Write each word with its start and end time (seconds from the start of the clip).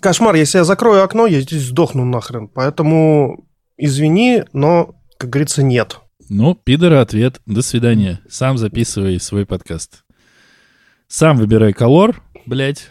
Кошмар, 0.00 0.34
если 0.34 0.58
я 0.58 0.64
закрою 0.64 1.04
окно, 1.04 1.26
я 1.26 1.40
здесь 1.40 1.66
сдохну 1.66 2.04
нахрен. 2.04 2.48
Поэтому 2.48 3.46
извини, 3.76 4.44
но, 4.52 4.94
как 5.18 5.30
говорится, 5.30 5.62
нет. 5.62 5.98
Ну, 6.28 6.54
пидора 6.54 7.00
ответ. 7.00 7.40
До 7.46 7.60
свидания. 7.60 8.20
Сам 8.28 8.56
записывай 8.56 9.20
свой 9.20 9.46
подкаст. 9.46 10.04
Сам 11.08 11.36
выбирай 11.36 11.72
колор, 11.72 12.22
блядь. 12.46 12.88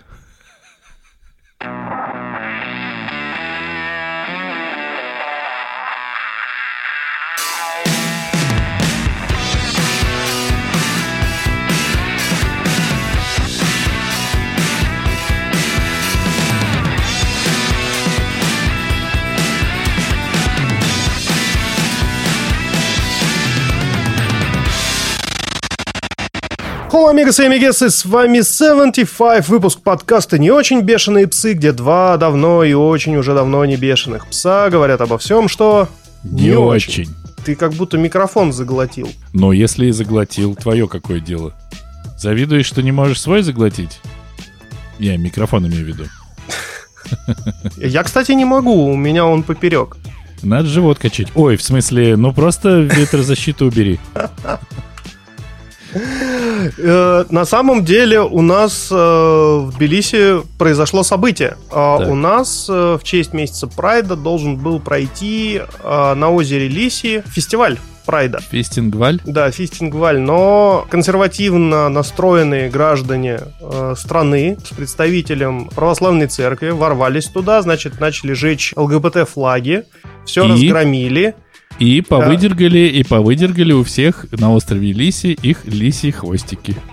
Hello, 26.91 27.07
амигос 27.07 27.39
и 27.39 27.43
амигесы, 27.43 27.91
с 27.91 28.03
вами 28.03 28.41
75, 28.41 29.47
выпуск 29.47 29.81
подкаста 29.81 30.39
«Не 30.39 30.49
очень 30.49 30.81
бешеные 30.81 31.27
псы», 31.27 31.53
где 31.53 31.71
два 31.71 32.17
давно 32.17 32.63
и 32.63 32.73
очень 32.73 33.15
уже 33.15 33.35
давно 33.35 33.63
не 33.65 33.75
бешеных 33.75 34.25
пса 34.25 34.71
говорят 34.71 34.99
обо 34.99 35.19
всем, 35.19 35.49
что... 35.49 35.87
Не, 36.23 36.57
очень. 36.57 37.07
Ты 37.45 37.53
как 37.53 37.73
будто 37.73 37.99
микрофон 37.99 38.51
заглотил. 38.51 39.07
Но 39.33 39.53
если 39.53 39.85
и 39.85 39.91
заглотил, 39.91 40.55
твое 40.55 40.87
какое 40.87 41.19
дело? 41.19 41.53
Завидуешь, 42.17 42.65
что 42.65 42.81
не 42.81 42.91
можешь 42.91 43.21
свой 43.21 43.43
заглотить? 43.43 44.01
Я 44.97 45.15
микрофон 45.15 45.67
имею 45.67 45.85
в 45.85 45.87
виду. 45.87 46.05
Я, 47.77 48.01
кстати, 48.01 48.31
не 48.31 48.45
могу, 48.45 48.87
у 48.87 48.95
меня 48.95 49.27
он 49.27 49.43
поперек. 49.43 49.95
Надо 50.41 50.67
живот 50.67 50.97
качать. 50.97 51.27
Ой, 51.35 51.55
в 51.55 51.61
смысле, 51.61 52.17
ну 52.17 52.33
просто 52.33 52.79
ветрозащиту 52.79 53.67
убери. 53.67 53.99
Э, 55.93 57.25
На 57.29 57.45
самом 57.45 57.83
деле 57.85 58.21
у 58.21 58.41
нас 58.41 58.89
э, 58.91 58.95
в 58.95 59.71
Тбилиси 59.75 60.41
произошло 60.57 61.03
событие. 61.03 61.57
Так. 61.71 62.07
У 62.07 62.15
нас 62.15 62.67
э, 62.69 62.97
в 62.99 63.03
честь 63.03 63.33
месяца 63.33 63.67
Прайда 63.67 64.15
должен 64.15 64.57
был 64.57 64.79
пройти 64.79 65.61
э, 65.83 66.13
на 66.13 66.29
озере 66.31 66.67
Лиси 66.67 67.23
фестиваль 67.27 67.77
Прайда. 68.05 68.39
Фистингваль? 68.39 69.19
Да, 69.25 69.51
фистингваль, 69.51 70.19
но 70.19 70.87
консервативно 70.89 71.89
настроенные 71.89 72.69
граждане 72.69 73.39
э, 73.61 73.93
страны 73.97 74.57
с 74.65 74.73
представителем 74.75 75.69
православной 75.69 76.25
церкви 76.27 76.69
ворвались 76.71 77.27
туда, 77.27 77.61
значит, 77.61 77.99
начали 77.99 78.33
жечь 78.33 78.73
ЛГБТ-флаги, 78.75 79.83
все 80.25 80.43
И? 80.45 80.51
разгромили. 80.51 81.35
И 81.79 82.01
повыдергали, 82.01 82.79
и 82.87 83.03
повыдергали 83.03 83.71
у 83.73 83.83
всех 83.83 84.25
на 84.31 84.53
острове 84.53 84.91
Лиси 84.91 85.37
их 85.41 85.65
лисьи 85.65 86.11
хвостики. 86.11 86.75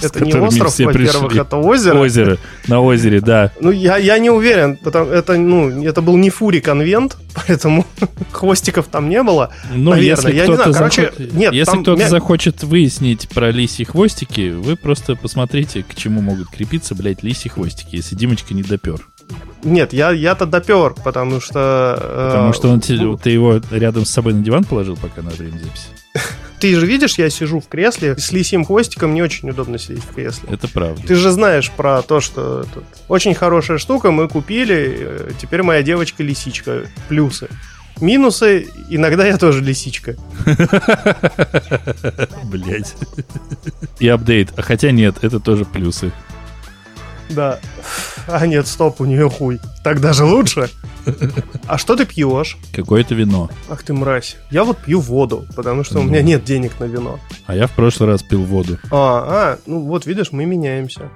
С 0.00 0.04
Это 0.04 0.20
не 0.24 0.30
которыми 0.30 0.46
остров, 0.48 0.72
все 0.72 0.84
во-первых, 0.86 1.26
пришли. 1.26 1.40
это 1.40 1.56
озеро. 1.56 1.98
Озеро. 1.98 2.38
На 2.68 2.80
озере, 2.80 3.20
да. 3.20 3.50
Ну, 3.60 3.72
я, 3.72 3.96
я 3.96 4.18
не 4.20 4.30
уверен, 4.30 4.76
потому 4.76 5.10
это, 5.10 5.36
ну, 5.36 5.82
это 5.84 6.02
был 6.02 6.16
не 6.16 6.30
фури 6.30 6.60
конвент, 6.60 7.16
поэтому 7.34 7.84
хвостиков 8.30 8.86
там 8.86 9.08
не 9.08 9.20
было. 9.24 9.50
Ну, 9.74 9.90
Наверное, 9.90 10.10
если 10.10 10.32
я 10.36 10.46
не 10.46 10.52
кто-то 10.54 10.72
знаю, 10.72 10.74
короче, 10.74 11.02
захочет- 11.02 11.34
нет, 11.34 11.52
если 11.52 11.72
там 11.72 11.82
кто-то 11.82 12.00
мя- 12.00 12.08
захочет 12.08 12.62
выяснить 12.62 13.28
про 13.28 13.50
лисьи 13.50 13.84
хвостики, 13.84 14.50
вы 14.50 14.76
просто 14.76 15.16
посмотрите, 15.16 15.82
к 15.82 15.96
чему 15.96 16.20
могут 16.20 16.48
крепиться, 16.48 16.94
блядь, 16.94 17.24
лисьи 17.24 17.50
хвостики, 17.50 17.96
если 17.96 18.14
Димочка 18.14 18.54
не 18.54 18.62
допер. 18.62 19.00
Нет, 19.64 19.92
я, 19.92 20.10
я-то 20.12 20.46
допер, 20.46 20.94
потому 21.04 21.40
что... 21.40 21.98
э, 22.00 22.28
Потому 22.32 22.52
что 22.52 22.68
он, 22.70 22.80
те- 22.80 22.94
ну, 22.94 23.16
ты 23.16 23.30
его 23.30 23.60
рядом 23.70 24.04
с 24.04 24.10
собой 24.10 24.32
на 24.34 24.42
диван 24.42 24.64
положил, 24.64 24.96
пока 24.96 25.20
на 25.22 25.30
время 25.30 25.58
записи. 25.58 25.86
Ты 26.60 26.74
же 26.74 26.86
видишь, 26.86 27.18
я 27.18 27.30
сижу 27.30 27.60
в 27.60 27.68
кресле, 27.68 28.16
с 28.18 28.32
лисьим 28.32 28.64
хвостиком 28.64 29.14
не 29.14 29.22
очень 29.22 29.48
удобно 29.50 29.78
сидеть 29.78 30.02
в 30.02 30.12
кресле. 30.12 30.48
Это 30.50 30.66
правда. 30.66 31.00
Ты 31.06 31.14
же 31.14 31.30
знаешь 31.30 31.70
про 31.70 32.02
то, 32.02 32.20
что 32.20 32.62
этот, 32.62 32.82
очень 33.06 33.32
хорошая 33.34 33.78
штука, 33.78 34.10
мы 34.10 34.26
купили, 34.28 34.96
э, 34.98 35.30
теперь 35.40 35.62
моя 35.62 35.82
девочка 35.84 36.24
лисичка. 36.24 36.86
Плюсы. 37.08 37.48
Минусы, 38.00 38.68
иногда 38.88 39.24
я 39.26 39.36
тоже 39.38 39.62
лисичка. 39.62 40.16
Блять. 42.44 42.94
И 44.00 44.08
апдейт. 44.08 44.50
А 44.56 44.62
хотя 44.62 44.90
нет, 44.90 45.16
это 45.22 45.40
тоже 45.40 45.64
плюсы. 45.64 46.12
Да. 47.30 47.58
А 48.30 48.46
нет, 48.46 48.66
стоп, 48.66 49.00
у 49.00 49.04
нее 49.06 49.28
хуй. 49.30 49.58
Так 49.82 50.00
даже 50.00 50.24
лучше. 50.24 50.68
А 51.66 51.78
что 51.78 51.96
ты 51.96 52.04
пьешь? 52.04 52.58
Какое-то 52.74 53.14
вино. 53.14 53.48
Ах 53.70 53.82
ты 53.82 53.94
мразь. 53.94 54.36
Я 54.50 54.64
вот 54.64 54.78
пью 54.78 55.00
воду, 55.00 55.46
потому 55.56 55.82
что 55.84 55.98
у 55.98 56.02
Ну. 56.02 56.10
меня 56.10 56.22
нет 56.22 56.44
денег 56.44 56.78
на 56.78 56.84
вино. 56.84 57.18
А 57.46 57.54
я 57.56 57.66
в 57.66 57.70
прошлый 57.72 58.10
раз 58.10 58.22
пил 58.22 58.44
воду. 58.44 58.78
А, 58.90 59.24
а, 59.54 59.58
ну 59.66 59.80
вот 59.80 60.04
видишь, 60.06 60.32
мы 60.32 60.44
меняемся. 60.44 61.08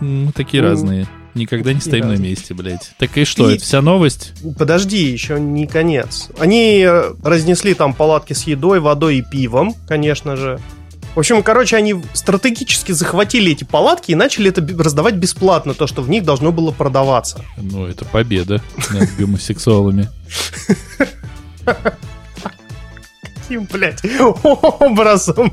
Мы 0.00 0.30
такие 0.32 0.62
Ну, 0.62 0.68
разные. 0.70 1.06
Никогда 1.34 1.72
не 1.72 1.80
стоим 1.80 2.04
на 2.06 2.10
разные. 2.12 2.30
месте, 2.30 2.52
блядь. 2.54 2.92
Так 2.98 3.16
и 3.16 3.24
что, 3.24 3.48
И- 3.50 3.54
это 3.56 3.64
вся 3.64 3.80
новость? 3.80 4.32
Подожди, 4.58 5.04
еще 5.04 5.38
не 5.40 5.66
конец. 5.66 6.28
Они 6.38 6.80
э, 6.86 7.12
разнесли 7.22 7.74
там 7.74 7.94
палатки 7.94 8.32
с 8.32 8.42
едой, 8.44 8.80
водой 8.80 9.18
и 9.18 9.22
пивом, 9.22 9.74
конечно 9.86 10.36
же. 10.36 10.58
В 11.18 11.20
общем, 11.20 11.42
короче, 11.42 11.76
они 11.76 11.96
стратегически 12.12 12.92
захватили 12.92 13.50
эти 13.50 13.64
палатки 13.64 14.12
и 14.12 14.14
начали 14.14 14.50
это 14.50 14.64
раздавать 14.80 15.16
бесплатно, 15.16 15.74
то, 15.74 15.88
что 15.88 16.00
в 16.00 16.08
них 16.08 16.22
должно 16.22 16.52
было 16.52 16.70
продаваться. 16.70 17.44
Ну, 17.56 17.88
это 17.88 18.04
победа 18.04 18.62
над 18.92 19.16
гомосексуалами. 19.16 20.08
Каким, 23.20 23.64
блядь, 23.64 24.00
образом? 24.44 25.52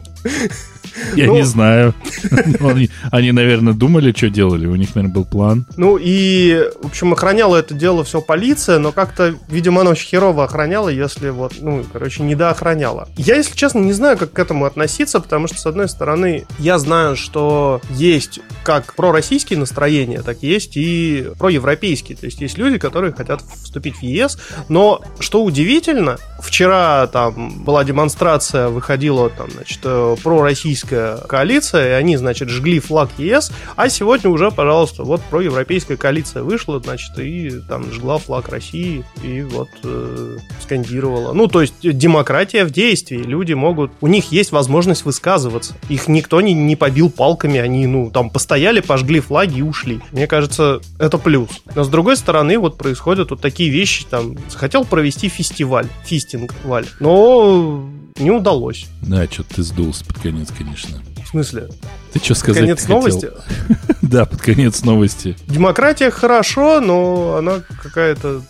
Я 1.16 1.28
Ну. 1.28 1.36
не 1.36 1.44
знаю. 1.44 1.94
Они, 2.62 2.90
они, 3.12 3.32
наверное, 3.32 3.74
думали, 3.74 4.14
что 4.16 4.30
делали. 4.30 4.66
У 4.66 4.76
них, 4.76 4.96
наверное, 4.96 5.14
был 5.14 5.26
план. 5.26 5.66
Ну 5.76 5.98
и, 6.00 6.70
в 6.82 6.88
общем, 6.88 7.12
охраняла 7.14 7.58
это 7.58 7.74
дело 7.74 8.04
все 8.04 8.22
полиция, 8.22 8.80
но 8.80 8.92
как-то, 8.92 9.36
видимо, 9.50 9.82
она 9.82 9.92
очень 9.92 10.08
херово 10.08 10.46
охраняла, 10.46 10.90
если 10.90 11.30
вот, 11.30 11.56
ну, 11.60 11.84
короче, 11.92 12.24
недоохраняла. 12.24 13.10
Я, 13.18 13.36
если 13.36 13.56
честно, 13.56 13.80
не 13.80 13.94
знаю, 13.94 14.18
как 14.18 14.32
к 14.32 14.40
этому 14.40 14.66
относиться, 14.66 15.20
потому 15.20 15.48
что, 15.48 15.58
с 15.60 15.66
одной 15.66 15.90
стороны, 15.90 16.46
я 16.60 16.80
знаю, 16.80 17.16
что 17.18 17.82
есть 17.90 18.40
как 18.64 18.96
пророссийские 18.96 19.60
настроения, 19.60 20.22
так 20.22 20.44
есть 20.44 20.78
и 20.78 21.28
проевропейские. 21.38 22.18
То 22.18 22.26
есть 22.26 22.40
есть 22.42 22.58
люди, 22.58 22.78
которые 22.78 23.12
хотят 23.14 23.42
вступить 23.64 23.98
в 23.98 24.04
ЕС, 24.04 24.38
но, 24.70 25.02
что 25.20 25.44
удивительно, 25.44 26.18
вчера 26.42 27.08
там 27.08 27.64
была 27.64 27.84
демонстрация, 27.84 28.70
выходила 28.70 29.30
там, 29.30 29.52
значит, 29.52 29.80
пророссийская 30.16 31.18
коалиция, 31.18 31.90
и 31.90 31.92
они, 31.92 32.18
значит, 32.18 32.50
жгли 32.50 32.80
флаг 32.80 33.10
ЕС, 33.18 33.52
а 33.76 33.90
сегодня 33.90 34.30
уже, 34.30 34.52
пожалуйста, 34.52 35.04
вот 35.04 35.22
проевропейская 35.30 35.98
коалиция 35.98 36.44
вышла, 36.44 36.80
значит, 36.80 37.18
и 37.20 37.60
там 37.68 37.92
жгла 37.92 38.18
флаг 38.18 38.50
России, 38.50 39.04
и 39.24 39.42
вот 39.42 39.70
э, 39.84 40.38
скандировала. 40.62 41.34
Ну, 41.34 41.48
то 41.48 41.62
есть 41.62 41.74
демократия 41.82 42.66
в 42.66 42.72
действии. 42.72 43.18
Люди 43.18 43.54
могут... 43.54 43.92
У 44.02 44.08
них 44.08 44.32
есть 44.32 44.52
возможность 44.52 45.06
высказываться. 45.06 45.76
Их 45.90 46.08
никто 46.08 46.42
не, 46.42 46.54
не 46.54 46.76
побил 46.76 47.10
палками, 47.10 47.60
они, 47.60 47.88
ну, 47.88 48.12
там, 48.12 48.30
постояли, 48.30 48.80
пожгли 48.80 49.20
флаги 49.20 49.60
и 49.60 49.62
ушли. 49.62 50.02
Мне 50.12 50.28
кажется, 50.28 50.82
это 51.00 51.18
плюс. 51.18 51.50
Но, 51.76 51.84
с 51.84 51.90
другой 51.90 52.18
стороны, 52.18 52.58
вот 52.58 52.78
происходят 52.78 53.32
вот 53.32 53.42
такие 53.42 53.70
вещи, 53.70 54.06
там, 54.10 54.38
захотел 54.50 54.86
провести 54.86 55.30
фестиваль, 55.30 55.88
фистинг-валь, 56.06 56.86
но 57.00 57.86
не 58.18 58.32
удалось. 58.32 58.88
Да, 59.02 59.26
что-то 59.26 59.56
ты 59.56 59.64
сдулся 59.64 60.05
под 60.08 60.20
конец, 60.20 60.50
конечно. 60.58 61.02
В 61.24 61.28
смысле? 61.30 61.70
Ты 62.14 62.20
что 62.20 62.36
сказать 62.36 62.62
Конец 62.62 62.82
хотел? 62.82 62.96
новости? 62.98 63.30
Да, 64.02 64.26
под 64.26 64.42
конец 64.42 64.84
новости. 64.84 65.36
Демократия 65.48 66.12
хорошо, 66.12 66.80
но 66.80 67.36
она 67.38 67.62
какая-то 67.82 68.44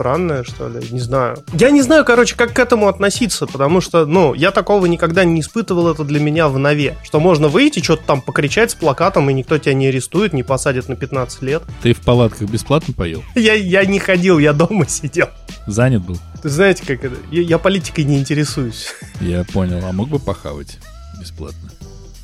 с- 0.00 0.10
странная, 0.10 0.44
что 0.44 0.66
ли, 0.68 0.80
не 0.90 0.98
знаю. 1.00 1.36
Я 1.52 1.70
не 1.70 1.82
знаю, 1.82 2.04
короче, 2.06 2.34
как 2.34 2.54
к 2.54 2.58
этому 2.58 2.88
относиться, 2.88 3.46
потому 3.46 3.80
что, 3.82 4.06
ну, 4.06 4.32
я 4.34 4.50
такого 4.50 4.86
никогда 4.86 5.24
не 5.24 5.40
испытывал, 5.42 5.88
это 5.90 6.04
для 6.04 6.18
меня 6.20 6.48
в 6.48 6.58
нове. 6.58 6.96
Что 7.04 7.20
можно 7.20 7.48
выйти, 7.48 7.82
что-то 7.82 8.02
там 8.06 8.22
покричать 8.22 8.70
с 8.70 8.74
плакатом, 8.74 9.28
и 9.28 9.34
никто 9.34 9.58
тебя 9.58 9.74
не 9.74 9.88
арестует, 9.88 10.32
не 10.32 10.42
посадит 10.42 10.88
на 10.88 10.96
15 10.96 11.42
лет. 11.42 11.62
Ты 11.82 11.92
в 11.92 12.00
палатках 12.00 12.48
бесплатно 12.48 12.94
поел? 12.94 13.22
Я, 13.34 13.52
я 13.54 13.84
не 13.84 13.98
ходил, 13.98 14.38
я 14.38 14.52
дома 14.54 14.88
сидел. 14.88 15.28
Занят 15.66 16.02
был? 16.02 16.18
Ты 16.42 16.48
знаете, 16.48 16.82
как 16.86 17.04
это? 17.04 17.16
Я, 17.30 17.42
я 17.42 17.58
политикой 17.58 18.04
не 18.04 18.18
интересуюсь. 18.18 18.86
Я 19.20 19.44
понял. 19.44 19.84
А 19.84 19.92
мог 19.92 20.08
бы 20.08 20.18
похавать 20.18 20.78
бесплатно? 21.20 21.70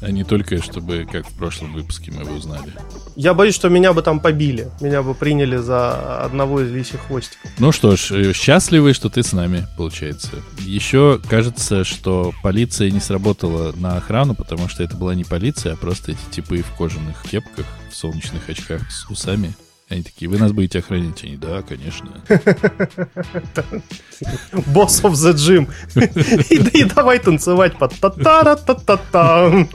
А 0.02 0.10
не 0.10 0.24
только, 0.24 0.62
чтобы, 0.62 1.06
как 1.10 1.26
в 1.26 1.32
прошлом 1.32 1.72
выпуске 1.72 2.12
мы 2.12 2.24
вы 2.24 2.36
узнали. 2.36 2.72
Я 3.14 3.32
боюсь, 3.32 3.54
что 3.54 3.70
меня 3.70 3.94
бы 3.94 4.02
там 4.02 4.20
побили. 4.20 4.70
Меня 4.80 5.02
бы 5.02 5.14
приняли 5.14 5.56
за 5.56 6.18
одного 6.18 6.60
из 6.60 6.70
лисих 6.70 7.00
хвостиков. 7.00 7.50
Ну 7.58 7.72
что 7.72 7.96
ж, 7.96 8.10
э, 8.10 8.32
счастливы, 8.34 8.92
что 8.92 9.08
ты 9.08 9.22
с 9.22 9.32
нами, 9.32 9.66
получается. 9.76 10.32
Еще 10.58 11.18
кажется, 11.28 11.84
что 11.84 12.34
полиция 12.42 12.90
не 12.90 13.00
сработала 13.00 13.72
на 13.72 13.96
охрану, 13.96 14.34
потому 14.34 14.68
что 14.68 14.82
это 14.82 14.96
была 14.96 15.14
не 15.14 15.24
полиция, 15.24 15.72
а 15.72 15.76
просто 15.76 16.12
эти 16.12 16.30
типы 16.30 16.62
в 16.62 16.76
кожаных 16.76 17.22
кепках, 17.22 17.66
в 17.90 17.96
солнечных 17.96 18.50
очках 18.50 18.90
с 18.90 19.08
усами. 19.08 19.54
Они 19.88 20.02
такие, 20.02 20.28
вы 20.28 20.36
нас 20.36 20.50
будете 20.52 20.80
охранять? 20.80 21.22
Они, 21.22 21.36
да, 21.36 21.62
конечно. 21.62 22.10
Boss 24.74 25.00
of 25.04 25.12
the 25.12 25.32
gym. 25.32 25.68
И 26.74 26.84
давай 26.84 27.20
танцевать 27.20 27.78
под 27.78 27.94
та-та-та-та-та 28.00 29.68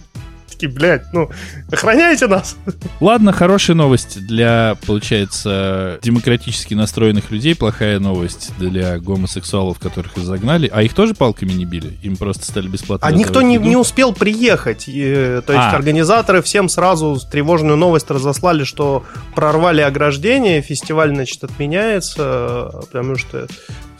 такие, 0.61 0.71
блядь, 0.71 1.11
ну, 1.13 1.29
охраняйте 1.71 2.27
нас. 2.27 2.55
Ладно, 2.99 3.31
хорошая 3.31 3.75
новость 3.75 4.25
для, 4.25 4.77
получается, 4.85 5.99
демократически 6.01 6.73
настроенных 6.73 7.31
людей, 7.31 7.55
плохая 7.55 7.99
новость 7.99 8.51
для 8.59 8.99
гомосексуалов, 8.99 9.79
которых 9.79 10.17
изогнали. 10.17 10.69
А 10.71 10.83
их 10.83 10.93
тоже 10.93 11.13
палками 11.13 11.51
не 11.51 11.65
били? 11.65 11.97
Им 12.03 12.15
просто 12.15 12.45
стали 12.45 12.67
бесплатно 12.67 13.07
А 13.07 13.11
никто 13.11 13.41
не, 13.41 13.57
не 13.57 13.75
успел 13.75 14.13
приехать. 14.13 14.85
И, 14.87 15.41
то 15.45 15.53
есть 15.53 15.65
а. 15.65 15.75
организаторы 15.75 16.41
всем 16.41 16.69
сразу 16.69 17.19
тревожную 17.31 17.77
новость 17.77 18.09
разослали, 18.11 18.63
что 18.63 19.03
прорвали 19.35 19.81
ограждение, 19.81 20.61
фестиваль, 20.61 21.13
значит, 21.13 21.43
отменяется, 21.43 22.71
потому 22.81 23.15
что 23.15 23.47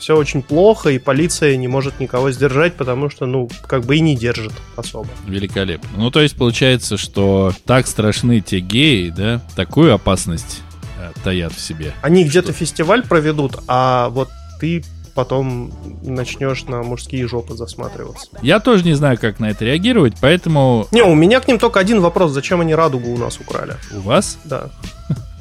все 0.02 0.16
очень 0.16 0.42
плохо, 0.42 0.90
и 0.90 0.98
полиция 0.98 1.56
не 1.56 1.68
может 1.68 2.00
никого 2.00 2.32
сдержать, 2.32 2.74
потому 2.74 3.08
что, 3.08 3.24
ну, 3.24 3.48
как 3.66 3.84
бы 3.84 3.96
и 3.96 4.00
не 4.00 4.16
держит 4.16 4.52
особо. 4.74 5.08
Великолепно. 5.26 5.88
Ну, 5.96 6.10
то 6.10 6.20
есть 6.20 6.36
получается, 6.36 6.96
что 6.96 7.52
так 7.64 7.86
страшны 7.86 8.40
те 8.40 8.58
геи, 8.58 9.10
да, 9.10 9.40
такую 9.54 9.94
опасность 9.94 10.62
э, 10.98 11.12
таят 11.22 11.52
в 11.52 11.60
себе. 11.60 11.92
Они 12.02 12.24
где-то 12.24 12.52
фестиваль 12.52 13.06
проведут, 13.06 13.60
а 13.68 14.08
вот 14.08 14.28
ты 14.58 14.82
потом 15.14 15.72
начнешь 16.02 16.64
на 16.64 16.82
мужские 16.82 17.28
жопы 17.28 17.54
засматриваться. 17.54 18.28
Я 18.42 18.60
тоже 18.60 18.84
не 18.84 18.94
знаю, 18.94 19.18
как 19.20 19.38
на 19.40 19.50
это 19.50 19.64
реагировать, 19.64 20.14
поэтому... 20.20 20.88
Не, 20.90 21.02
у 21.02 21.14
меня 21.14 21.40
к 21.40 21.46
ним 21.46 21.58
только 21.58 21.80
один 21.80 22.00
вопрос. 22.00 22.32
Зачем 22.32 22.60
они 22.60 22.74
радугу 22.74 23.12
у 23.12 23.18
нас 23.18 23.38
украли? 23.38 23.76
У 23.94 24.00
вас? 24.00 24.38
Да. 24.44 24.70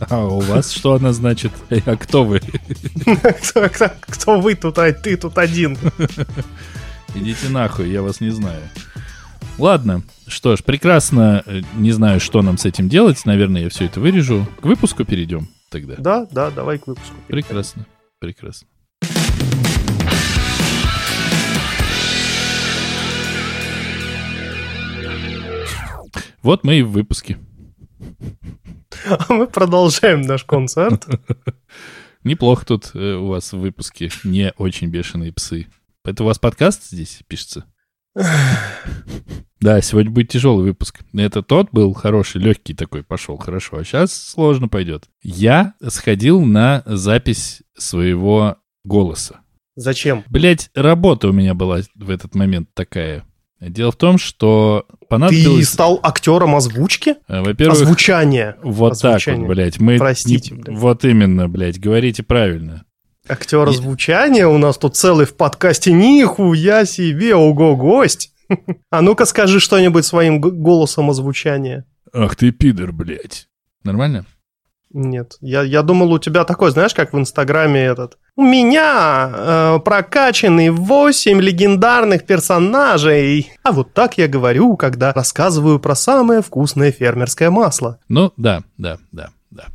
А 0.09 0.25
у 0.25 0.39
вас 0.39 0.71
что 0.71 0.95
она 0.95 1.13
значит? 1.13 1.51
А 1.86 1.95
кто 1.95 2.24
вы? 2.24 2.42
Кто 4.07 4.39
вы 4.39 4.56
тут, 4.56 4.77
а 4.77 4.92
ты 4.94 5.18
тут 5.18 5.38
один? 5.38 5.77
Идите 7.13 7.50
нахуй, 7.50 7.89
я 7.89 8.01
вас 8.01 8.21
не 8.21 8.30
знаю. 8.30 8.62
Ладно, 9.57 10.03
что 10.27 10.56
ж, 10.56 10.63
прекрасно. 10.63 11.44
Не 11.75 11.92
знаю, 11.92 12.19
что 12.19 12.42
нам 12.42 12.57
с 12.57 12.65
этим 12.65 12.89
делать. 12.89 13.25
Наверное, 13.25 13.63
я 13.63 13.69
все 13.69 13.86
это 13.86 14.00
вырежу. 14.00 14.48
К 14.62 14.65
выпуску 14.65 15.03
перейдем 15.06 15.50
тогда. 15.69 15.95
Да, 15.98 16.27
да, 16.31 16.51
давай 16.51 16.80
к 16.80 16.88
выпуску. 16.88 17.15
Перейдем. 17.27 17.47
Прекрасно, 17.47 17.86
прекрасно. 18.19 18.68
Вот 26.42 26.63
мы 26.63 26.80
и 26.80 26.81
в 26.81 26.92
выпуске. 26.92 27.38
А 29.12 29.25
мы 29.34 29.48
продолжаем 29.48 30.22
наш 30.22 30.46
концерт. 30.46 31.06
Неплохо 32.24 32.66
тут 32.66 32.92
э, 32.94 33.16
у 33.16 33.28
вас 33.28 33.52
в 33.52 33.60
выпуске 33.60 34.10
не 34.24 34.54
очень 34.58 34.88
бешеные 34.88 35.34
псы. 35.34 35.68
Это 36.06 36.24
у 36.24 36.28
вас 36.28 36.40
подкаст 36.40 36.90
здесь 36.90 37.22
пишется? 37.28 37.66
Да, 39.60 39.80
сегодня 39.80 40.10
будет 40.10 40.30
тяжелый 40.30 40.63
выпуск. 40.63 41.02
Это 41.13 41.44
тот 41.44 41.69
был 41.72 41.94
хороший, 41.94 42.42
легкий 42.42 42.74
такой, 42.74 43.04
пошел 43.04 43.38
хорошо, 43.38 43.78
а 43.78 43.84
сейчас 43.84 44.12
сложно 44.12 44.68
пойдет. 44.68 45.08
Я 45.22 45.75
сходил 45.88 46.42
на 46.42 46.81
запись 46.88 47.62
своего 47.78 48.57
голоса. 48.84 49.42
Зачем? 49.75 50.24
Блять, 50.30 50.72
работа 50.74 51.28
у 51.28 51.31
меня 51.31 51.54
была 51.54 51.81
в 51.94 52.10
этот 52.10 52.34
момент 52.34 52.69
такая. 52.74 53.24
Дело 53.62 53.92
в 53.92 53.96
том, 53.96 54.18
что 54.18 54.86
понадобилось... 55.08 55.68
Ты 55.68 55.74
стал 55.74 56.00
актером 56.02 56.56
озвучки? 56.56 57.16
Э, 57.28 57.42
во-первых... 57.42 57.80
Озвучание. 57.80 58.56
Вот 58.63 58.94
Озвучание. 58.94 59.42
так 59.42 59.48
вот, 59.48 59.56
блядь. 59.56 59.80
Мы 59.80 59.98
Простите, 59.98 60.56
не... 60.56 60.62
блядь. 60.62 60.78
Вот 60.78 61.06
именно, 61.06 61.48
блядь, 61.48 61.80
говорите 61.80 62.24
правильно. 62.24 62.86
Актер 63.30 63.69
озвучания 63.69 64.48
у 64.48 64.58
нас 64.58 64.80
тут 64.80 64.96
целый 64.96 65.28
в 65.28 65.36
подкасте. 65.36 65.92
Нихуя 65.94 66.86
себе, 66.86 67.36
ого, 67.36 67.75
гость. 67.75 68.34
А 68.90 69.02
ну-ка 69.02 69.25
скажи 69.25 69.62
что-нибудь 69.62 70.06
своим 70.06 70.42
голосом 70.42 71.10
озвучания. 71.10 71.86
Ах 72.14 72.36
ты 72.36 72.52
пидор, 72.52 72.92
блядь. 72.92 73.48
Нормально? 73.84 74.25
Нет, 74.94 75.38
я, 75.40 75.62
я 75.62 75.84
думал, 75.84 76.12
у 76.12 76.20
тебя 76.20 76.44
такой, 76.44 76.72
знаешь, 76.72 76.94
как 76.94 77.14
в 77.14 77.18
Инстаграме 77.18 77.82
этот. 77.82 78.18
У 78.36 78.44
меня 78.44 79.32
э, 79.34 79.80
прокачаны 79.86 80.70
8 80.72 81.40
легендарных 81.40 82.26
персонажей. 82.26 83.54
А 83.64 83.72
вот 83.72 83.94
так 83.94 84.18
я 84.18 84.28
говорю, 84.28 84.76
когда 84.76 85.14
рассказываю 85.14 85.80
про 85.80 85.96
самое 85.96 86.42
вкусное 86.42 86.92
фермерское 86.92 87.50
масло. 87.50 88.00
Ну, 88.10 88.34
да, 88.36 88.64
да, 88.78 88.98
да, 89.14 89.30
да. 89.50 89.68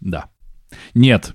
Да. 0.00 0.26
Нет. 0.94 1.34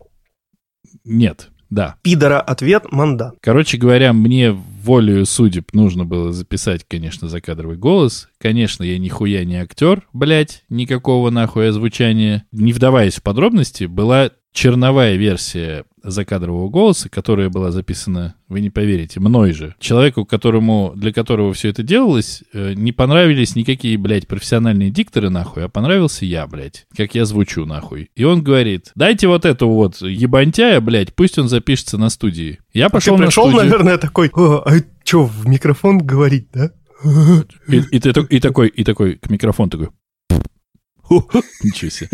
Нет. 1.04 1.51
Да. 1.72 1.96
Пидора 2.04 2.40
ответ 2.40 2.92
манда. 2.92 3.34
Короче 3.42 3.78
говоря, 3.78 4.12
мне 4.14 4.52
волею 4.52 5.26
судеб 5.26 5.74
нужно 5.74 6.06
было 6.06 6.34
записать, 6.34 6.86
конечно, 6.88 7.30
закадровый 7.30 7.78
голос. 7.78 8.28
Конечно, 8.40 8.84
я 8.84 9.00
нихуя 9.00 9.46
не 9.46 9.56
актер, 9.56 10.04
блядь, 10.12 10.64
никакого 10.70 11.30
нахуй 11.30 11.70
озвучания. 11.70 12.46
Не 12.52 12.74
вдаваясь 12.74 13.16
в 13.16 13.24
подробности, 13.24 13.86
была 13.86 14.32
черновая 14.54 15.16
версия 15.16 15.86
закадрового 16.04 16.70
голоса, 16.70 17.10
которая 17.10 17.50
была 17.50 17.72
записана, 17.72 18.36
вы 18.48 18.62
не 18.62 18.70
поверите, 18.70 19.20
мной 19.20 19.54
же. 19.54 19.76
Человеку, 19.80 20.26
которому, 20.26 20.94
для 20.96 21.14
которого 21.14 21.54
все 21.54 21.70
это 21.70 21.84
делалось, 21.84 22.44
э, 22.54 22.74
не 22.74 22.92
понравились 22.92 23.56
никакие, 23.56 23.98
блядь, 23.98 24.28
профессиональные 24.28 24.90
дикторы, 24.90 25.30
нахуй, 25.30 25.66
а 25.66 25.70
понравился 25.70 26.26
я, 26.26 26.48
блядь, 26.48 26.88
как 26.96 27.14
я 27.16 27.26
звучу, 27.26 27.66
нахуй. 27.66 28.10
И 28.16 28.24
он 28.24 28.42
говорит, 28.42 28.92
дайте 28.96 29.28
вот 29.28 29.46
эту 29.46 29.70
вот 29.70 30.02
ебантяя, 30.02 30.82
блядь, 30.82 31.14
пусть 31.14 31.38
он 31.38 31.48
запишется 31.48 31.98
на 31.98 32.10
студии. 32.10 32.60
Я 32.74 32.90
пошел 32.90 33.16
а 33.16 33.18
ты 33.18 33.26
пришел, 33.26 33.46
на 33.46 33.52
студию. 33.52 33.70
наверное, 33.70 33.98
такой, 33.98 34.32
а 34.36 34.72
что, 35.04 35.26
в 35.26 35.48
микрофон 35.48 36.00
говорить, 36.00 36.48
да? 36.52 36.72
И, 37.68 37.78
и, 37.78 38.00
ты, 38.00 38.10
и 38.10 38.40
такой, 38.40 38.68
и 38.68 38.84
такой, 38.84 39.16
к 39.16 39.30
микрофону 39.30 39.70
такой, 39.70 39.90
ничего 41.64 41.90
себе. 41.90 42.10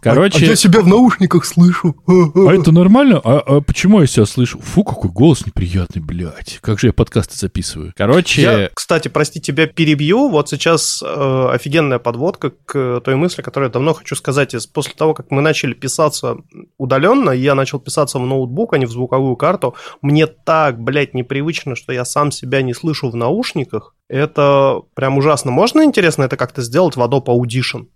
Короче... 0.00 0.44
А, 0.44 0.48
а 0.48 0.50
я 0.50 0.56
себя 0.56 0.80
в 0.80 0.86
наушниках 0.86 1.44
слышу. 1.44 1.96
А 2.06 2.52
это 2.52 2.72
нормально? 2.72 3.20
А, 3.24 3.38
а 3.38 3.60
почему 3.60 4.00
я 4.00 4.06
себя 4.06 4.26
слышу? 4.26 4.58
Фу, 4.60 4.84
какой 4.84 5.10
голос 5.10 5.46
неприятный, 5.46 6.02
блядь. 6.02 6.58
Как 6.60 6.78
же 6.78 6.88
я 6.88 6.92
подкасты 6.92 7.36
записываю? 7.36 7.92
Короче... 7.96 8.42
Я, 8.42 8.70
кстати, 8.72 9.08
прости, 9.08 9.40
тебя 9.40 9.66
перебью. 9.66 10.28
Вот 10.28 10.48
сейчас 10.48 11.02
э, 11.02 11.48
офигенная 11.52 11.98
подводка 11.98 12.50
к 12.50 13.00
той 13.00 13.16
мысли, 13.16 13.42
которую 13.42 13.68
я 13.68 13.72
давно 13.72 13.94
хочу 13.94 14.14
сказать. 14.14 14.54
После 14.72 14.94
того, 14.94 15.14
как 15.14 15.30
мы 15.30 15.42
начали 15.42 15.74
писаться 15.74 16.36
удаленно, 16.78 17.30
я 17.30 17.54
начал 17.54 17.80
писаться 17.80 18.18
в 18.18 18.26
ноутбук, 18.26 18.74
а 18.74 18.78
не 18.78 18.86
в 18.86 18.90
звуковую 18.90 19.36
карту, 19.36 19.74
мне 20.02 20.26
так, 20.26 20.80
блядь, 20.80 21.14
непривычно, 21.14 21.76
что 21.76 21.92
я 21.92 22.04
сам 22.04 22.30
себя 22.30 22.62
не 22.62 22.74
слышу 22.74 23.10
в 23.10 23.16
наушниках. 23.16 23.94
Это 24.08 24.82
прям 24.94 25.18
ужасно. 25.18 25.50
Можно, 25.50 25.82
интересно, 25.82 26.24
это 26.24 26.36
как-то 26.36 26.62
сделать 26.62 26.96
в 26.96 27.00
Adobe 27.00 27.26
Audition? 27.26 27.86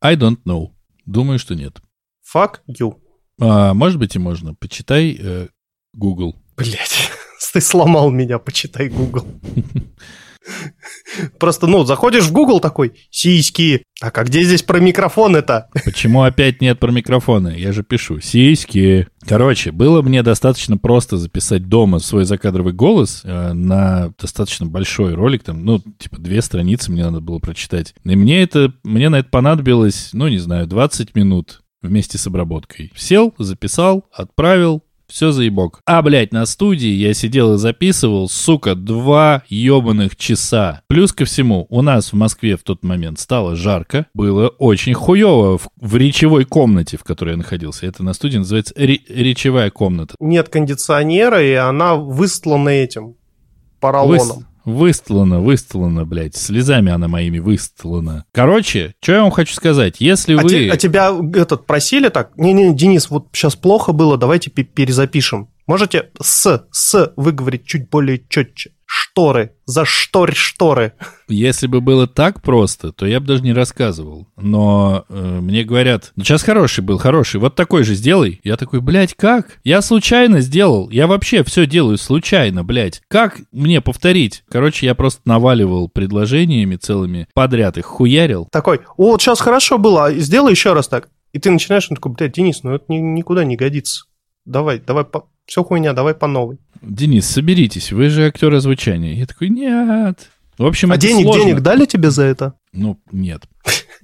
I 0.00 0.14
don't 0.14 0.38
know. 0.46 0.68
Думаю, 1.08 1.38
что 1.38 1.54
нет. 1.54 1.80
Fuck 2.34 2.58
you. 2.68 3.00
А, 3.40 3.72
может 3.72 3.98
быть 3.98 4.14
и 4.14 4.18
можно. 4.18 4.54
Почитай 4.54 5.16
э, 5.18 5.48
Google. 5.94 6.36
Блять, 6.54 7.10
ты 7.52 7.62
сломал 7.62 8.10
меня, 8.10 8.38
почитай 8.38 8.90
Google. 8.90 9.26
Просто, 11.38 11.66
ну, 11.66 11.84
заходишь 11.84 12.24
в 12.24 12.32
Google 12.32 12.60
такой, 12.60 12.94
сиськи. 13.10 13.82
Так, 14.00 14.16
а 14.18 14.24
где 14.24 14.42
здесь 14.42 14.62
про 14.62 14.80
микрофон 14.80 15.36
это? 15.36 15.68
Почему 15.84 16.22
опять 16.22 16.60
нет 16.60 16.78
про 16.78 16.90
микрофона? 16.90 17.48
Я 17.48 17.72
же 17.72 17.82
пишу, 17.82 18.20
сиськи. 18.20 19.08
Короче, 19.26 19.72
было 19.72 20.02
мне 20.02 20.22
достаточно 20.22 20.78
просто 20.78 21.16
записать 21.16 21.68
дома 21.68 21.98
свой 21.98 22.24
закадровый 22.24 22.72
голос 22.72 23.22
э, 23.24 23.52
на 23.52 24.12
достаточно 24.18 24.66
большой 24.66 25.14
ролик, 25.14 25.42
там, 25.42 25.64
ну, 25.64 25.80
типа 25.98 26.18
две 26.18 26.40
страницы 26.40 26.92
мне 26.92 27.04
надо 27.04 27.20
было 27.20 27.38
прочитать. 27.38 27.94
И 28.04 28.16
мне 28.16 28.42
это, 28.42 28.72
мне 28.84 29.08
на 29.08 29.16
это 29.16 29.28
понадобилось, 29.28 30.10
ну, 30.12 30.28
не 30.28 30.38
знаю, 30.38 30.66
20 30.66 31.14
минут 31.14 31.62
вместе 31.82 32.18
с 32.18 32.26
обработкой. 32.26 32.92
Сел, 32.96 33.34
записал, 33.38 34.04
отправил, 34.12 34.82
все 35.08 35.32
заебок. 35.32 35.80
А, 35.86 36.02
блядь, 36.02 36.32
на 36.32 36.46
студии 36.46 36.90
я 36.90 37.14
сидел 37.14 37.54
и 37.54 37.58
записывал, 37.58 38.28
сука, 38.28 38.74
два 38.74 39.42
ебаных 39.48 40.16
часа. 40.16 40.82
Плюс 40.88 41.12
ко 41.12 41.24
всему, 41.24 41.66
у 41.70 41.82
нас 41.82 42.12
в 42.12 42.16
Москве 42.16 42.56
в 42.56 42.62
тот 42.62 42.84
момент 42.84 43.18
стало 43.18 43.56
жарко. 43.56 44.06
Было 44.14 44.48
очень 44.48 44.94
хуево 44.94 45.58
в, 45.58 45.68
в 45.80 45.96
речевой 45.96 46.44
комнате, 46.44 46.96
в 46.96 47.04
которой 47.04 47.30
я 47.30 47.36
находился. 47.36 47.86
Это 47.86 48.02
на 48.02 48.12
студии 48.12 48.38
называется 48.38 48.74
речевая 48.76 49.70
комната. 49.70 50.14
Нет 50.20 50.48
кондиционера, 50.48 51.42
и 51.42 51.52
она 51.52 51.94
выстлана 51.96 52.68
этим 52.70 53.16
поролоном. 53.80 54.47
Выстлана, 54.68 55.40
выстлана, 55.40 56.04
блядь. 56.04 56.36
Слезами 56.36 56.92
она 56.92 57.08
моими 57.08 57.38
выстлана. 57.38 58.26
Короче, 58.32 58.94
что 59.02 59.12
я 59.12 59.22
вам 59.22 59.30
хочу 59.30 59.54
сказать. 59.54 59.96
Если 59.98 60.34
а 60.34 60.42
вы... 60.42 60.50
Те, 60.50 60.70
а 60.70 60.76
тебя 60.76 61.10
этот 61.34 61.66
просили 61.66 62.10
так? 62.10 62.36
Не-не, 62.36 62.74
Денис, 62.74 63.08
вот 63.08 63.28
сейчас 63.32 63.56
плохо 63.56 63.92
было, 63.92 64.18
давайте 64.18 64.50
перезапишем. 64.50 65.48
Можете 65.66 66.10
с, 66.20 66.66
с 66.70 67.12
выговорить 67.16 67.64
чуть 67.64 67.88
более 67.88 68.22
четче. 68.28 68.72
Шторы, 69.18 69.50
зашторь 69.66 70.32
шторы. 70.32 70.92
Если 71.26 71.66
бы 71.66 71.80
было 71.80 72.06
так 72.06 72.40
просто, 72.40 72.92
то 72.92 73.04
я 73.04 73.18
бы 73.18 73.26
даже 73.26 73.42
не 73.42 73.52
рассказывал. 73.52 74.28
Но 74.36 75.06
э, 75.08 75.40
мне 75.40 75.64
говорят, 75.64 76.12
ну 76.14 76.22
сейчас 76.22 76.44
хороший 76.44 76.84
был, 76.84 76.98
хороший, 76.98 77.40
вот 77.40 77.56
такой 77.56 77.82
же 77.82 77.94
сделай. 77.94 78.40
Я 78.44 78.56
такой, 78.56 78.80
блядь, 78.80 79.14
как? 79.14 79.58
Я 79.64 79.82
случайно 79.82 80.40
сделал. 80.40 80.88
Я 80.90 81.08
вообще 81.08 81.42
все 81.42 81.66
делаю 81.66 81.98
случайно, 81.98 82.62
блядь. 82.62 83.02
Как 83.08 83.40
мне 83.50 83.80
повторить? 83.80 84.44
Короче, 84.48 84.86
я 84.86 84.94
просто 84.94 85.20
наваливал 85.24 85.88
предложениями 85.88 86.76
целыми 86.76 87.26
подряд, 87.34 87.76
их 87.76 87.86
хуярил. 87.86 88.46
Такой, 88.52 88.82
вот 88.96 89.20
сейчас 89.20 89.40
хорошо 89.40 89.78
было, 89.78 90.04
а 90.04 90.12
сделай 90.12 90.52
еще 90.52 90.74
раз 90.74 90.86
так. 90.86 91.08
И 91.32 91.40
ты 91.40 91.50
начинаешь, 91.50 91.88
он 91.90 91.96
такой, 91.96 92.12
блядь, 92.12 92.34
Денис, 92.34 92.62
ну 92.62 92.72
это 92.72 92.84
ни, 92.86 92.98
никуда 92.98 93.42
не 93.42 93.56
годится. 93.56 94.04
Давай, 94.44 94.78
давай, 94.78 95.04
по... 95.04 95.28
все 95.48 95.64
хуйня, 95.64 95.94
давай 95.94 96.14
по 96.14 96.26
новой. 96.26 96.58
Денис, 96.82 97.26
соберитесь, 97.26 97.90
вы 97.90 98.10
же 98.10 98.26
актер 98.26 98.52
озвучания. 98.52 99.14
Я 99.14 99.26
такой, 99.26 99.48
нет. 99.48 100.30
В 100.58 100.66
общем, 100.66 100.92
а 100.92 100.96
это 100.96 101.06
денег, 101.06 101.24
сложно. 101.24 101.44
денег 101.44 101.60
дали 101.60 101.86
тебе 101.86 102.10
за 102.10 102.24
это? 102.24 102.54
Ну, 102.72 103.00
нет. 103.10 103.44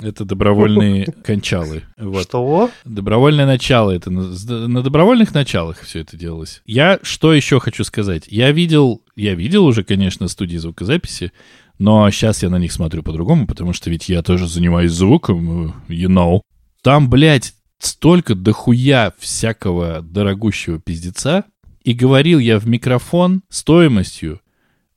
Это 0.01 0.25
добровольные 0.25 1.07
кончалы. 1.25 1.83
Вот. 1.99 2.23
Что? 2.23 2.71
Добровольное 2.85 3.45
начало. 3.45 3.91
Это 3.91 4.11
на, 4.11 4.23
на 4.69 4.83
добровольных 4.83 5.35
началах 5.35 5.81
все 5.81 6.01
это 6.01 6.17
делалось. 6.17 6.63
Я 6.65 6.99
что 7.03 7.35
еще 7.35 7.61
хочу 7.61 7.85
сказать? 7.85 8.25
Я 8.29 8.51
видел, 8.51 9.03
я 9.15 9.35
видел 9.35 9.67
уже, 9.67 9.85
конечно, 9.85 10.29
студии 10.29 10.57
звукозаписи, 10.57 11.33
но 11.79 12.11
сейчас 12.11 12.43
я 12.43 12.49
на 12.49 12.59
них 12.59 12.73
смотрю 12.73 13.03
по-другому, 13.03 13.47
потому 13.47 13.73
что 13.73 13.91
ведь 13.91 14.09
я 14.09 14.23
тоже 14.23 14.49
занимаюсь 14.49 14.93
звуком, 14.93 15.75
э, 15.89 15.93
you 15.93 16.09
know. 16.09 16.41
Там, 16.83 17.11
блядь, 17.11 17.55
столько 17.79 18.35
дохуя 18.35 19.13
всякого 19.19 20.03
дорогущего 20.03 20.79
пиздеца, 20.81 21.45
и 21.83 21.93
говорил 21.93 22.39
я 22.39 22.59
в 22.59 22.67
микрофон 22.67 23.43
стоимостью 23.51 24.41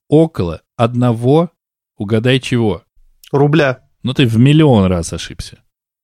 около 0.08 0.62
одного, 0.76 1.52
угадай 1.98 2.40
чего. 2.40 2.84
Рубля. 3.32 3.84
Ну 4.04 4.14
ты 4.14 4.26
в 4.26 4.38
миллион 4.38 4.86
раз 4.86 5.12
ошибся. 5.12 5.60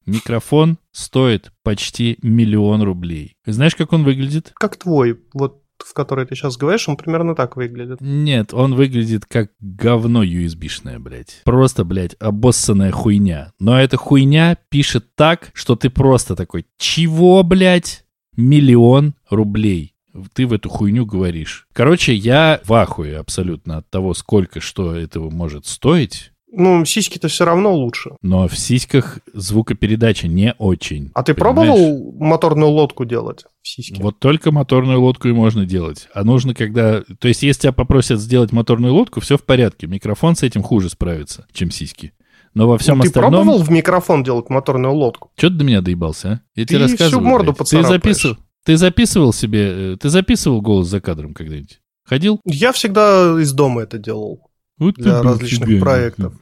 Микрофон 0.05 0.77
стоит 0.91 1.53
почти 1.63 2.17
миллион 2.21 2.81
рублей. 2.81 3.37
Знаешь, 3.45 3.75
как 3.75 3.93
он 3.93 4.03
выглядит? 4.03 4.51
Как 4.55 4.75
твой, 4.75 5.21
вот 5.33 5.62
в 5.85 5.93
который 5.93 6.25
ты 6.25 6.35
сейчас 6.35 6.57
говоришь, 6.57 6.87
он 6.87 6.97
примерно 6.97 7.35
так 7.35 7.55
выглядит. 7.55 7.99
Нет, 8.01 8.53
он 8.53 8.75
выглядит 8.75 9.25
как 9.25 9.51
говно 9.59 10.23
USB-шное, 10.23 10.99
блядь. 10.99 11.41
Просто, 11.45 11.83
блядь, 11.83 12.15
обоссанная 12.19 12.91
хуйня. 12.91 13.51
Но 13.59 13.79
эта 13.79 13.97
хуйня 13.97 14.57
пишет 14.69 15.15
так, 15.15 15.51
что 15.53 15.75
ты 15.75 15.89
просто 15.89 16.35
такой, 16.35 16.65
чего, 16.77 17.43
блядь? 17.43 18.05
Миллион 18.35 19.13
рублей 19.29 19.93
ты 20.33 20.45
в 20.45 20.53
эту 20.53 20.69
хуйню 20.69 21.05
говоришь. 21.05 21.67
Короче, 21.73 22.13
я 22.13 22.61
в 22.63 22.73
ахуе 22.73 23.17
абсолютно 23.17 23.77
от 23.77 23.89
того, 23.89 24.13
сколько 24.13 24.61
что 24.61 24.95
этого 24.95 25.29
может 25.29 25.65
стоить. 25.65 26.32
Ну, 26.55 26.85
сиськи-то 26.85 27.27
все 27.27 27.45
равно 27.45 27.73
лучше. 27.73 28.11
Но 28.21 28.47
в 28.47 28.57
сиськах 28.57 29.19
звукопередача 29.33 30.27
не 30.27 30.53
очень. 30.59 31.11
А 31.15 31.23
ты 31.23 31.33
понимаешь? 31.33 31.67
пробовал 31.67 32.13
моторную 32.19 32.69
лодку 32.69 33.05
делать 33.05 33.45
в 33.63 33.67
сиське? 33.67 34.01
Вот 34.01 34.19
только 34.19 34.51
моторную 34.51 35.01
лодку 35.01 35.27
и 35.27 35.33
можно 35.33 35.65
делать. 35.65 36.07
А 36.13 36.23
нужно, 36.23 36.53
когда... 36.53 37.01
То 37.01 37.27
есть, 37.27 37.41
если 37.41 37.63
тебя 37.63 37.71
попросят 37.71 38.19
сделать 38.19 38.51
моторную 38.51 38.93
лодку, 38.93 39.19
все 39.19 39.37
в 39.37 39.43
порядке. 39.43 39.87
Микрофон 39.87 40.35
с 40.35 40.43
этим 40.43 40.61
хуже 40.61 40.89
справится, 40.89 41.47
чем 41.51 41.71
сиськи. 41.71 42.13
Но 42.53 42.67
во 42.67 42.77
всем 42.77 42.97
ну, 42.97 43.03
ты 43.03 43.07
остальном... 43.07 43.31
пробовал 43.31 43.63
в 43.63 43.71
микрофон 43.71 44.23
делать 44.23 44.49
моторную 44.49 44.93
лодку? 44.93 45.31
Что 45.35 45.49
ты 45.49 45.55
до 45.55 45.63
меня 45.63 45.81
доебался, 45.81 46.27
а? 46.27 46.41
Я 46.53 46.65
ты 46.65 46.75
тебе 46.75 46.79
рассказывал. 46.79 47.21
всю 47.21 47.29
морду 47.29 47.53
блядь. 47.53 47.69
Ты 47.69 47.83
записывал, 47.83 48.37
ты 48.63 48.77
записывал 48.77 49.33
себе... 49.33 49.93
э, 49.93 49.97
Ты 49.99 50.09
записывал 50.09 50.61
голос 50.61 50.87
за 50.87 51.01
кадром 51.01 51.33
когда-нибудь? 51.33 51.79
Ходил? 52.05 52.39
Я 52.45 52.71
всегда 52.73 53.41
из 53.41 53.53
дома 53.53 53.81
это 53.81 53.97
делал. 53.97 54.51
Вот 54.79 54.95
Для 54.95 55.21
различных 55.21 55.69
тебе, 55.69 55.79
проектов. 55.79 56.33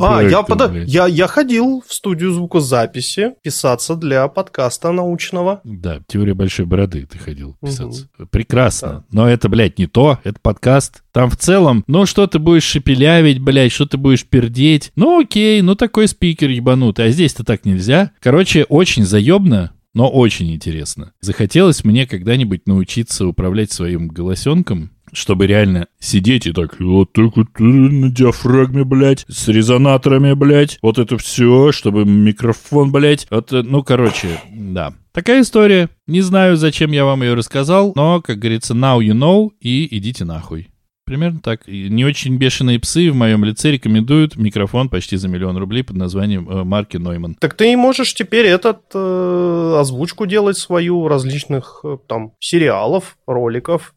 А, 0.00 0.22
я, 0.22 0.42
пода... 0.42 0.72
я, 0.74 1.06
я 1.06 1.28
ходил 1.28 1.84
в 1.86 1.92
студию 1.94 2.32
звукозаписи 2.32 3.34
писаться 3.42 3.94
для 3.94 4.26
подкаста 4.28 4.90
научного. 4.90 5.60
Да, 5.62 6.00
теория 6.08 6.34
большой 6.34 6.66
бороды 6.66 7.06
ты 7.06 7.18
ходил 7.18 7.56
писаться. 7.62 8.08
Прекрасно. 8.30 9.04
Но 9.12 9.28
это, 9.28 9.48
блядь, 9.48 9.78
не 9.78 9.86
то. 9.86 10.18
Это 10.24 10.38
подкаст. 10.42 11.02
Там 11.12 11.30
в 11.30 11.36
целом, 11.36 11.84
ну 11.86 12.06
что 12.06 12.26
ты 12.26 12.38
будешь 12.40 12.64
шепелявить, 12.64 13.38
блядь, 13.38 13.72
что 13.72 13.86
ты 13.86 13.96
будешь 13.96 14.24
пердеть. 14.24 14.90
Ну 14.96 15.20
окей, 15.20 15.62
ну 15.62 15.76
такой 15.76 16.08
спикер 16.08 16.50
ебанутый. 16.50 17.06
А 17.06 17.10
здесь-то 17.10 17.44
так 17.44 17.64
нельзя. 17.64 18.10
Короче, 18.20 18.64
очень 18.64 19.04
заебно, 19.04 19.72
но 19.94 20.08
очень 20.08 20.52
интересно. 20.52 21.12
Захотелось 21.20 21.84
мне 21.84 22.06
когда-нибудь 22.06 22.66
научиться 22.66 23.26
управлять 23.26 23.72
своим 23.72 24.08
голосенком, 24.08 24.90
чтобы 25.12 25.46
реально 25.46 25.88
сидеть 25.98 26.46
и 26.46 26.52
так, 26.52 26.80
вот 26.80 27.16
вот 27.16 27.48
э, 27.58 27.62
на 27.62 28.10
диафрагме, 28.10 28.84
блядь, 28.84 29.24
с 29.28 29.48
резонаторами, 29.48 30.32
блядь, 30.32 30.78
вот 30.82 30.98
это 30.98 31.18
все, 31.18 31.72
чтобы 31.72 32.04
микрофон, 32.04 32.92
блядь, 32.92 33.26
это, 33.30 33.62
ну, 33.62 33.82
короче, 33.82 34.40
да. 34.52 34.94
Такая 35.12 35.42
история. 35.42 35.88
Не 36.06 36.20
знаю, 36.20 36.56
зачем 36.56 36.92
я 36.92 37.04
вам 37.04 37.22
ее 37.22 37.34
рассказал, 37.34 37.92
но, 37.96 38.22
как 38.22 38.38
говорится, 38.38 38.74
now 38.74 39.00
you 39.00 39.12
know, 39.12 39.50
и 39.60 39.88
идите 39.96 40.24
нахуй. 40.24 40.68
Примерно 41.10 41.40
так. 41.40 41.66
Не 41.66 42.04
очень 42.04 42.36
бешеные 42.36 42.78
псы 42.78 43.10
в 43.10 43.16
моем 43.16 43.44
лице 43.44 43.72
рекомендуют 43.72 44.36
микрофон 44.36 44.88
почти 44.88 45.16
за 45.16 45.26
миллион 45.26 45.56
рублей 45.56 45.82
под 45.82 45.96
названием 45.96 46.48
э, 46.48 46.62
марки 46.62 46.98
Нойман. 46.98 47.34
Так 47.34 47.54
ты 47.54 47.76
можешь 47.76 48.14
теперь 48.14 48.46
этот 48.46 48.82
э, 48.94 49.76
озвучку 49.76 50.26
делать 50.26 50.56
свою 50.56 51.08
различных 51.08 51.80
э, 51.82 51.98
там 52.06 52.34
сериалов, 52.38 53.18
роликов 53.26 53.94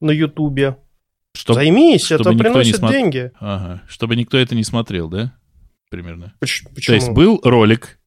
на 0.00 0.10
Ютубе. 0.10 0.78
Чтоб- 1.34 1.54
Займись, 1.54 2.04
чтобы 2.04 2.30
это 2.30 2.38
приносит 2.38 2.76
смотр- 2.80 2.90
деньги. 2.92 3.30
Ага. 3.38 3.82
Чтобы 3.88 4.16
никто 4.16 4.36
это 4.38 4.54
не 4.54 4.64
смотрел, 4.64 5.08
да? 5.08 5.32
Примерно. 5.90 6.34
Поч- 6.40 6.62
То 6.64 6.74
Почему? 6.74 6.94
есть 6.96 7.10
был 7.10 7.40
ролик, 7.44 7.98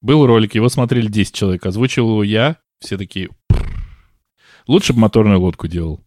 был 0.00 0.26
ролик, 0.26 0.54
его 0.54 0.68
смотрели 0.68 1.06
10 1.08 1.34
человек, 1.34 1.64
озвучил 1.66 2.08
его 2.08 2.22
я, 2.24 2.56
все 2.80 2.96
такие... 2.98 3.28
Лучше 4.66 4.92
бы 4.92 5.00
моторную 5.00 5.40
лодку 5.40 5.68
делал. 5.68 6.04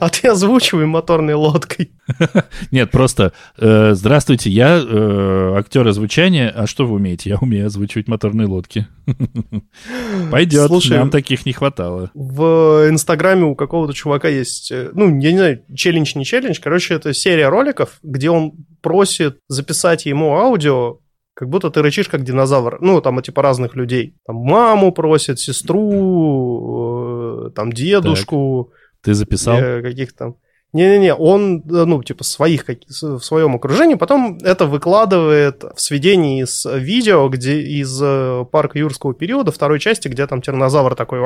А 0.00 0.08
ты 0.08 0.28
озвучивай 0.28 0.86
моторной 0.86 1.34
лодкой. 1.34 1.92
Нет, 2.70 2.90
просто 2.90 3.32
э, 3.56 3.92
здравствуйте, 3.94 4.50
я 4.50 4.82
э, 4.84 5.54
актер 5.56 5.86
озвучания. 5.86 6.50
А 6.50 6.66
что 6.66 6.86
вы 6.86 6.96
умеете? 6.96 7.30
Я 7.30 7.38
умею 7.38 7.66
озвучивать 7.66 8.08
моторные 8.08 8.48
лодки. 8.48 8.88
Пойдет, 10.30 10.66
Слушай, 10.66 10.98
нам 10.98 11.10
таких 11.10 11.46
не 11.46 11.52
хватало. 11.52 12.10
В 12.14 12.88
Инстаграме 12.88 13.44
у 13.44 13.54
какого-то 13.54 13.92
чувака 13.92 14.28
есть, 14.28 14.72
э, 14.72 14.90
ну, 14.94 15.16
я 15.20 15.32
не 15.32 15.38
знаю, 15.38 15.62
челлендж, 15.74 16.12
не 16.16 16.24
челлендж, 16.24 16.58
короче, 16.60 16.94
это 16.94 17.14
серия 17.14 17.48
роликов, 17.48 17.98
где 18.02 18.30
он 18.30 18.52
просит 18.80 19.38
записать 19.48 20.06
ему 20.06 20.34
аудио, 20.34 20.98
как 21.34 21.48
будто 21.48 21.70
ты 21.70 21.82
рычишь 21.82 22.08
как 22.08 22.24
динозавр. 22.24 22.78
Ну, 22.80 23.00
там, 23.00 23.22
типа, 23.22 23.42
разных 23.42 23.76
людей. 23.76 24.16
Там 24.26 24.36
маму 24.36 24.90
просит, 24.90 25.38
сестру, 25.38 25.86
э, 27.46 27.50
там, 27.50 27.72
дедушку, 27.72 28.72
Ты 29.02 29.14
записал? 29.14 29.58
каких 29.82 30.12
там... 30.14 30.36
Не-не-не, 30.74 31.14
он, 31.14 31.60
э, 31.60 31.84
ну, 31.86 32.02
типа, 32.02 32.24
своих, 32.24 32.66
в 32.68 33.20
своем 33.20 33.54
окружении, 33.56 33.94
потом 33.94 34.36
это 34.42 34.66
выкладывает 34.66 35.64
в 35.74 35.80
сведении 35.80 36.44
с 36.44 36.70
видео, 36.70 37.26
где 37.30 37.62
из 37.62 37.98
э, 38.02 38.44
парка 38.52 38.78
юрского 38.78 39.14
периода, 39.14 39.50
второй 39.50 39.80
части, 39.80 40.08
где 40.08 40.26
там 40.26 40.42
тиранозавр 40.42 40.94
такой! 40.94 41.20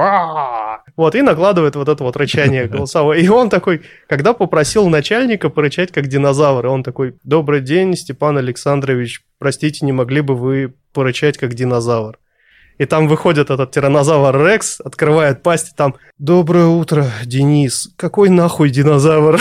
Вот, 0.97 1.17
и 1.17 1.23
накладывает 1.23 1.75
вот 1.75 1.89
это 1.89 2.05
вот 2.05 2.17
рычание 2.17 2.67
голосовое. 2.69 3.21
И 3.21 3.29
он 3.29 3.51
такой, 3.51 3.83
когда 4.09 4.33
попросил 4.33 4.89
начальника 4.89 5.49
порычать 5.49 5.91
как 5.91 6.07
динозавр, 6.07 6.65
и 6.67 6.69
он 6.69 6.85
такой 6.85 7.17
«Добрый 7.25 7.63
день, 7.63 7.97
Степан 7.97 8.39
Александрович, 8.39 9.25
простите, 9.39 9.85
не 9.85 9.93
могли 9.93 10.21
бы 10.21 10.37
вы 10.37 10.75
порычать 10.93 11.37
как 11.37 11.55
динозавр?» 11.55 12.17
И 12.79 12.87
там 12.87 13.09
выходит 13.09 13.51
этот 13.51 13.71
тиранозавр 13.71 14.47
Рекс, 14.47 14.81
открывает 14.81 15.43
пасть, 15.43 15.73
и 15.73 15.77
там 15.77 15.95
«Доброе 16.19 16.67
утро, 16.67 17.07
Денис. 17.25 17.91
Какой 17.97 18.31
нахуй 18.31 18.71
динозавр?» 18.71 19.41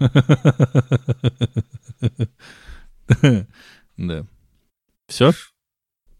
Да. 3.96 4.26
Все? 5.08 5.32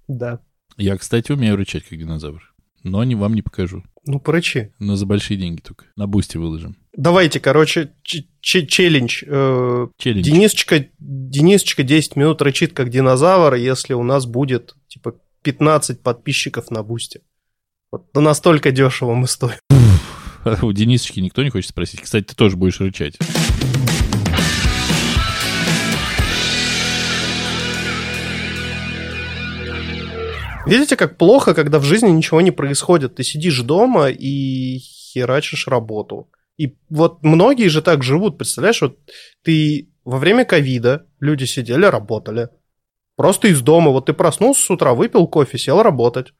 Да. 0.08 0.40
Я, 0.76 0.96
кстати, 0.98 1.32
умею 1.32 1.56
рычать, 1.56 1.84
как 1.84 1.98
динозавр. 1.98 2.42
Но 2.82 3.04
не 3.04 3.14
вам 3.14 3.34
не 3.34 3.42
покажу. 3.42 3.84
Ну, 4.06 4.18
порычи. 4.18 4.72
Но 4.78 4.96
за 4.96 5.06
большие 5.06 5.36
деньги 5.38 5.60
только. 5.60 5.86
На 5.96 6.06
бусте 6.06 6.38
выложим. 6.38 6.76
Давайте, 6.96 7.38
короче, 7.38 7.92
ч- 8.02 8.28
ч- 8.40 8.66
челлендж. 8.66 9.22
Э, 9.26 9.86
Челлендж. 9.98 10.24
Денисочка, 10.24 10.86
Денисочка 10.98 11.82
10 11.82 12.16
минут 12.16 12.40
рычит 12.42 12.72
как 12.72 12.88
динозавр, 12.88 13.54
если 13.54 13.94
у 13.94 14.02
нас 14.02 14.26
будет, 14.26 14.74
типа, 14.88 15.14
15 15.42 16.02
подписчиков 16.02 16.70
на 16.70 16.82
бусте. 16.82 17.22
Вот 17.90 18.08
да 18.12 18.20
настолько 18.20 18.70
дешево 18.72 19.14
мы 19.14 19.26
стоим. 19.26 19.58
У 20.62 20.72
Денисочки 20.72 21.20
никто 21.20 21.42
не 21.42 21.50
хочет 21.50 21.70
спросить. 21.70 22.02
Кстати, 22.02 22.24
ты 22.24 22.36
тоже 22.36 22.56
будешь 22.56 22.80
рычать. 22.80 23.18
Видите, 30.66 30.96
как 30.96 31.16
плохо, 31.18 31.54
когда 31.54 31.78
в 31.78 31.84
жизни 31.84 32.10
ничего 32.10 32.40
не 32.40 32.50
происходит. 32.50 33.16
Ты 33.16 33.24
сидишь 33.24 33.60
дома 33.62 34.08
и 34.08 34.78
херачишь 34.78 35.66
работу. 35.66 36.30
И 36.58 36.76
вот 36.90 37.22
многие 37.22 37.68
же 37.68 37.80
так 37.80 38.02
живут, 38.02 38.36
представляешь, 38.36 38.82
вот 38.82 38.98
ты 39.42 39.90
во 40.04 40.18
время 40.18 40.44
ковида 40.44 41.06
люди 41.18 41.44
сидели, 41.44 41.86
работали. 41.86 42.50
Просто 43.20 43.48
из 43.48 43.60
дома, 43.60 43.90
вот 43.90 44.06
ты 44.06 44.14
проснулся 44.14 44.62
с 44.62 44.70
утра, 44.70 44.94
выпил 44.94 45.26
кофе, 45.26 45.58
сел 45.58 45.82
работать. 45.82 46.32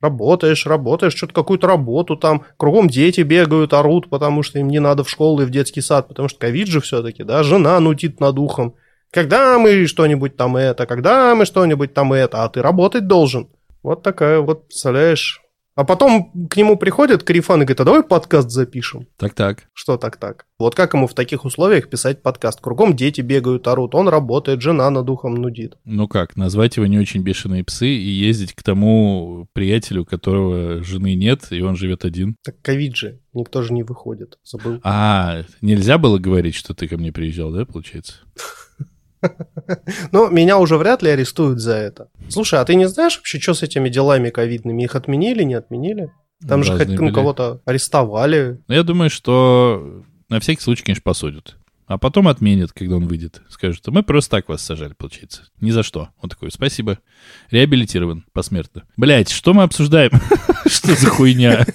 Работаешь, 0.00 0.64
работаешь, 0.64 1.14
что-то 1.14 1.34
какую-то 1.34 1.66
работу 1.66 2.16
там, 2.16 2.46
кругом 2.56 2.88
дети 2.88 3.20
бегают, 3.20 3.74
орут, 3.74 4.08
потому 4.08 4.42
что 4.42 4.58
им 4.58 4.68
не 4.68 4.78
надо 4.78 5.04
в 5.04 5.10
школу 5.10 5.42
и 5.42 5.44
в 5.44 5.50
детский 5.50 5.82
сад, 5.82 6.08
потому 6.08 6.30
что 6.30 6.38
ковид 6.38 6.66
же 6.68 6.80
все-таки, 6.80 7.24
да, 7.24 7.42
жена 7.42 7.78
нудит 7.78 8.20
над 8.20 8.38
ухом. 8.38 8.74
Когда 9.10 9.58
мы 9.58 9.86
что-нибудь 9.86 10.34
там 10.34 10.56
это, 10.56 10.86
когда 10.86 11.34
мы 11.34 11.44
что-нибудь 11.44 11.92
там 11.92 12.14
это, 12.14 12.42
а 12.42 12.48
ты 12.48 12.62
работать 12.62 13.06
должен. 13.06 13.50
Вот 13.82 14.02
такая 14.02 14.40
вот, 14.40 14.68
представляешь, 14.68 15.42
а 15.74 15.84
потом 15.84 16.30
к 16.48 16.56
нему 16.56 16.76
приходит 16.76 17.24
Карифан 17.24 17.62
и 17.62 17.64
говорит, 17.64 17.80
а 17.80 17.84
давай 17.84 18.02
подкаст 18.02 18.50
запишем. 18.50 19.06
Так-так. 19.16 19.68
Что 19.72 19.96
так-так? 19.96 20.46
Вот 20.58 20.74
как 20.74 20.94
ему 20.94 21.06
в 21.06 21.14
таких 21.14 21.44
условиях 21.44 21.90
писать 21.90 22.22
подкаст? 22.22 22.60
Кругом 22.60 22.94
дети 22.94 23.20
бегают, 23.20 23.66
орут, 23.66 23.94
он 23.94 24.08
работает, 24.08 24.62
жена 24.62 24.88
над 24.90 25.10
ухом 25.10 25.34
нудит. 25.34 25.76
Ну 25.84 26.06
как, 26.06 26.36
назвать 26.36 26.76
его 26.76 26.86
не 26.86 26.98
очень 26.98 27.22
бешеные 27.22 27.64
псы 27.64 27.88
и 27.88 28.08
ездить 28.08 28.52
к 28.52 28.62
тому 28.62 29.48
приятелю, 29.52 30.02
у 30.02 30.04
которого 30.04 30.82
жены 30.82 31.14
нет, 31.14 31.48
и 31.50 31.60
он 31.60 31.74
живет 31.76 32.04
один. 32.04 32.36
Так 32.44 32.60
ковид 32.62 32.96
же, 32.96 33.20
никто 33.32 33.62
же 33.62 33.72
не 33.72 33.82
выходит, 33.82 34.38
забыл. 34.44 34.80
А, 34.84 35.42
нельзя 35.60 35.98
было 35.98 36.18
говорить, 36.18 36.54
что 36.54 36.74
ты 36.74 36.86
ко 36.86 36.96
мне 36.96 37.12
приезжал, 37.12 37.50
да, 37.50 37.64
получается? 37.64 38.14
Но 40.12 40.28
меня 40.28 40.58
уже 40.58 40.76
вряд 40.76 41.02
ли 41.02 41.10
арестуют 41.10 41.60
за 41.60 41.74
это. 41.74 42.08
Слушай, 42.28 42.60
а 42.60 42.64
ты 42.64 42.74
не 42.74 42.88
знаешь 42.88 43.16
вообще, 43.16 43.40
что 43.40 43.54
с 43.54 43.62
этими 43.62 43.88
делами 43.88 44.30
ковидными? 44.30 44.82
Их 44.82 44.94
отменили, 44.94 45.42
не 45.42 45.54
отменили? 45.54 46.10
Там 46.46 46.62
же 46.62 46.76
хоть, 46.76 46.88
ну, 46.88 47.12
кого-то 47.12 47.60
арестовали. 47.64 48.60
Я 48.68 48.82
думаю, 48.82 49.10
что 49.10 50.02
на 50.28 50.40
всякий 50.40 50.60
случай, 50.60 50.84
конечно, 50.84 51.02
посудят. 51.02 51.56
А 51.86 51.98
потом 51.98 52.28
отменят, 52.28 52.72
когда 52.72 52.96
он 52.96 53.06
выйдет. 53.06 53.42
Скажут, 53.48 53.86
мы 53.88 54.02
просто 54.02 54.30
так 54.30 54.48
вас 54.48 54.62
сажали, 54.62 54.94
получается. 54.94 55.42
Ни 55.60 55.70
за 55.70 55.82
что. 55.82 56.08
Он 56.20 56.30
такой, 56.30 56.50
спасибо. 56.50 56.98
Реабилитирован 57.50 58.24
посмертно. 58.32 58.84
Блять, 58.96 59.30
что 59.30 59.52
мы 59.52 59.64
обсуждаем? 59.64 60.10
Что 60.66 60.94
за 60.94 61.10
хуйня? 61.10 61.66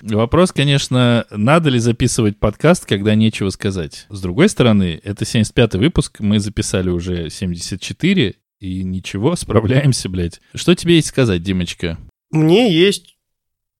Вопрос, 0.00 0.52
конечно, 0.52 1.26
надо 1.30 1.70
ли 1.70 1.80
записывать 1.80 2.38
подкаст, 2.38 2.86
когда 2.86 3.16
нечего 3.16 3.50
сказать. 3.50 4.06
С 4.10 4.20
другой 4.20 4.48
стороны, 4.48 5.00
это 5.02 5.24
75-й 5.24 5.78
выпуск, 5.78 6.20
мы 6.20 6.38
записали 6.38 6.88
уже 6.88 7.30
74, 7.30 8.36
и 8.60 8.84
ничего, 8.84 9.34
справляемся, 9.36 10.08
блядь. 10.08 10.40
Что 10.54 10.76
тебе 10.76 10.96
есть 10.96 11.08
сказать, 11.08 11.42
Димочка? 11.42 11.98
Мне 12.30 12.72
есть 12.72 13.16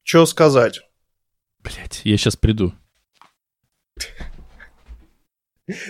что 0.03 0.27
сказать. 0.27 0.81
Блять, 1.61 2.01
я 2.03 2.17
сейчас 2.17 2.37
приду. 2.37 2.75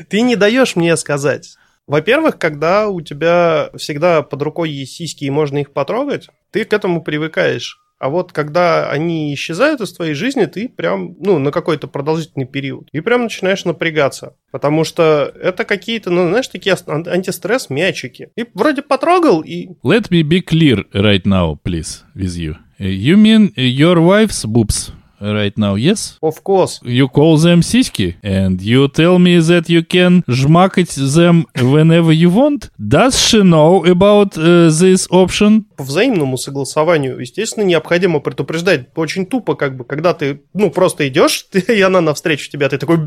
Ты 0.08 0.20
не 0.20 0.36
даешь 0.36 0.76
мне 0.76 0.96
сказать. 0.96 1.56
Во-первых, 1.86 2.38
когда 2.38 2.88
у 2.88 3.00
тебя 3.00 3.70
всегда 3.76 4.22
под 4.22 4.42
рукой 4.42 4.70
есть 4.70 4.94
сиськи 4.94 5.24
и 5.24 5.30
можно 5.30 5.58
их 5.58 5.72
потрогать, 5.72 6.28
ты 6.50 6.64
к 6.64 6.72
этому 6.72 7.02
привыкаешь. 7.02 7.78
А 7.98 8.08
вот 8.08 8.32
когда 8.32 8.90
они 8.90 9.32
исчезают 9.32 9.80
из 9.80 9.92
твоей 9.92 10.14
жизни, 10.14 10.46
ты 10.46 10.68
прям, 10.68 11.14
ну, 11.20 11.38
на 11.38 11.52
какой-то 11.52 11.86
продолжительный 11.86 12.46
период, 12.46 12.88
и 12.90 13.00
прям 13.00 13.22
начинаешь 13.22 13.64
напрягаться. 13.64 14.34
Потому 14.50 14.82
что 14.82 15.32
это 15.40 15.64
какие-то, 15.64 16.10
ну, 16.10 16.28
знаешь, 16.28 16.48
такие 16.48 16.74
антистресс-мячики. 16.74 18.30
И 18.34 18.44
вроде 18.54 18.82
потрогал, 18.82 19.42
и... 19.42 19.68
Let 19.84 20.10
me 20.10 20.22
be 20.22 20.40
clear 20.44 20.84
right 20.92 21.22
now, 21.24 21.56
please, 21.62 22.02
with 22.16 22.36
you. 22.36 22.56
You 22.80 23.16
mean 23.16 23.52
your 23.54 24.00
wife's 24.00 24.44
boobs 24.44 24.92
right 25.22 25.56
now, 25.56 25.76
yes? 25.76 26.18
Of 26.20 26.42
course. 26.42 26.80
You 26.82 27.08
call 27.08 27.38
them 27.38 27.62
сиськи, 27.62 28.16
and 28.22 28.60
you 28.60 28.88
tell 28.88 29.18
me 29.18 29.38
that 29.38 29.68
you 29.68 29.82
can 29.82 30.22
жмакать 30.26 30.94
them 30.94 31.44
whenever 31.54 32.12
you 32.12 32.30
want? 32.30 32.70
Does 32.78 33.18
she 33.18 33.42
know 33.42 33.84
about 33.84 34.36
uh, 34.36 34.68
this 34.68 35.06
option? 35.10 35.64
По 35.76 35.84
взаимному 35.84 36.36
согласованию, 36.36 37.18
естественно, 37.18 37.64
необходимо 37.64 38.20
предупреждать. 38.20 38.88
Очень 38.96 39.26
тупо, 39.26 39.54
как 39.54 39.76
бы, 39.76 39.84
когда 39.84 40.14
ты, 40.14 40.42
ну, 40.54 40.70
просто 40.70 41.08
идешь, 41.08 41.42
ты, 41.50 41.60
и 41.60 41.80
она 41.80 42.00
навстречу 42.00 42.50
тебя, 42.50 42.68
ты 42.68 42.78
такой... 42.78 42.98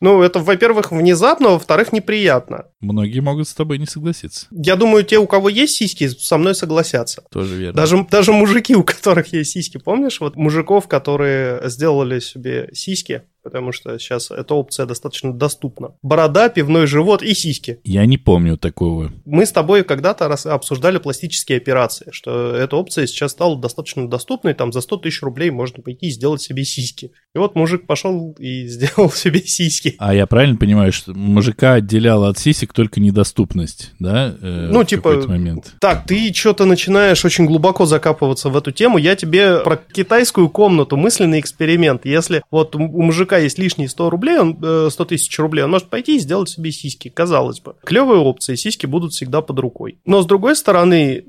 Ну, 0.00 0.22
это, 0.22 0.38
во-первых, 0.38 0.92
внезапно, 0.92 1.50
во-вторых, 1.50 1.92
неприятно. 1.92 2.66
Многие 2.80 3.20
могут 3.20 3.48
с 3.48 3.54
тобой 3.54 3.78
не 3.78 3.86
согласиться. 3.86 4.46
Я 4.50 4.76
думаю, 4.76 5.04
те, 5.04 5.18
у 5.18 5.26
кого 5.26 5.48
есть 5.48 5.74
сиськи, 5.74 6.08
со 6.08 6.38
мной 6.38 6.54
согласятся. 6.54 7.24
Тоже 7.30 7.56
верно. 7.56 7.76
Даже, 7.76 8.06
даже 8.10 8.32
мужики, 8.32 8.76
у 8.76 8.84
которых 8.84 9.32
есть 9.32 9.52
сиськи, 9.52 9.78
помнишь? 9.78 10.20
Вот 10.20 10.36
мужиков, 10.36 10.86
которые 10.86 11.68
сделали 11.68 12.20
себе 12.20 12.70
сиськи, 12.72 13.22
потому 13.42 13.72
что 13.72 13.98
сейчас 13.98 14.30
эта 14.30 14.54
опция 14.54 14.86
достаточно 14.86 15.32
доступна. 15.32 15.94
Борода, 16.02 16.48
пивной 16.48 16.86
живот 16.86 17.22
и 17.22 17.34
сиськи. 17.34 17.80
Я 17.84 18.06
не 18.06 18.18
помню 18.18 18.56
такого. 18.56 19.12
Мы 19.24 19.46
с 19.46 19.52
тобой 19.52 19.84
когда-то 19.84 20.26
обсуждали 20.26 20.98
пластические 20.98 21.58
операции, 21.58 22.08
что 22.12 22.54
эта 22.54 22.76
опция 22.76 23.06
сейчас 23.06 23.32
стала 23.32 23.58
достаточно 23.58 24.08
доступной, 24.08 24.54
там 24.54 24.72
за 24.72 24.80
100 24.80 24.96
тысяч 24.98 25.22
рублей 25.22 25.50
можно 25.50 25.82
пойти 25.82 26.06
и 26.06 26.10
сделать 26.10 26.42
себе 26.42 26.64
сиськи. 26.64 27.12
И 27.34 27.38
вот 27.38 27.54
мужик 27.54 27.86
пошел 27.86 28.34
и 28.38 28.66
сделал 28.68 29.10
себе 29.10 29.40
сиськи. 29.40 29.94
А 29.98 30.14
я 30.14 30.26
правильно 30.26 30.56
понимаю, 30.56 30.92
что 30.92 31.14
мужика 31.14 31.74
отделяла 31.74 32.28
от 32.28 32.38
сисек 32.38 32.72
только 32.72 33.00
недоступность, 33.00 33.92
да? 33.98 34.36
Э, 34.40 34.68
ну, 34.70 34.84
типа, 34.84 35.14
момент. 35.26 35.74
так, 35.80 36.06
ты 36.06 36.32
что-то 36.34 36.64
начинаешь 36.64 37.24
очень 37.24 37.46
глубоко 37.46 37.86
закапываться 37.86 38.48
в 38.48 38.56
эту 38.56 38.72
тему. 38.72 38.98
Я 38.98 39.16
тебе 39.16 39.60
про 39.60 39.76
китайскую 39.76 40.48
комнату, 40.48 40.96
мысленный 40.96 41.40
эксперимент. 41.40 42.04
Если 42.04 42.42
вот 42.50 42.74
у 42.74 42.78
мужика 42.78 43.37
есть 43.38 43.58
лишние 43.58 43.88
100 43.88 44.10
рублей, 44.10 44.38
он, 44.38 44.56
100 44.56 44.88
э, 44.88 45.06
тысяч 45.06 45.38
рублей, 45.38 45.62
он 45.64 45.70
может 45.70 45.88
пойти 45.88 46.16
и 46.16 46.20
сделать 46.20 46.48
себе 46.48 46.72
сиськи, 46.72 47.08
казалось 47.08 47.60
бы. 47.60 47.74
Клевые 47.84 48.20
опции, 48.20 48.54
сиськи 48.54 48.86
будут 48.86 49.12
всегда 49.12 49.40
под 49.40 49.58
рукой. 49.58 49.98
Но 50.04 50.22
с 50.22 50.26
другой 50.26 50.56
стороны, 50.56 51.24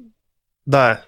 да, 0.65 1.03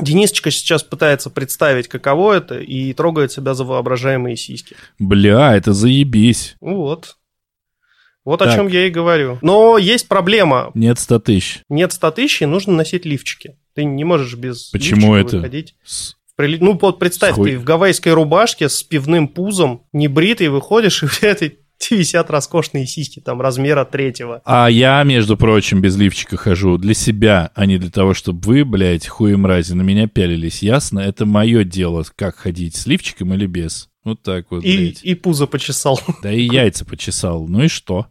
Денисочка 0.00 0.50
сейчас 0.50 0.82
пытается 0.82 1.30
представить, 1.30 1.88
каково 1.88 2.34
это, 2.34 2.60
и 2.60 2.92
трогает 2.92 3.32
себя 3.32 3.54
за 3.54 3.64
воображаемые 3.64 4.36
сиськи. 4.36 4.76
Бля, 4.98 5.56
это 5.56 5.72
заебись. 5.72 6.56
Вот. 6.60 7.16
Вот 8.24 8.38
так. 8.38 8.48
о 8.48 8.54
чем 8.54 8.68
я 8.68 8.86
и 8.86 8.90
говорю. 8.90 9.38
Но 9.42 9.78
есть 9.78 10.06
проблема. 10.06 10.70
Нет 10.74 10.98
100 10.98 11.18
тысяч. 11.20 11.60
Нет 11.68 11.92
100 11.92 12.10
тысяч, 12.12 12.42
и 12.42 12.46
нужно 12.46 12.74
носить 12.74 13.04
лифчики. 13.04 13.56
Ты 13.74 13.84
не 13.84 14.04
можешь 14.04 14.34
без 14.34 14.64
Почему 14.70 15.14
это? 15.14 15.36
выходить. 15.36 15.74
Ну, 16.60 16.78
вот 16.80 16.98
представь, 16.98 17.32
Схуй. 17.32 17.52
ты 17.52 17.58
в 17.58 17.64
гавайской 17.64 18.12
рубашке 18.12 18.68
с 18.68 18.82
пивным 18.82 19.28
пузом, 19.28 19.84
небритый, 19.92 20.48
выходишь, 20.48 21.02
и 21.02 21.06
у 21.06 21.08
тебя 21.08 21.36
висят 21.90 22.30
роскошные 22.30 22.86
сиськи 22.86 23.20
там 23.20 23.40
размера 23.40 23.84
третьего. 23.84 24.42
А 24.44 24.68
я, 24.68 25.02
между 25.02 25.36
прочим, 25.36 25.80
без 25.80 25.96
лифчика 25.96 26.36
хожу 26.36 26.78
для 26.78 26.94
себя, 26.94 27.50
а 27.54 27.66
не 27.66 27.78
для 27.78 27.90
того, 27.90 28.14
чтобы 28.14 28.40
вы, 28.46 28.64
блядь, 28.64 29.06
хуи 29.06 29.34
мрази, 29.34 29.72
на 29.72 29.82
меня 29.82 30.06
пялились. 30.06 30.62
Ясно? 30.62 31.00
Это 31.00 31.26
мое 31.26 31.64
дело, 31.64 32.04
как 32.16 32.36
ходить, 32.36 32.76
с 32.76 32.86
лифчиком 32.86 33.34
или 33.34 33.46
без. 33.46 33.88
Вот 34.04 34.22
так 34.22 34.50
вот, 34.50 34.64
и, 34.64 34.76
блядь. 34.76 35.02
И 35.02 35.14
пузо 35.14 35.46
почесал. 35.46 36.00
Да 36.22 36.32
и 36.32 36.42
яйца 36.52 36.84
почесал. 36.84 37.46
Ну 37.46 37.64
и 37.64 37.68
что? 37.68 38.06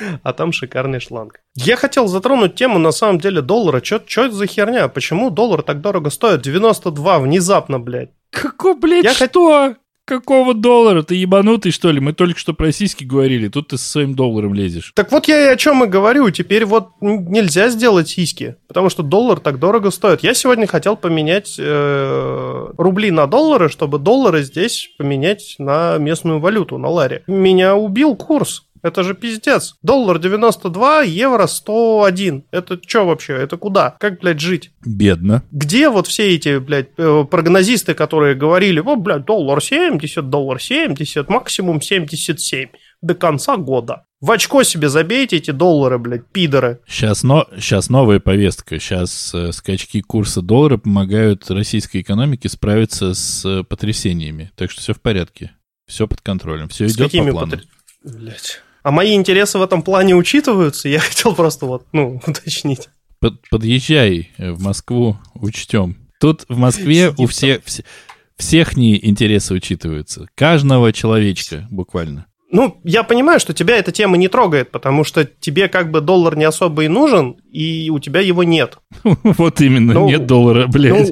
а 0.22 0.32
там 0.32 0.52
шикарный 0.52 1.00
шланг. 1.00 1.40
Я 1.54 1.76
хотел 1.76 2.06
затронуть 2.06 2.54
тему, 2.54 2.78
на 2.78 2.92
самом 2.92 3.20
деле, 3.20 3.42
доллара. 3.42 3.82
Что 3.82 3.96
это 3.96 4.32
за 4.32 4.46
херня? 4.46 4.88
Почему 4.88 5.30
доллар 5.30 5.62
так 5.62 5.80
дорого 5.80 6.10
стоит? 6.10 6.42
92 6.42 7.18
внезапно, 7.20 7.78
блядь. 7.78 8.10
Какой, 8.30 8.74
блядь, 8.74 9.04
Я 9.04 9.14
что? 9.14 9.76
Какого 10.04 10.52
доллара? 10.52 11.04
Ты 11.04 11.14
ебанутый, 11.14 11.70
что 11.70 11.92
ли? 11.92 12.00
Мы 12.00 12.12
только 12.12 12.38
что 12.38 12.54
про 12.54 12.72
сиськи 12.72 13.04
говорили, 13.04 13.46
тут 13.46 13.68
ты 13.68 13.78
со 13.78 13.88
своим 13.88 14.14
долларом 14.14 14.52
лезешь. 14.52 14.92
Так 14.96 15.12
вот 15.12 15.28
я 15.28 15.46
и 15.50 15.52
о 15.52 15.56
чем 15.56 15.84
и 15.84 15.86
говорю. 15.86 16.28
Теперь 16.30 16.64
вот 16.64 16.90
нельзя 17.00 17.68
сделать 17.68 18.08
сиськи, 18.08 18.56
потому 18.66 18.90
что 18.90 19.04
доллар 19.04 19.38
так 19.38 19.60
дорого 19.60 19.90
стоит. 19.90 20.24
Я 20.24 20.34
сегодня 20.34 20.66
хотел 20.66 20.96
поменять 20.96 21.54
э, 21.56 22.66
рубли 22.76 23.12
на 23.12 23.28
доллары, 23.28 23.68
чтобы 23.68 24.00
доллары 24.00 24.42
здесь 24.42 24.90
поменять 24.98 25.54
на 25.58 25.98
местную 25.98 26.40
валюту, 26.40 26.78
на 26.78 26.88
ларе. 26.88 27.22
Меня 27.28 27.76
убил 27.76 28.16
курс. 28.16 28.64
Это 28.82 29.04
же 29.04 29.14
пиздец. 29.14 29.76
Доллар 29.82 30.18
92, 30.18 31.02
евро 31.02 31.46
101. 31.46 32.44
Это 32.50 32.80
что 32.84 33.06
вообще? 33.06 33.34
Это 33.34 33.56
куда? 33.56 33.96
Как, 34.00 34.20
блядь, 34.20 34.40
жить? 34.40 34.72
Бедно. 34.84 35.44
Где 35.52 35.88
вот 35.88 36.08
все 36.08 36.34
эти, 36.34 36.58
блядь, 36.58 36.90
э, 36.96 37.24
прогнозисты, 37.30 37.94
которые 37.94 38.34
говорили, 38.34 38.80
о, 38.80 38.96
блядь, 38.96 39.24
доллар 39.24 39.62
70, 39.62 40.28
доллар 40.28 40.60
70, 40.60 41.28
максимум 41.28 41.80
77 41.80 42.70
до 43.02 43.14
конца 43.14 43.56
года. 43.56 44.04
В 44.20 44.30
очко 44.30 44.62
себе 44.62 44.88
забейте 44.88 45.36
эти 45.36 45.50
доллары, 45.50 45.98
блядь, 45.98 46.26
пидоры. 46.28 46.80
Сейчас, 46.86 47.22
но, 47.22 47.48
сейчас 47.56 47.88
новая 47.88 48.20
повестка. 48.20 48.78
Сейчас 48.78 49.32
э, 49.34 49.52
скачки 49.52 50.00
курса 50.00 50.42
доллара 50.42 50.76
помогают 50.76 51.50
российской 51.50 52.02
экономике 52.02 52.48
справиться 52.48 53.14
с 53.14 53.44
э, 53.44 53.64
потрясениями. 53.64 54.52
Так 54.56 54.70
что 54.70 54.80
все 54.80 54.94
в 54.94 55.00
порядке. 55.00 55.52
Все 55.86 56.06
под 56.06 56.20
контролем. 56.20 56.68
Все 56.68 56.88
с 56.88 56.94
идет 56.94 57.12
по 57.12 57.30
плану. 57.30 57.50
Потр... 57.50 57.64
Блядь. 58.04 58.62
А 58.82 58.90
мои 58.90 59.14
интересы 59.14 59.58
в 59.58 59.62
этом 59.62 59.82
плане 59.82 60.14
учитываются? 60.14 60.88
Я 60.88 60.98
хотел 61.00 61.34
просто 61.34 61.66
вот, 61.66 61.86
ну, 61.92 62.20
уточнить. 62.26 62.88
Под, 63.20 63.48
подъезжай 63.50 64.30
в 64.38 64.62
Москву, 64.62 65.16
учтем. 65.34 65.96
Тут 66.20 66.44
в 66.48 66.56
Москве 66.56 67.12
у 67.16 67.26
всех... 67.26 67.62
Все, 67.64 67.84
всех 68.36 68.76
не 68.76 68.98
интересы 69.06 69.54
учитываются. 69.54 70.26
Каждого 70.34 70.92
человечка 70.92 71.68
буквально. 71.70 72.26
Ну, 72.50 72.80
я 72.84 73.02
понимаю, 73.02 73.40
что 73.40 73.54
тебя 73.54 73.78
эта 73.78 73.92
тема 73.92 74.18
не 74.18 74.28
трогает, 74.28 74.70
потому 74.70 75.04
что 75.04 75.24
тебе 75.24 75.68
как 75.68 75.90
бы 75.90 76.02
доллар 76.02 76.36
не 76.36 76.44
особо 76.44 76.84
и 76.84 76.88
нужен, 76.88 77.36
и 77.50 77.88
у 77.88 77.98
тебя 77.98 78.20
его 78.20 78.44
нет. 78.44 78.78
Вот 79.04 79.60
именно, 79.62 79.94
Ну, 79.94 80.08
нет 80.08 80.26
доллара, 80.26 80.66
блядь. 80.66 81.10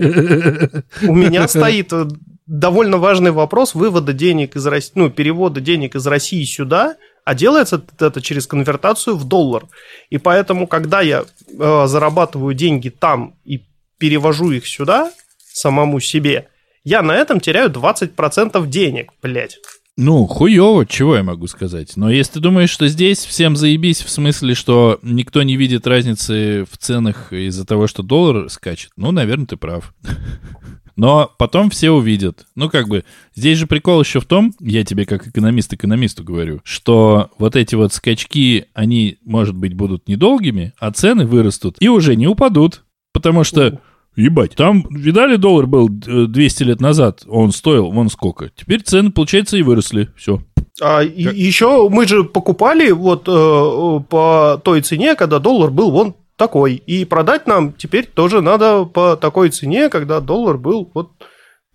У 1.03 1.15
меня 1.15 1.49
стоит 1.49 1.93
э, 1.93 2.09
довольно 2.47 2.99
важный 2.99 3.31
вопрос 3.31 3.75
вывода 3.75 4.13
денег 4.13 4.57
из 4.57 4.67
России, 4.67 4.93
ну, 4.97 5.09
перевода 5.09 5.63
денег 5.63 5.95
из 5.95 6.07
России 6.07 6.45
сюда, 6.45 6.97
а 7.25 7.35
делается 7.35 7.83
это 7.99 8.21
через 8.21 8.47
конвертацию 8.47 9.17
в 9.17 9.25
доллар. 9.25 9.67
И 10.11 10.19
поэтому, 10.19 10.67
когда 10.67 11.01
я 11.01 11.25
э, 11.25 11.85
зарабатываю 11.87 12.55
деньги 12.55 12.89
там 12.89 13.37
и 13.45 13.65
перевожу 13.99 14.51
их 14.51 14.67
сюда, 14.67 15.13
самому 15.53 16.01
себе, 16.01 16.49
я 16.85 17.03
на 17.03 17.13
этом 17.13 17.41
теряю 17.41 17.71
20% 17.71 18.67
денег, 18.67 19.13
блядь. 19.23 19.59
Ну, 19.97 20.27
хуево, 20.27 20.87
чего 20.87 21.17
я 21.17 21.23
могу 21.23 21.47
сказать. 21.47 21.97
Но 21.97 22.11
если 22.11 22.35
ты 22.35 22.41
думаешь, 22.41 22.71
что 22.71 22.89
здесь 22.89 23.19
всем 23.19 23.55
заебись, 23.55 24.01
в 24.01 24.09
смысле, 24.09 24.55
что 24.55 24.99
никто 25.03 25.43
не 25.43 25.57
видит 25.57 25.87
разницы 25.87 26.65
в 26.71 26.79
ценах 26.79 27.33
из-за 27.35 27.67
того, 27.67 27.87
что 27.87 28.03
доллар 28.03 28.49
скачет, 28.49 28.93
ну, 28.97 29.11
наверное, 29.11 29.47
ты 29.47 29.57
прав. 29.57 29.93
Но 31.01 31.31
потом 31.39 31.71
все 31.71 31.91
увидят. 31.93 32.45
Ну, 32.57 32.69
как 32.69 32.87
бы, 32.87 33.05
здесь 33.35 33.57
же 33.57 33.67
прикол 33.67 34.03
еще 34.03 34.21
в 34.21 34.27
том, 34.27 34.53
я 34.61 34.85
тебе 34.85 35.07
как 35.07 35.27
экономист 35.27 35.73
экономисту 35.73 36.23
говорю, 36.23 36.61
что 36.63 37.31
вот 37.39 37.57
эти 37.57 37.75
вот 37.75 37.95
скачки, 37.95 38.67
они, 38.75 39.17
может 39.25 39.55
быть, 39.57 39.73
будут 39.73 40.09
недолгими, 40.09 40.75
а 40.79 40.91
цены 40.93 41.25
вырастут 41.25 41.77
и 41.81 41.89
уже 41.89 42.17
не 42.17 42.27
упадут. 42.27 42.85
Потому 43.15 43.45
что, 43.45 43.81
ебать, 44.15 44.57
там, 44.57 44.85
видали, 44.91 45.37
доллар 45.37 45.67
был 45.67 45.89
э, 45.89 46.27
200 46.27 46.65
лет 46.65 46.81
назад, 46.83 47.23
он 47.27 47.53
стоил 47.53 47.91
вон 47.91 48.11
сколько. 48.11 48.51
Теперь 48.55 48.83
цены, 48.83 49.11
получается, 49.11 49.57
и 49.57 49.63
выросли. 49.63 50.11
Все. 50.19 50.43
А 50.83 51.03
и- 51.03 51.23
еще 51.23 51.89
мы 51.89 52.07
же 52.07 52.25
покупали 52.25 52.91
вот 52.91 53.27
э, 53.27 54.01
по 54.11 54.61
той 54.63 54.83
цене, 54.83 55.15
когда 55.15 55.39
доллар 55.39 55.71
был 55.71 55.93
вон 55.93 56.15
такой. 56.41 56.77
И 56.77 57.05
продать 57.05 57.47
нам 57.47 57.75
теперь 57.75 58.07
тоже 58.07 58.41
надо 58.41 58.87
по 58.87 59.15
такой 59.15 59.51
цене, 59.51 59.91
когда 59.91 60.21
доллар 60.21 60.57
был 60.57 60.91
вот 60.95 61.11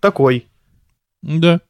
такой. 0.00 0.46
Да. 1.22 1.60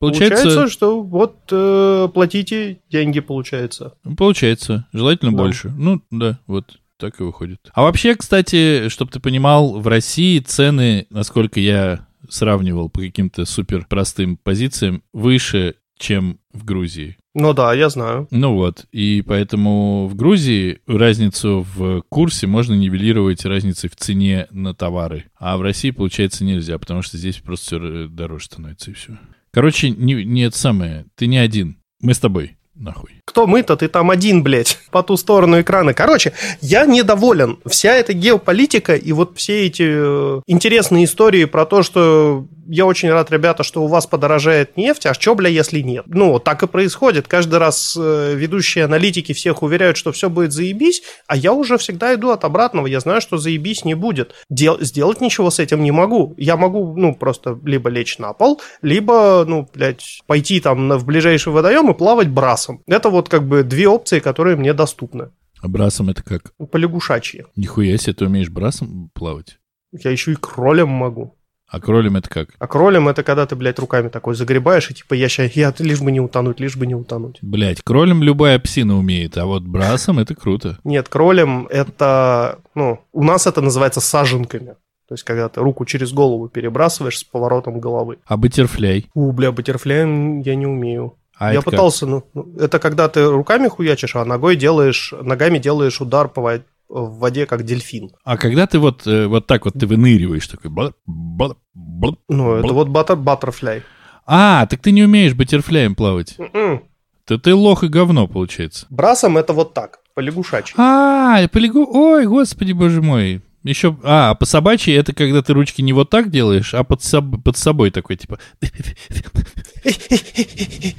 Получается, 0.00 0.42
Получается, 0.42 0.72
что 0.72 1.00
вот 1.00 1.36
э, 1.52 2.08
платите 2.12 2.80
деньги, 2.90 3.20
получается. 3.20 3.94
получается. 4.16 4.86
Желательно 4.92 5.30
Да. 5.30 5.36
больше. 5.38 5.72
Ну, 5.76 6.02
да, 6.10 6.40
вот 6.48 6.78
так 6.98 7.20
и 7.20 7.22
выходит. 7.22 7.70
А 7.72 7.82
вообще, 7.82 8.16
кстати, 8.16 8.88
чтобы 8.88 9.12
ты 9.12 9.20
понимал, 9.20 9.78
в 9.78 9.86
России 9.86 10.40
цены, 10.40 11.06
насколько 11.10 11.60
я 11.60 12.06
сравнивал 12.28 12.88
по 12.90 13.00
каким-то 13.00 13.44
супер 13.44 13.86
простым 13.88 14.36
позициям, 14.38 15.04
выше, 15.12 15.76
чем 15.98 16.40
в 16.52 16.64
Грузии. 16.64 17.16
Ну 17.34 17.52
да, 17.52 17.72
я 17.74 17.88
знаю. 17.88 18.26
Ну 18.30 18.54
вот, 18.54 18.86
и 18.90 19.22
поэтому 19.26 20.06
в 20.08 20.14
Грузии 20.16 20.80
разницу 20.86 21.66
в 21.74 22.02
курсе 22.08 22.46
можно 22.46 22.74
нивелировать 22.74 23.44
разницей 23.44 23.90
в 23.90 23.96
цене 23.96 24.46
на 24.50 24.74
товары. 24.74 25.26
А 25.38 25.56
в 25.56 25.62
России, 25.62 25.90
получается, 25.90 26.44
нельзя, 26.44 26.78
потому 26.78 27.02
что 27.02 27.16
здесь 27.16 27.36
просто 27.36 27.78
все 27.78 28.08
дороже 28.08 28.46
становится 28.46 28.90
и 28.90 28.94
все. 28.94 29.18
Короче, 29.52 29.90
не, 29.90 30.24
не 30.24 30.42
это 30.42 30.56
самое, 30.56 31.06
ты 31.14 31.26
не 31.26 31.38
один. 31.38 31.78
Мы 32.00 32.14
с 32.14 32.18
тобой, 32.18 32.56
нахуй. 32.74 33.17
Кто 33.28 33.46
мы-то? 33.46 33.76
Ты 33.76 33.88
там 33.88 34.10
один, 34.10 34.42
блядь, 34.42 34.78
по 34.90 35.02
ту 35.02 35.18
сторону 35.18 35.60
экрана. 35.60 35.92
Короче, 35.92 36.32
я 36.62 36.86
недоволен. 36.86 37.58
Вся 37.66 37.94
эта 37.94 38.14
геополитика 38.14 38.94
и 38.96 39.12
вот 39.12 39.32
все 39.36 39.66
эти 39.66 39.82
э, 39.86 40.40
интересные 40.46 41.04
истории 41.04 41.44
про 41.44 41.66
то, 41.66 41.82
что 41.82 42.46
я 42.70 42.86
очень 42.86 43.10
рад, 43.10 43.30
ребята, 43.30 43.62
что 43.64 43.82
у 43.82 43.86
вас 43.86 44.06
подорожает 44.06 44.76
нефть, 44.78 45.06
а 45.06 45.14
что, 45.14 45.34
бля, 45.34 45.48
если 45.50 45.80
нет? 45.80 46.04
Ну, 46.06 46.38
так 46.38 46.62
и 46.62 46.66
происходит. 46.66 47.28
Каждый 47.28 47.58
раз 47.58 47.96
э, 47.98 48.34
ведущие 48.34 48.84
аналитики 48.86 49.32
всех 49.34 49.62
уверяют, 49.62 49.96
что 49.98 50.10
все 50.12 50.30
будет 50.30 50.52
заебись, 50.52 51.02
а 51.26 51.36
я 51.36 51.52
уже 51.52 51.76
всегда 51.76 52.14
иду 52.14 52.30
от 52.30 52.44
обратного. 52.44 52.86
Я 52.86 53.00
знаю, 53.00 53.20
что 53.20 53.36
заебись 53.36 53.84
не 53.84 53.94
будет. 53.94 54.34
Дел- 54.48 54.78
сделать 54.80 55.20
ничего 55.20 55.50
с 55.50 55.58
этим 55.58 55.82
не 55.82 55.90
могу. 55.92 56.34
Я 56.38 56.56
могу, 56.56 56.94
ну, 56.96 57.14
просто 57.14 57.58
либо 57.64 57.90
лечь 57.90 58.18
на 58.18 58.32
пол, 58.32 58.60
либо, 58.80 59.44
ну, 59.46 59.68
блядь, 59.74 60.20
пойти 60.26 60.60
там 60.60 60.88
на- 60.88 60.96
в 60.98 61.04
ближайший 61.04 61.52
водоем 61.52 61.90
и 61.90 61.94
плавать 61.94 62.28
брасом. 62.28 62.80
Это 62.86 63.10
вот 63.10 63.17
как 63.26 63.48
бы 63.48 63.64
две 63.64 63.88
опции, 63.88 64.20
которые 64.20 64.56
мне 64.56 64.74
доступны. 64.74 65.30
А 65.60 65.68
брасом 65.68 66.10
это 66.10 66.22
как? 66.22 66.52
Полягушачьи. 66.70 67.46
Нихуя 67.56 67.96
себе, 67.96 68.14
ты 68.14 68.26
умеешь 68.26 68.50
брасом 68.50 69.10
плавать? 69.14 69.58
Я 69.92 70.10
еще 70.10 70.32
и 70.32 70.36
кролем 70.36 70.88
могу. 70.88 71.34
А 71.68 71.80
кролем 71.80 72.16
это 72.16 72.30
как? 72.30 72.50
А 72.58 72.66
кролем 72.66 73.08
это 73.08 73.22
когда 73.22 73.46
ты, 73.46 73.54
блядь, 73.54 73.78
руками 73.78 74.08
такой 74.08 74.34
загребаешь, 74.34 74.90
и 74.90 74.94
типа 74.94 75.14
я 75.14 75.28
ща, 75.28 75.44
я 75.44 75.74
лишь 75.78 76.00
бы 76.00 76.10
не 76.10 76.20
утонуть, 76.20 76.60
лишь 76.60 76.76
бы 76.76 76.86
не 76.86 76.94
утонуть. 76.94 77.38
Блять, 77.42 77.82
кролем 77.82 78.22
любая 78.22 78.58
псина 78.58 78.96
умеет, 78.96 79.36
а 79.36 79.44
вот 79.44 79.64
брасом 79.64 80.18
это 80.18 80.34
круто. 80.34 80.78
Нет, 80.84 81.08
кролем 81.08 81.66
это, 81.66 82.58
ну, 82.74 83.00
у 83.12 83.22
нас 83.22 83.46
это 83.46 83.60
называется 83.60 84.00
саженками. 84.00 84.76
То 85.08 85.14
есть, 85.14 85.24
когда 85.24 85.48
ты 85.48 85.60
руку 85.60 85.86
через 85.86 86.12
голову 86.12 86.48
перебрасываешь 86.48 87.18
с 87.18 87.24
поворотом 87.24 87.80
головы. 87.80 88.18
А 88.26 88.36
баттерфляй? 88.36 89.06
У, 89.14 89.32
бля, 89.32 89.52
баттерфляем 89.52 90.40
я 90.40 90.54
не 90.54 90.66
умею. 90.66 91.16
А 91.38 91.52
я 91.52 91.58
это 91.60 91.64
как? 91.64 91.72
пытался, 91.72 92.06
ну, 92.06 92.24
ну, 92.34 92.54
это 92.58 92.78
когда 92.78 93.08
ты 93.08 93.24
руками 93.26 93.68
хуячишь, 93.68 94.16
а 94.16 94.24
ногой 94.24 94.56
делаешь, 94.56 95.14
ногами 95.22 95.58
делаешь 95.58 96.00
удар 96.00 96.28
по 96.28 96.60
в 96.88 97.18
воде, 97.18 97.44
как 97.46 97.64
дельфин. 97.64 98.10
А 98.24 98.36
когда 98.38 98.66
ты 98.66 98.78
вот, 98.78 99.06
э, 99.06 99.26
вот 99.26 99.46
так 99.46 99.66
вот 99.66 99.74
ты 99.74 99.86
выныриваешь, 99.86 100.48
такой... 100.48 100.70
бла- 100.70 100.94
бла- 101.06 101.56
бла- 101.76 102.16
Ну, 102.28 102.54
это 102.54 102.72
вот 102.72 102.88
баттер, 102.88 103.16
баттерфляй. 103.16 103.82
А, 104.26 104.66
так 104.66 104.80
ты 104.80 104.90
не 104.92 105.02
умеешь 105.02 105.34
баттерфляем 105.34 105.94
плавать. 105.94 106.34
М-м. 106.38 106.82
Ты, 107.26 107.38
ты 107.38 107.54
лох 107.54 107.84
и 107.84 107.88
говно, 107.88 108.26
получается. 108.26 108.86
Брасом 108.88 109.36
это 109.36 109.52
вот 109.52 109.74
так, 109.74 109.98
полягушачий. 110.14 110.74
А, 110.78 111.46
полигу... 111.48 111.86
Ой, 111.86 112.26
господи, 112.26 112.72
боже 112.72 113.02
мой. 113.02 113.42
Еще... 113.68 113.96
А, 114.02 114.34
по 114.34 114.46
собачьи 114.46 114.94
это 114.94 115.12
когда 115.12 115.42
ты 115.42 115.52
ручки 115.52 115.82
не 115.82 115.92
вот 115.92 116.10
так 116.10 116.30
делаешь, 116.30 116.74
а 116.74 116.84
под, 116.84 117.00
соб- 117.00 117.42
под 117.42 117.56
собой 117.56 117.90
такой, 117.90 118.16
типа... 118.16 118.38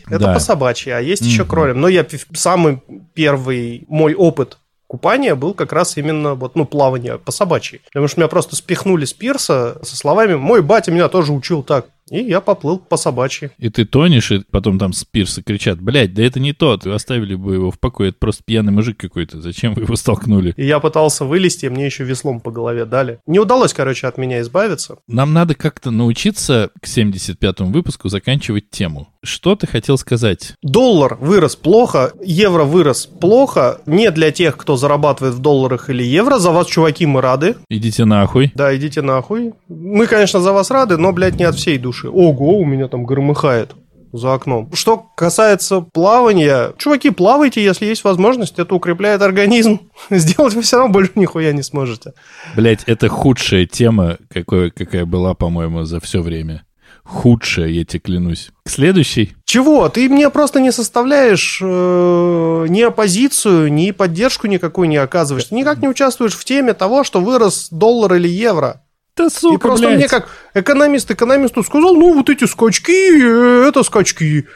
Это 0.09 0.19
Да. 0.19 0.33
по 0.33 0.39
собачьи, 0.39 0.91
а 0.91 0.99
есть 0.99 1.23
еще 1.23 1.45
кролем. 1.45 1.79
Но 1.81 1.87
я 1.87 2.05
самый 2.33 2.81
первый 3.13 3.85
мой 3.87 4.13
опыт 4.13 4.57
купания 4.87 5.35
был 5.35 5.53
как 5.53 5.71
раз 5.71 5.97
именно 5.97 6.33
вот, 6.33 6.55
ну, 6.55 6.65
плавание 6.65 7.19
по 7.19 7.31
собачьи. 7.31 7.79
Потому 7.85 8.07
что 8.07 8.19
меня 8.19 8.27
просто 8.27 8.55
спихнули 8.55 9.05
с 9.05 9.13
пирса 9.13 9.77
со 9.83 9.95
словами 9.95 10.33
«Мой 10.33 10.63
батя 10.63 10.91
меня 10.91 11.07
тоже 11.09 11.31
учил 11.31 11.61
так». 11.61 11.87
И 12.09 12.19
я 12.23 12.41
поплыл 12.41 12.79
по 12.79 12.97
собачьи. 12.97 13.51
И 13.57 13.69
ты 13.69 13.85
тонешь, 13.85 14.31
и 14.31 14.43
потом 14.51 14.79
там 14.79 14.93
с 14.93 15.03
пирса 15.03 15.43
кричат, 15.43 15.79
блядь, 15.81 16.13
да 16.13 16.23
это 16.23 16.39
не 16.39 16.53
тот, 16.53 16.85
вы 16.85 16.93
оставили 16.93 17.35
бы 17.35 17.55
его 17.55 17.71
в 17.71 17.79
покое, 17.79 18.09
это 18.09 18.19
просто 18.19 18.43
пьяный 18.43 18.71
мужик 18.71 18.97
какой-то, 18.97 19.41
зачем 19.41 19.73
вы 19.73 19.83
его 19.83 19.95
столкнули? 19.95 20.53
И 20.57 20.65
я 20.65 20.79
пытался 20.79 21.25
вылезти, 21.25 21.65
и 21.65 21.69
мне 21.69 21.85
еще 21.85 22.03
веслом 22.03 22.39
по 22.39 22.51
голове 22.51 22.85
дали. 22.85 23.19
Не 23.27 23.39
удалось, 23.39 23.73
короче, 23.73 24.07
от 24.07 24.17
меня 24.17 24.41
избавиться. 24.41 24.97
Нам 25.07 25.33
надо 25.33 25.55
как-то 25.55 25.91
научиться 25.91 26.71
к 26.81 26.85
75-му 26.85 27.71
выпуску 27.71 28.09
заканчивать 28.09 28.69
тему. 28.69 29.07
Что 29.23 29.55
ты 29.55 29.67
хотел 29.67 29.97
сказать? 29.97 30.53
Доллар 30.61 31.17
вырос 31.19 31.57
плохо, 31.57 32.13
евро 32.23 32.63
вырос 32.63 33.05
плохо. 33.05 33.81
Не 33.85 34.11
для 34.11 34.31
тех, 34.31 34.55
кто 34.55 34.77
зарабатывает 34.77 35.35
в 35.35 35.39
долларах 35.39 35.89
или 35.89 36.03
евро. 36.03 36.37
За 36.39 36.51
вас, 36.51 36.67
чуваки, 36.67 37.05
мы 37.05 37.19
рады. 37.21 37.55
Идите 37.69 38.05
нахуй. 38.05 38.51
Да, 38.55 38.75
идите 38.75 39.01
нахуй. 39.01 39.53
Мы, 39.67 40.07
конечно, 40.07 40.39
за 40.39 40.53
вас 40.53 40.71
рады, 40.71 40.97
но, 40.97 41.11
блядь, 41.11 41.35
не 41.37 41.43
от 41.43 41.55
всей 41.55 41.77
души. 41.77 42.07
Ого, 42.09 42.59
у 42.59 42.65
меня 42.65 42.87
там 42.87 43.03
громыхает 43.03 43.75
за 44.13 44.33
окном. 44.33 44.71
Что 44.73 45.05
касается 45.15 45.81
плавания, 45.81 46.73
чуваки, 46.77 47.09
плавайте, 47.09 47.63
если 47.63 47.85
есть 47.85 48.03
возможность, 48.03 48.57
это 48.57 48.73
укрепляет 48.73 49.21
организм. 49.21 49.81
Сделать 50.09 50.53
вы 50.53 50.61
все 50.61 50.77
равно 50.77 50.93
больше 50.93 51.11
нихуя 51.15 51.51
не 51.51 51.61
сможете. 51.61 52.13
Блять, 52.55 52.83
это 52.85 53.09
худшая 53.09 53.65
тема, 53.65 54.17
какой, 54.29 54.71
какая 54.71 55.05
была, 55.05 55.33
по-моему, 55.33 55.83
за 55.83 55.99
все 55.99 56.21
время. 56.21 56.63
Худшая, 57.09 57.69
я 57.69 57.83
тебе 57.85 57.99
клянусь. 58.01 58.51
К 58.63 58.69
следующей. 58.69 59.35
Чего? 59.43 59.89
Ты 59.89 60.07
мне 60.09 60.29
просто 60.29 60.59
не 60.59 60.71
составляешь 60.71 61.59
э, 61.59 62.65
ни 62.69 62.81
оппозицию, 62.83 63.73
ни 63.73 63.89
поддержку 63.89 64.45
никакую 64.45 64.87
не 64.89 64.97
оказываешь. 64.97 65.45
Ты 65.45 65.55
никак 65.55 65.79
не 65.81 65.87
участвуешь 65.89 66.35
в 66.35 66.45
теме 66.45 66.73
того, 66.75 67.03
что 67.03 67.19
вырос 67.19 67.69
доллар 67.71 68.13
или 68.13 68.27
евро. 68.27 68.83
Да 69.17 69.31
сука, 69.31 69.55
И 69.55 69.57
просто 69.57 69.87
блядь. 69.87 69.97
мне 69.97 70.07
как 70.07 70.29
экономист 70.53 71.09
экономисту 71.09 71.63
сказал, 71.63 71.95
ну 71.95 72.13
вот 72.13 72.29
эти 72.29 72.43
скачки, 72.45 73.67
это 73.67 73.81
скачки. 73.81 74.47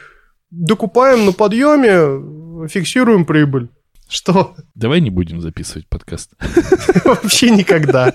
Докупаем 0.52 1.26
на 1.26 1.32
подъеме, 1.32 2.68
фиксируем 2.68 3.24
прибыль. 3.24 3.68
Что? 4.08 4.54
Давай 4.76 5.00
не 5.00 5.10
будем 5.10 5.40
записывать 5.40 5.88
подкаст. 5.88 6.30
Вообще 7.04 7.50
никогда. 7.50 8.14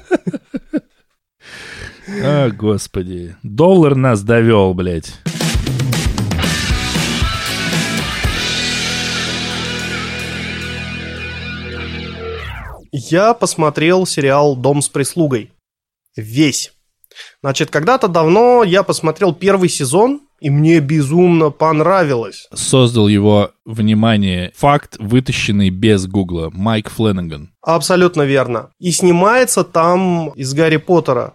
А, 2.23 2.49
господи. 2.49 3.35
Доллар 3.43 3.95
нас 3.95 4.21
довел, 4.23 4.73
блядь. 4.73 5.13
Я 12.91 13.33
посмотрел 13.33 14.05
сериал 14.05 14.55
«Дом 14.55 14.81
с 14.81 14.89
прислугой». 14.89 15.51
Весь. 16.15 16.73
Значит, 17.41 17.69
когда-то 17.69 18.07
давно 18.07 18.63
я 18.63 18.83
посмотрел 18.83 19.33
первый 19.33 19.69
сезон, 19.69 20.21
и 20.39 20.49
мне 20.49 20.79
безумно 20.79 21.49
понравилось. 21.49 22.47
Создал 22.53 23.07
его, 23.07 23.51
внимание, 23.65 24.51
факт, 24.55 24.95
вытащенный 24.99 25.69
без 25.69 26.07
гугла, 26.07 26.49
Майк 26.53 26.89
Фленнеган. 26.89 27.51
Абсолютно 27.61 28.23
верно. 28.23 28.69
И 28.79 28.91
снимается 28.91 29.63
там 29.63 30.29
из 30.29 30.53
Гарри 30.53 30.77
Поттера 30.77 31.33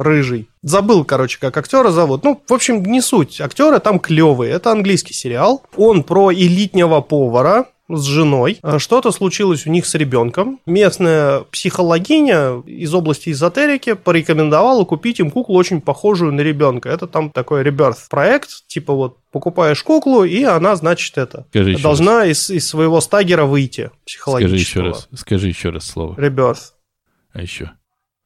рыжий. 0.00 0.48
Забыл, 0.62 1.04
короче, 1.04 1.38
как 1.38 1.56
актера 1.56 1.90
зовут. 1.90 2.24
Ну, 2.24 2.42
в 2.48 2.52
общем, 2.52 2.82
не 2.82 3.00
суть. 3.00 3.40
Актеры 3.40 3.78
там 3.80 3.98
клевые. 3.98 4.52
Это 4.52 4.72
английский 4.72 5.14
сериал. 5.14 5.62
Он 5.76 6.02
про 6.02 6.32
элитнего 6.32 7.00
повара, 7.00 7.66
с 7.88 8.04
женой. 8.04 8.58
А 8.62 8.78
Что-то 8.78 9.10
случилось 9.10 9.66
у 9.66 9.70
них 9.70 9.84
с 9.84 9.94
ребенком. 9.94 10.60
Местная 10.64 11.40
психологиня 11.50 12.62
из 12.66 12.94
области 12.94 13.30
эзотерики 13.30 13.94
порекомендовала 13.94 14.84
купить 14.84 15.20
им 15.20 15.30
куклу, 15.30 15.56
очень 15.56 15.80
похожую 15.80 16.32
на 16.32 16.40
ребенка. 16.40 16.88
Это 16.88 17.06
там 17.06 17.30
такой 17.30 17.62
реберт 17.62 17.98
проект, 18.08 18.66
типа 18.68 18.94
вот 18.94 19.18
покупаешь 19.32 19.82
куклу, 19.82 20.24
и 20.24 20.42
она, 20.44 20.76
значит, 20.76 21.18
это 21.18 21.46
Скажи 21.50 21.76
должна 21.78 22.26
из, 22.26 22.50
из 22.50 22.68
своего 22.68 23.00
стагера 23.00 23.44
выйти 23.44 23.86
Скажи 23.86 23.92
психологического. 24.06 24.58
еще 24.58 24.80
раз. 24.82 25.08
Скажи 25.14 25.48
еще 25.48 25.70
раз 25.70 25.84
слово. 25.86 26.14
Реберс. 26.16 26.74
А 27.32 27.42
еще. 27.42 27.72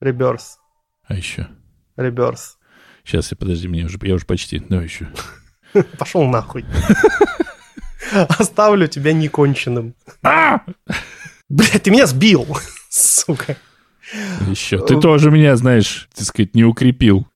Реберс. 0.01 0.59
А 1.07 1.15
еще. 1.15 1.49
Реберс. 1.97 2.59
Сейчас, 3.05 3.31
я 3.31 3.37
подожди, 3.37 3.69
мне 3.69 3.85
уже, 3.85 3.99
я 4.03 4.15
уже 4.15 4.27
почти. 4.27 4.59
Давай 4.59 4.87
еще. 4.87 5.09
Пошел 5.99 6.25
нахуй. 6.25 6.65
Оставлю 8.39 8.87
тебя 8.87 9.13
неконченным. 9.13 9.95
Блядь, 11.49 11.83
ты 11.83 11.91
меня 11.91 12.07
сбил, 12.07 12.47
сука. 12.89 13.57
Еще. 14.49 14.85
Ты 14.85 15.01
тоже 15.01 15.31
меня, 15.31 15.57
знаешь, 15.57 16.09
так 16.15 16.27
сказать, 16.27 16.55
не 16.55 16.65
укрепил. 16.65 17.27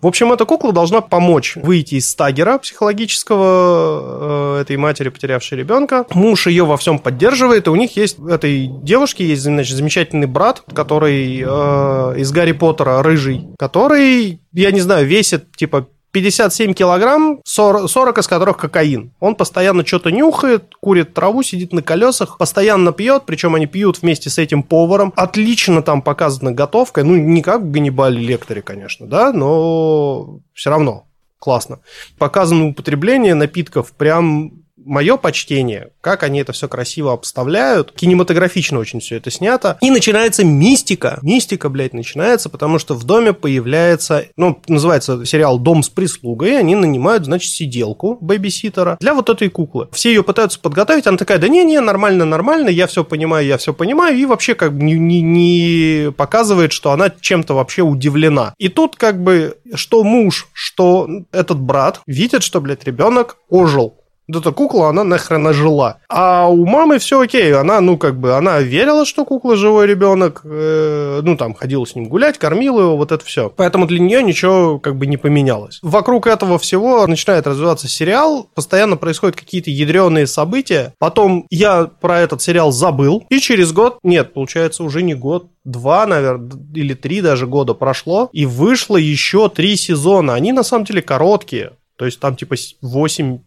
В 0.00 0.06
общем, 0.06 0.32
эта 0.32 0.44
кукла 0.44 0.72
должна 0.72 1.00
помочь 1.00 1.56
выйти 1.56 1.96
из 1.96 2.08
стагера 2.08 2.58
психологического 2.58 4.58
э, 4.58 4.62
этой 4.62 4.76
матери, 4.76 5.08
потерявшей 5.08 5.58
ребенка. 5.58 6.06
Муж 6.14 6.46
ее 6.46 6.64
во 6.64 6.76
всем 6.76 6.98
поддерживает, 6.98 7.66
и 7.66 7.70
у 7.70 7.76
них 7.76 7.96
есть, 7.96 8.18
этой 8.18 8.66
девушке 8.66 9.26
есть, 9.26 9.42
значит, 9.42 9.76
замечательный 9.76 10.26
брат, 10.26 10.62
который 10.72 11.40
э, 11.40 12.14
из 12.18 12.30
Гарри 12.32 12.52
Поттера, 12.52 13.02
рыжий, 13.02 13.46
который, 13.58 14.40
я 14.52 14.70
не 14.70 14.80
знаю, 14.80 15.06
весит, 15.06 15.56
типа, 15.56 15.88
57 16.14 16.74
килограмм, 16.74 17.40
40, 17.44 17.90
40 17.90 18.18
из 18.18 18.28
которых 18.28 18.56
кокаин. 18.56 19.12
Он 19.18 19.34
постоянно 19.34 19.84
что-то 19.84 20.12
нюхает, 20.12 20.72
курит 20.80 21.12
траву, 21.12 21.42
сидит 21.42 21.72
на 21.72 21.82
колесах, 21.82 22.38
постоянно 22.38 22.92
пьет, 22.92 23.24
причем 23.26 23.56
они 23.56 23.66
пьют 23.66 24.00
вместе 24.00 24.30
с 24.30 24.38
этим 24.38 24.62
поваром. 24.62 25.12
Отлично 25.16 25.82
там 25.82 26.02
показана 26.02 26.52
готовка, 26.52 27.02
ну, 27.02 27.16
не 27.16 27.42
как 27.42 27.62
в 27.62 27.70
Ганнибале 27.72 28.20
Лекторе, 28.20 28.62
конечно, 28.62 29.08
да, 29.08 29.32
но 29.32 30.38
все 30.54 30.70
равно 30.70 31.08
классно. 31.40 31.80
Показано 32.16 32.68
употребление 32.68 33.34
напитков 33.34 33.92
прям 33.92 34.63
мое 34.84 35.16
почтение, 35.16 35.90
как 36.00 36.22
они 36.22 36.40
это 36.40 36.52
все 36.52 36.68
красиво 36.68 37.12
обставляют. 37.12 37.92
Кинематографично 37.92 38.78
очень 38.78 39.00
все 39.00 39.16
это 39.16 39.30
снято. 39.30 39.78
И 39.80 39.90
начинается 39.90 40.44
мистика. 40.44 41.18
Мистика, 41.22 41.68
блядь, 41.68 41.94
начинается, 41.94 42.48
потому 42.48 42.78
что 42.78 42.94
в 42.94 43.04
доме 43.04 43.32
появляется, 43.32 44.26
ну, 44.36 44.60
называется 44.68 45.24
сериал 45.24 45.58
«Дом 45.58 45.82
с 45.82 45.88
прислугой», 45.88 46.58
они 46.58 46.74
нанимают, 46.74 47.24
значит, 47.24 47.50
сиделку, 47.50 48.18
бэбиситера, 48.20 48.96
для 49.00 49.14
вот 49.14 49.28
этой 49.30 49.48
куклы. 49.48 49.88
Все 49.92 50.10
ее 50.10 50.22
пытаются 50.22 50.60
подготовить, 50.60 51.06
она 51.06 51.16
такая, 51.16 51.38
да 51.38 51.48
не-не, 51.48 51.80
нормально, 51.80 52.24
нормально, 52.24 52.68
я 52.68 52.86
все 52.86 53.04
понимаю, 53.04 53.46
я 53.46 53.58
все 53.58 53.72
понимаю, 53.72 54.16
и 54.16 54.26
вообще 54.26 54.54
как 54.54 54.76
бы 54.76 54.82
не, 54.82 54.94
не, 54.94 55.20
не 55.22 56.12
показывает, 56.12 56.72
что 56.72 56.92
она 56.92 57.10
чем-то 57.20 57.54
вообще 57.54 57.82
удивлена. 57.82 58.54
И 58.58 58.68
тут 58.68 58.96
как 58.96 59.22
бы, 59.22 59.58
что 59.74 60.02
муж, 60.04 60.48
что 60.52 61.08
этот 61.32 61.60
брат 61.60 62.00
видят, 62.06 62.42
что, 62.42 62.60
блядь, 62.60 62.84
ребенок 62.84 63.38
ожил. 63.48 64.03
Вот 64.26 64.40
эта 64.40 64.52
кукла, 64.52 64.88
она 64.88 65.04
нахрен 65.04 65.52
жила. 65.52 65.98
А 66.08 66.48
у 66.48 66.64
мамы 66.64 66.98
все 66.98 67.20
окей. 67.20 67.52
Она, 67.54 67.80
ну, 67.80 67.98
как 67.98 68.18
бы, 68.18 68.34
она 68.34 68.60
верила, 68.60 69.04
что 69.04 69.24
кукла 69.24 69.56
живой 69.56 69.86
ребенок. 69.86 70.40
Э, 70.44 71.20
ну, 71.22 71.36
там, 71.36 71.54
ходила 71.54 71.84
с 71.84 71.94
ним 71.94 72.08
гулять, 72.08 72.38
кормила 72.38 72.80
его, 72.80 72.96
вот 72.96 73.12
это 73.12 73.24
все. 73.24 73.50
Поэтому 73.54 73.86
для 73.86 73.98
нее 74.00 74.22
ничего, 74.22 74.78
как 74.78 74.96
бы, 74.96 75.06
не 75.06 75.16
поменялось. 75.18 75.78
Вокруг 75.82 76.26
этого 76.26 76.58
всего 76.58 77.06
начинает 77.06 77.46
развиваться 77.46 77.86
сериал. 77.88 78.48
Постоянно 78.54 78.96
происходят 78.96 79.36
какие-то 79.36 79.70
ядреные 79.70 80.26
события. 80.26 80.94
Потом 80.98 81.46
я 81.50 81.84
про 81.84 82.20
этот 82.20 82.40
сериал 82.40 82.72
забыл. 82.72 83.24
И 83.28 83.40
через 83.40 83.72
год, 83.72 83.98
нет, 84.02 84.32
получается, 84.32 84.84
уже 84.84 85.02
не 85.02 85.14
год, 85.14 85.48
два, 85.64 86.06
наверное, 86.06 86.50
или 86.74 86.94
три 86.94 87.20
даже 87.20 87.46
года 87.46 87.74
прошло, 87.74 88.28
и 88.32 88.46
вышло 88.46 88.96
еще 88.96 89.48
три 89.48 89.76
сезона. 89.76 90.34
Они 90.34 90.52
на 90.52 90.62
самом 90.62 90.84
деле 90.84 91.02
короткие. 91.02 91.72
То 91.96 92.06
есть 92.06 92.20
там 92.20 92.36
типа 92.36 92.56
8 92.82 93.38
се- 93.38 93.40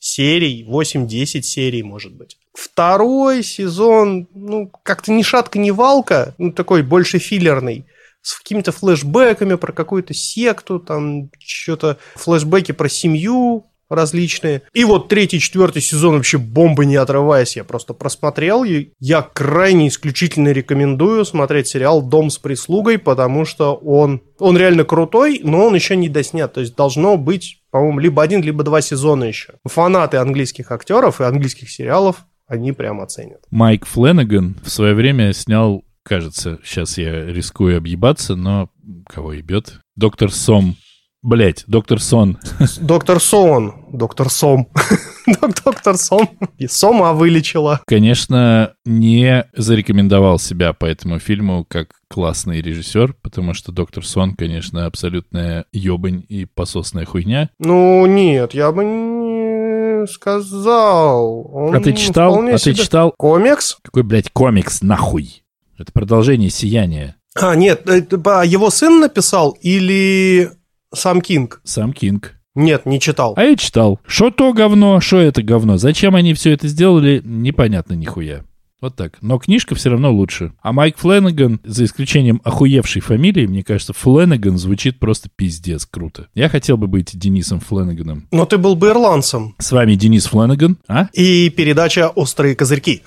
серий, 0.00 0.66
8-10 0.68 1.42
серий, 1.42 1.82
может 1.82 2.14
быть. 2.14 2.38
Второй 2.54 3.42
сезон, 3.42 4.28
ну, 4.34 4.70
как-то 4.82 5.12
ни 5.12 5.22
шатка, 5.22 5.58
ни 5.58 5.70
валка, 5.70 6.34
ну, 6.38 6.52
такой 6.52 6.82
больше 6.82 7.18
филлерный, 7.18 7.86
с 8.22 8.38
какими-то 8.38 8.72
флешбэками 8.72 9.54
про 9.54 9.72
какую-то 9.72 10.12
секту, 10.12 10.80
там, 10.80 11.30
что-то 11.38 11.98
флешбеки 12.14 12.72
про 12.72 12.88
семью 12.88 13.67
различные. 13.88 14.62
И 14.72 14.84
вот 14.84 15.08
третий, 15.08 15.40
четвертый 15.40 15.82
сезон 15.82 16.16
вообще 16.16 16.38
бомбы 16.38 16.86
не 16.86 16.96
отрываясь, 16.96 17.56
я 17.56 17.64
просто 17.64 17.94
просмотрел. 17.94 18.64
И 18.64 18.90
я 19.00 19.22
крайне 19.22 19.88
исключительно 19.88 20.52
рекомендую 20.52 21.24
смотреть 21.24 21.68
сериал 21.68 22.02
«Дом 22.02 22.30
с 22.30 22.38
прислугой», 22.38 22.98
потому 22.98 23.44
что 23.44 23.74
он, 23.74 24.22
он 24.38 24.56
реально 24.56 24.84
крутой, 24.84 25.40
но 25.42 25.66
он 25.66 25.74
еще 25.74 25.96
не 25.96 26.08
доснят. 26.08 26.52
То 26.52 26.60
есть 26.60 26.76
должно 26.76 27.16
быть, 27.16 27.62
по-моему, 27.70 27.98
либо 27.98 28.22
один, 28.22 28.42
либо 28.42 28.62
два 28.64 28.80
сезона 28.80 29.24
еще. 29.24 29.54
Фанаты 29.64 30.18
английских 30.18 30.70
актеров 30.72 31.20
и 31.20 31.24
английских 31.24 31.70
сериалов, 31.70 32.24
они 32.46 32.72
прям 32.72 33.00
оценят. 33.00 33.40
Майк 33.50 33.86
Фленнеган 33.86 34.56
в 34.62 34.70
свое 34.70 34.94
время 34.94 35.32
снял, 35.32 35.84
кажется, 36.02 36.58
сейчас 36.64 36.98
я 36.98 37.26
рискую 37.26 37.76
объебаться, 37.76 38.36
но 38.36 38.70
кого 39.06 39.34
ебет? 39.34 39.80
Доктор 39.96 40.32
Сом. 40.32 40.76
Блять, 41.22 41.64
доктор 41.66 42.00
Сон. 42.00 42.38
Доктор 42.80 43.20
Сон, 43.20 43.74
доктор 43.92 44.30
Сом, 44.30 44.68
Док- 45.26 45.62
доктор 45.64 45.96
Сом. 45.96 46.30
И 46.58 46.68
Сома 46.68 47.12
вылечила. 47.12 47.80
Конечно, 47.86 48.74
не 48.84 49.44
зарекомендовал 49.56 50.38
себя 50.38 50.72
по 50.74 50.86
этому 50.86 51.18
фильму 51.18 51.64
как 51.68 51.88
классный 52.08 52.62
режиссер, 52.62 53.14
потому 53.20 53.52
что 53.52 53.72
доктор 53.72 54.06
Сон, 54.06 54.34
конечно, 54.36 54.86
абсолютная 54.86 55.64
ебань 55.72 56.24
и 56.28 56.44
пососная 56.44 57.04
хуйня. 57.04 57.50
Ну, 57.58 58.06
нет, 58.06 58.54
я 58.54 58.70
бы 58.70 58.84
не 58.84 60.06
сказал. 60.06 61.50
Он 61.52 61.74
А 61.74 61.80
ты 61.80 61.94
читал? 61.94 62.40
А 62.42 62.52
ты 62.52 62.58
себе- 62.58 62.74
читал? 62.76 63.12
Комикс? 63.18 63.76
Какой, 63.82 64.04
блядь, 64.04 64.30
комикс, 64.30 64.82
нахуй? 64.82 65.42
Это 65.76 65.90
продолжение 65.92 66.50
«Сияния». 66.50 67.16
А, 67.40 67.54
нет, 67.54 67.86
его 67.88 68.70
сын 68.70 68.98
написал 69.00 69.56
или 69.60 70.50
сам 70.92 71.20
Кинг? 71.20 71.60
Сам 71.64 71.92
Кинг. 71.92 72.34
Нет, 72.54 72.86
не 72.86 72.98
читал. 72.98 73.34
А 73.36 73.44
я 73.44 73.56
читал. 73.56 74.00
Что 74.06 74.30
то 74.30 74.52
говно, 74.52 75.00
что 75.00 75.18
это 75.18 75.42
говно. 75.42 75.76
Зачем 75.76 76.14
они 76.16 76.34
все 76.34 76.52
это 76.52 76.66
сделали, 76.66 77.22
непонятно 77.24 77.94
нихуя. 77.94 78.44
Вот 78.80 78.94
так. 78.94 79.18
Но 79.20 79.38
книжка 79.38 79.74
все 79.74 79.90
равно 79.90 80.12
лучше. 80.12 80.52
А 80.62 80.72
Майк 80.72 80.98
Фленнеган, 80.98 81.60
за 81.64 81.84
исключением 81.84 82.40
охуевшей 82.44 83.02
фамилии, 83.02 83.46
мне 83.46 83.64
кажется, 83.64 83.92
Фленнеган 83.92 84.56
звучит 84.56 85.00
просто 85.00 85.28
пиздец 85.34 85.84
круто. 85.84 86.28
Я 86.34 86.48
хотел 86.48 86.76
бы 86.76 86.86
быть 86.86 87.16
Денисом 87.18 87.60
Фленнеганом. 87.60 88.28
Но 88.30 88.46
ты 88.46 88.56
был 88.56 88.76
бы 88.76 88.88
ирландцем. 88.88 89.56
С 89.58 89.72
вами 89.72 89.94
Денис 89.94 90.26
Фленнеган, 90.26 90.78
а? 90.86 91.08
И 91.12 91.50
передача 91.50 92.08
«Острые 92.08 92.54
козырьки». 92.54 93.02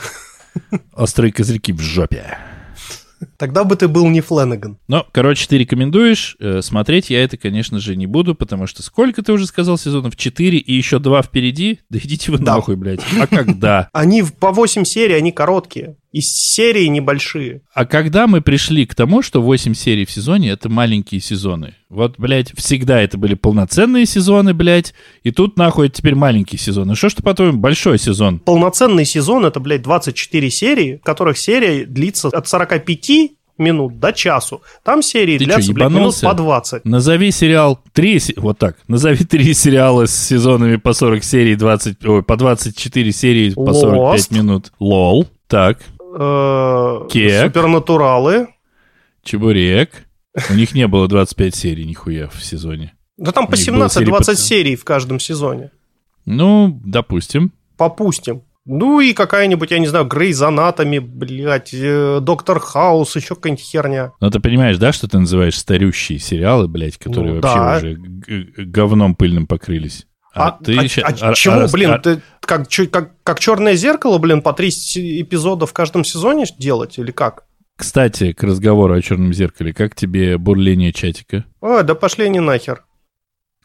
Острые 0.94 1.32
козырьки 1.32 1.72
в 1.72 1.80
жопе. 1.80 2.38
Тогда 3.38 3.64
бы 3.64 3.76
ты 3.76 3.88
был 3.88 4.08
не 4.10 4.22
Фленнеган. 4.22 4.78
Но, 4.88 5.06
короче, 5.12 5.48
ты 5.48 5.58
рекомендуешь. 5.58 6.36
Э, 6.40 6.62
смотреть 6.62 7.10
я 7.10 7.24
это, 7.24 7.38
конечно 7.38 7.80
же, 7.80 7.96
не 7.96 8.08
буду, 8.08 8.36
потому 8.36 8.68
что 8.68 8.84
сколько 8.84 9.22
ты 9.22 9.34
уже 9.34 9.46
сказал 9.48 9.78
сезонов? 9.78 10.16
Четыре 10.16 10.58
и 10.58 10.74
еще 10.74 11.00
два 11.00 11.22
впереди? 11.22 11.80
Да 11.90 12.00
идите 12.00 12.32
вы 12.32 12.38
Да. 12.40 12.56
нахуй, 12.56 12.76
блядь. 12.76 13.02
А 13.20 13.28
когда? 13.28 13.90
Они 13.94 14.24
по 14.24 14.52
8 14.52 14.84
серий, 14.86 15.16
они 15.16 15.32
короткие. 15.32 15.96
И 16.12 16.20
серии 16.20 16.88
небольшие. 16.88 17.62
А 17.74 17.86
когда 17.86 18.28
мы 18.28 18.42
пришли 18.42 18.86
к 18.86 18.94
тому, 18.96 19.22
что 19.22 19.42
8 19.42 19.74
серий 19.74 20.04
в 20.06 20.12
сезоне— 20.12 20.50
это 20.52 20.68
маленькие 20.68 21.22
сезоны? 21.22 21.76
Вот, 21.90 22.16
блядь, 22.18 22.52
всегда 22.58 23.00
это 23.00 23.18
были 23.18 23.34
полноценные 23.34 24.06
сезоны, 24.06 24.54
блядь, 24.54 24.94
и 25.24 25.32
тут, 25.32 25.56
нахуй, 25.58 25.88
это 25.88 25.96
теперь 25.98 26.16
маленькие 26.16 26.60
сезоны. 26.60 26.96
Что 26.96 27.08
ж 27.10 27.14
ты, 27.14 27.24
по-твоему, 27.24 27.60
большой 27.60 27.98
сезон? 27.98 28.40
Полноценный 28.40 29.06
сезон 29.06 29.46
это, 29.46 29.62
блядь, 29.62 29.84
24 29.84 30.50
серии, 30.50 30.98
в 30.98 31.06
которых 31.06 31.38
серия 31.38 31.86
длится 31.86 32.28
от 32.28 32.46
45 32.48 33.10
минут 33.58 34.00
до 34.00 34.12
часу. 34.12 34.62
Там 34.84 35.02
серии 35.02 35.38
Ты 35.38 35.46
длятся, 35.46 35.68
чё, 35.68 35.74
блядь, 35.74 35.92
минут 35.92 36.20
по 36.22 36.34
20. 36.34 36.84
Назови 36.84 37.32
сериал 37.32 37.80
три, 37.94 38.20
се- 38.20 38.34
вот 38.36 38.58
так, 38.58 38.78
назови 38.90 39.24
три 39.24 39.54
сериала 39.54 40.08
с 40.08 40.14
сезонами 40.28 40.76
по 40.76 40.92
40 40.94 41.24
серий, 41.24 41.56
20, 41.56 42.04
ой, 42.06 42.24
по 42.24 42.36
24 42.36 43.12
серии 43.14 43.52
по 43.52 43.74
45 43.74 44.20
Lost. 44.20 44.34
минут. 44.36 44.72
Лол, 44.80 45.28
так, 45.48 45.80
Кек. 47.10 47.46
Супернатуралы. 47.46 48.48
Чебурек, 49.24 49.92
У 50.50 50.54
них 50.54 50.74
не 50.74 50.88
было 50.88 51.08
25 51.08 51.56
серий, 51.56 51.86
нихуя, 51.86 52.28
в 52.30 52.44
сезоне. 52.44 52.94
Да 53.18 53.32
там 53.32 53.48
по 53.48 53.56
них 53.56 53.68
было 53.68 53.86
17-20 53.86 54.36
серий 54.36 54.76
в 54.76 54.84
каждом 54.84 55.20
сезоне. 55.20 55.72
Ну, 56.26 56.80
допустим. 56.86 57.52
Попустим. 57.78 58.44
Ну 58.66 59.00
и 59.00 59.14
какая-нибудь, 59.14 59.72
я 59.72 59.80
не 59.80 59.88
знаю, 59.88 60.06
Грейз 60.06 60.40
Анатоми, 60.42 61.00
блядь, 61.00 61.74
э, 61.74 62.20
Доктор 62.22 62.60
Хаус, 62.60 63.16
еще 63.16 63.34
какая-нибудь 63.36 63.64
херня. 63.64 64.12
Но 64.22 64.30
ты 64.30 64.40
понимаешь, 64.40 64.78
да, 64.78 64.92
что 64.92 65.08
ты 65.08 65.18
называешь 65.18 65.58
старющие 65.58 66.20
сериалы, 66.20 66.68
блядь, 66.68 66.98
которые 66.98 67.36
Ну, 67.36 67.42
вообще 67.42 67.58
да. 67.60 67.78
уже 67.78 67.96
говном 68.66 69.16
пыльным 69.16 69.48
покрылись? 69.48 70.06
А, 70.34 70.52
ты 70.52 70.78
а- 70.78 70.88
ща- 70.88 71.02
а 71.06 71.30
а- 71.32 71.34
чего, 71.34 71.56
а- 71.56 71.68
блин, 71.68 71.92
а- 71.92 71.98
ты 72.00 72.22
как, 72.42 72.68
как, 72.92 73.12
как 73.24 73.40
черное 73.40 73.76
зеркало, 73.76 74.18
блин, 74.18 74.42
по 74.42 74.54
30 74.54 74.98
эпизодов 75.22 75.70
в 75.70 75.74
каждом 75.74 76.04
сезоне 76.04 76.46
делать 76.58 76.98
или 76.98 77.12
как? 77.12 77.46
Кстати, 77.76 78.34
к 78.34 78.44
разговору 78.44 78.94
о 78.94 79.02
черном 79.02 79.34
зеркале, 79.34 79.74
как 79.74 79.96
тебе 79.96 80.38
бурление 80.38 80.94
чатика? 80.94 81.46
Ой, 81.62 81.84
да 81.84 81.96
пошли 81.96 82.26
они 82.26 82.40
нахер. 82.40 82.84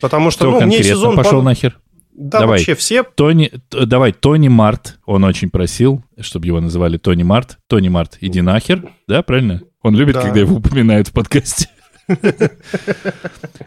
Потому 0.01 0.31
что, 0.31 0.45
Кто 0.45 0.51
ну, 0.53 0.67
мне 0.67 0.77
конкретно 0.77 0.89
сезон... 0.97 1.17
пошел 1.17 1.41
пон- 1.41 1.45
нахер? 1.45 1.79
Да, 2.12 2.41
Давай. 2.41 2.59
вообще 2.59 2.75
все... 2.75 3.03
Тони, 3.03 3.53
давай, 3.71 4.12
Тони 4.12 4.49
Март, 4.49 4.99
он 5.05 5.25
очень 5.25 5.51
просил, 5.51 6.03
чтобы 6.19 6.47
его 6.47 6.61
называли 6.61 6.97
Тони 6.97 7.25
Март. 7.25 7.59
Тони 7.67 7.89
Март, 7.89 8.17
иди 8.23 8.41
нахер, 8.41 8.91
да, 9.07 9.23
правильно? 9.23 9.61
Он 9.83 9.95
любит, 9.95 10.15
Да. 10.15 10.23
когда 10.23 10.41
его 10.41 10.57
упоминают 10.57 11.09
в 11.09 11.12
подкасте. 11.12 11.69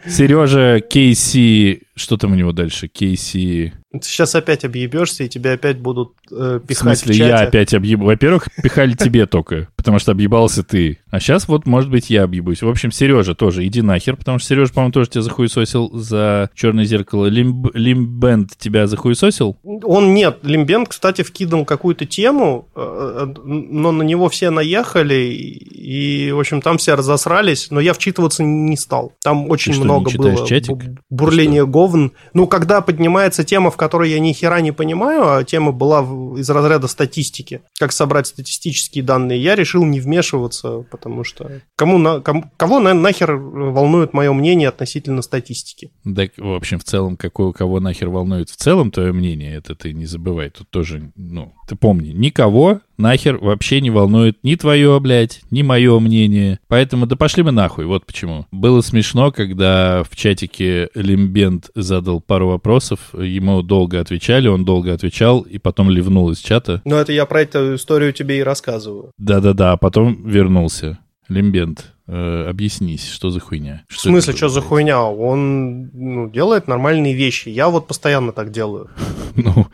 Сережа 0.07 0.79
Кейси, 0.81 1.83
что 1.99 2.17
там 2.17 2.31
у 2.31 2.35
него 2.35 2.51
дальше? 2.51 2.87
Кейси... 2.87 3.73
Ты 3.91 4.01
сейчас 4.03 4.35
опять 4.35 4.65
объебешься, 4.65 5.23
и 5.23 5.29
тебя 5.29 5.53
опять 5.53 5.79
будут 5.79 6.13
э, 6.31 6.59
В 6.63 6.67
пихать 6.67 6.99
смысле, 6.99 7.13
в 7.13 7.17
чате. 7.17 7.29
я 7.29 7.39
опять 7.39 7.73
объеб... 7.73 8.01
Во-первых, 8.01 8.47
пихали 8.61 8.93
тебе 8.93 9.25
только, 9.25 9.67
потому 9.75 9.97
что 9.97 10.11
объебался 10.11 10.61
ты. 10.63 10.99
А 11.09 11.19
сейчас 11.19 11.47
вот, 11.47 11.65
может 11.65 11.89
быть, 11.89 12.11
я 12.11 12.23
объебусь. 12.23 12.61
В 12.61 12.69
общем, 12.69 12.91
Сережа 12.91 13.33
тоже, 13.33 13.65
иди 13.65 13.81
нахер, 13.81 14.15
потому 14.15 14.37
что 14.37 14.49
Сережа, 14.49 14.71
по-моему, 14.73 14.91
тоже 14.91 15.09
тебя 15.09 15.23
захуесосил 15.23 15.89
за 15.91 16.51
черное 16.53 16.85
зеркало. 16.85 17.25
Лимб... 17.25 17.71
Лимбенд 17.73 18.55
тебя 18.59 18.85
захуесосил? 18.85 19.57
Он 19.63 20.13
нет. 20.13 20.37
Лимбен, 20.43 20.85
кстати, 20.85 21.23
вкидал 21.23 21.65
какую-то 21.65 22.05
тему, 22.05 22.67
э, 22.75 23.25
э, 23.35 23.41
но 23.43 23.91
на 23.91 24.03
него 24.03 24.29
все 24.29 24.51
наехали, 24.51 25.15
и, 25.15 26.31
в 26.31 26.39
общем, 26.39 26.61
там 26.61 26.77
все 26.77 26.93
разосрались, 26.93 27.71
но 27.71 27.79
я 27.79 27.93
вчитываться 27.93 28.43
не 28.43 28.77
стал. 28.77 29.13
Там 29.23 29.49
очень 29.49 29.73
что, 29.73 29.81
не 29.81 29.85
много 29.85 30.11
было 30.15 30.45
чатик? 30.47 30.73
бу- 30.73 30.97
бурления 31.09 31.65
говн. 31.89 32.11
Ну, 32.33 32.47
когда 32.47 32.81
поднимается 32.81 33.43
тема, 33.43 33.71
в 33.71 33.77
которой 33.77 34.09
я 34.11 34.19
ни 34.19 34.33
хера 34.33 34.61
не 34.61 34.71
понимаю, 34.71 35.29
а 35.37 35.43
тема 35.43 35.71
была 35.71 36.01
из 36.37 36.49
разряда 36.49 36.87
статистики, 36.87 37.61
как 37.79 37.91
собрать 37.91 38.27
статистические 38.27 39.03
данные, 39.03 39.41
я 39.41 39.55
решил 39.55 39.85
не 39.85 39.99
вмешиваться, 39.99 40.85
потому 40.91 41.23
что 41.23 41.61
кому 41.75 41.97
на, 41.97 42.21
кому- 42.21 42.51
кого 42.57 42.79
на- 42.79 42.93
нахер 42.93 43.35
волнует 43.35 44.13
мое 44.13 44.31
мнение 44.33 44.69
относительно 44.69 45.21
статистики? 45.21 45.91
Да, 46.03 46.27
в 46.37 46.53
общем, 46.55 46.79
в 46.79 46.83
целом, 46.83 47.17
какой, 47.17 47.53
кого 47.53 47.79
нахер 47.79 48.09
волнует 48.09 48.49
в 48.49 48.55
целом 48.55 48.91
твое 48.91 49.11
мнение, 49.11 49.55
это 49.55 49.75
ты 49.75 49.93
не 49.93 50.05
забывай. 50.05 50.49
Тут 50.49 50.69
тоже, 50.69 51.11
ну, 51.15 51.53
ты 51.69 51.75
помни, 51.75 52.09
никого 52.09 52.81
нахер 52.97 53.37
вообще 53.37 53.79
не 53.79 53.91
волнует 53.91 54.37
ни 54.41 54.55
твое, 54.55 54.99
блядь, 54.99 55.41
ни 55.51 55.61
мое 55.61 55.99
мнение. 55.99 56.59
Поэтому 56.67 57.05
да 57.05 57.15
пошли 57.15 57.43
мы 57.43 57.51
нахуй, 57.51 57.85
вот 57.85 58.07
почему. 58.07 58.47
Было 58.51 58.81
смешно, 58.81 59.31
когда 59.31 60.03
в 60.09 60.15
чатике 60.15 60.89
Лимбент 60.95 61.69
задал 61.75 62.21
пару 62.21 62.49
вопросов, 62.49 62.99
ему 63.13 63.61
долго 63.61 63.99
отвечали, 63.99 64.47
он 64.47 64.65
долго 64.65 64.91
отвечал, 64.93 65.41
и 65.41 65.59
потом 65.59 65.91
ливнул 65.91 66.31
из 66.31 66.39
чата. 66.39 66.81
Ну, 66.85 66.95
это 66.95 67.13
я 67.13 67.27
про 67.27 67.41
эту 67.41 67.75
историю 67.75 68.13
тебе 68.13 68.39
и 68.39 68.43
рассказываю. 68.43 69.11
Да-да-да, 69.19 69.73
а 69.73 69.77
потом 69.77 70.27
вернулся. 70.27 70.97
Лимбент, 71.27 71.93
э, 72.07 72.47
объяснись, 72.49 73.07
что 73.07 73.29
за 73.29 73.39
хуйня? 73.39 73.83
В 73.87 73.99
смысле, 73.99 74.33
что 74.35 74.49
за 74.49 74.61
хуйня? 74.61 75.03
Он 75.03 75.91
ну, 75.93 76.29
делает 76.31 76.67
нормальные 76.67 77.13
вещи. 77.13 77.49
Я 77.49 77.69
вот 77.69 77.87
постоянно 77.87 78.31
так 78.31 78.51
делаю. 78.51 78.89
Ну, 79.35 79.67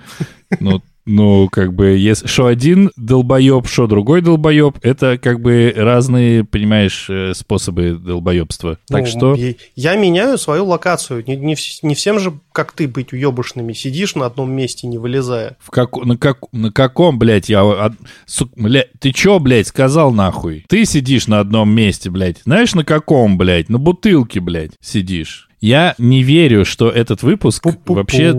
ну, 0.59 0.81
ну, 1.05 1.47
как 1.51 1.73
бы, 1.73 1.89
если 1.97 2.27
что 2.27 2.47
один 2.47 2.91
долбоеб, 2.97 3.67
что 3.67 3.87
другой 3.87 4.21
долбоеб, 4.21 4.77
это 4.81 5.17
как 5.17 5.39
бы 5.41 5.73
разные, 5.75 6.43
понимаешь, 6.43 7.07
э, 7.09 7.33
способы 7.33 7.93
долбоебства. 7.93 8.79
Так 8.87 9.01
Ну, 9.01 9.07
что, 9.07 9.35
Я, 9.75 9.95
меняю 9.95 10.37
свою 10.37 10.65
локацию. 10.65 11.23
Не, 11.27 11.35
не, 11.35 11.55
не 11.83 11.95
всем 11.95 12.19
же, 12.19 12.33
как 12.51 12.71
ты, 12.71 12.87
быть 12.87 13.13
уебышными. 13.13 13.73
Сидишь 13.73 14.15
на 14.15 14.25
одном 14.25 14.51
месте, 14.51 14.87
не 14.87 14.97
вылезая. 14.97 15.57
в 15.59 15.69
как, 15.71 15.95
на, 15.97 16.17
как, 16.17 16.39
на 16.51 16.71
каком, 16.71 17.19
блядь, 17.19 17.49
я... 17.49 17.61
от- 17.61 17.93
сук- 18.25 18.51
бля, 18.55 18.85
ты 18.99 19.11
чё, 19.11 19.39
блядь, 19.39 19.67
сказал 19.67 20.11
нахуй? 20.11 20.65
Ты 20.67 20.85
сидишь 20.85 21.27
на 21.27 21.39
одном 21.39 21.69
месте, 21.69 22.09
блядь. 22.09 22.41
Знаешь, 22.45 22.73
на 22.73 22.83
каком, 22.83 23.37
блядь? 23.37 23.69
На 23.69 23.77
бутылке, 23.77 24.39
блядь, 24.39 24.71
сидишь. 24.81 25.49
Я 25.61 25.95
не 25.97 26.23
верю, 26.23 26.65
что 26.65 26.89
этот 26.89 27.23
выпуск 27.23 27.65
Пу-пу-пу. 27.65 27.93
вообще 27.95 28.35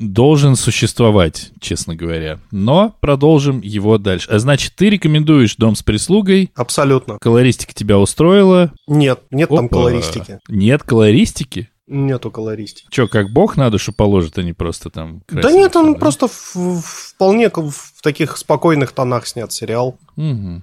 должен 0.00 0.56
существовать, 0.56 1.52
честно 1.60 1.94
говоря. 1.94 2.40
Но 2.50 2.96
продолжим 3.00 3.60
его 3.60 3.98
дальше. 3.98 4.28
А 4.30 4.38
значит, 4.38 4.72
ты 4.74 4.90
рекомендуешь 4.90 5.56
«Дом 5.56 5.76
с 5.76 5.82
прислугой», 5.82 6.50
Абсолютно. 6.56 7.18
колористика 7.20 7.74
тебя 7.74 7.98
устроила? 7.98 8.72
Нет, 8.88 9.20
нет 9.30 9.50
там 9.50 9.66
Опа. 9.66 9.76
колористики. 9.76 10.40
Нет 10.48 10.82
колористики? 10.82 11.68
Нету 11.92 12.30
колористики. 12.30 12.86
Че, 12.90 13.08
как 13.08 13.30
бог 13.32 13.56
на 13.56 13.68
душу 13.68 13.92
положит, 13.92 14.38
а 14.38 14.44
не 14.44 14.52
просто 14.52 14.90
там... 14.90 15.22
Да 15.28 15.50
нет, 15.50 15.74
он 15.74 15.94
да? 15.94 15.98
просто 15.98 16.28
в- 16.28 16.80
вполне 16.80 17.50
в 17.50 18.00
таких 18.00 18.36
спокойных 18.36 18.92
тонах 18.92 19.26
снят 19.26 19.52
сериал. 19.52 19.98
Мгм. 20.14 20.62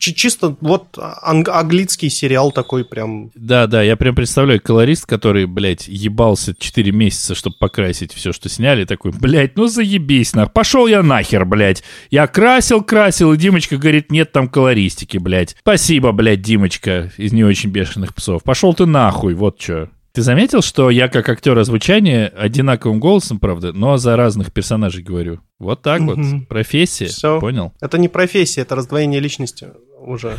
Чи- 0.00 0.12
Чисто 0.14 0.56
вот 0.60 0.98
ан- 0.98 1.46
английский 1.48 2.08
сериал 2.10 2.50
такой 2.50 2.84
прям... 2.84 3.30
Да, 3.36 3.68
да, 3.68 3.80
я 3.82 3.96
прям 3.96 4.16
представляю 4.16 4.60
колорист, 4.60 5.06
который, 5.06 5.46
блядь, 5.46 5.86
ебался 5.86 6.52
4 6.58 6.90
месяца, 6.90 7.36
чтобы 7.36 7.54
покрасить 7.60 8.12
все, 8.12 8.32
что 8.32 8.48
сняли, 8.48 8.84
такой, 8.84 9.12
блядь, 9.12 9.56
ну 9.56 9.68
заебись, 9.68 10.34
нах, 10.34 10.52
пошел 10.52 10.88
я 10.88 11.04
нахер, 11.04 11.44
блядь. 11.44 11.84
Я 12.10 12.26
красил, 12.26 12.82
красил, 12.82 13.32
и 13.32 13.36
Димочка 13.36 13.76
говорит, 13.76 14.10
нет 14.10 14.32
там 14.32 14.48
колористики, 14.48 15.18
блядь. 15.18 15.54
Спасибо, 15.60 16.10
блядь, 16.10 16.42
Димочка 16.42 17.12
из 17.18 17.32
не 17.32 17.44
очень 17.44 17.70
бешеных 17.70 18.14
псов. 18.16 18.42
Пошел 18.42 18.74
ты 18.74 18.84
нахуй, 18.86 19.34
вот 19.34 19.60
что. 19.62 19.90
Ты 20.16 20.22
заметил, 20.22 20.62
что 20.62 20.88
я 20.88 21.08
как 21.08 21.28
актер 21.28 21.58
озвучания 21.58 22.28
одинаковым 22.28 23.00
голосом, 23.00 23.38
правда, 23.38 23.74
но 23.74 23.98
за 23.98 24.16
разных 24.16 24.50
персонажей 24.50 25.02
говорю? 25.02 25.40
Вот 25.58 25.82
так 25.82 26.00
вот. 26.00 26.16
Профессия. 26.48 27.04
Всё. 27.04 27.38
Понял? 27.38 27.74
Это 27.82 27.98
не 27.98 28.08
профессия, 28.08 28.62
это 28.62 28.76
раздвоение 28.76 29.20
личности 29.20 29.68
уже 30.00 30.38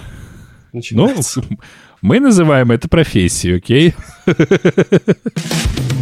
Ну, 0.73 0.77
начинается. 0.79 1.43
мы 2.01 2.19
называем 2.19 2.71
это 2.71 2.89
профессией, 2.89 3.57
окей? 3.57 3.93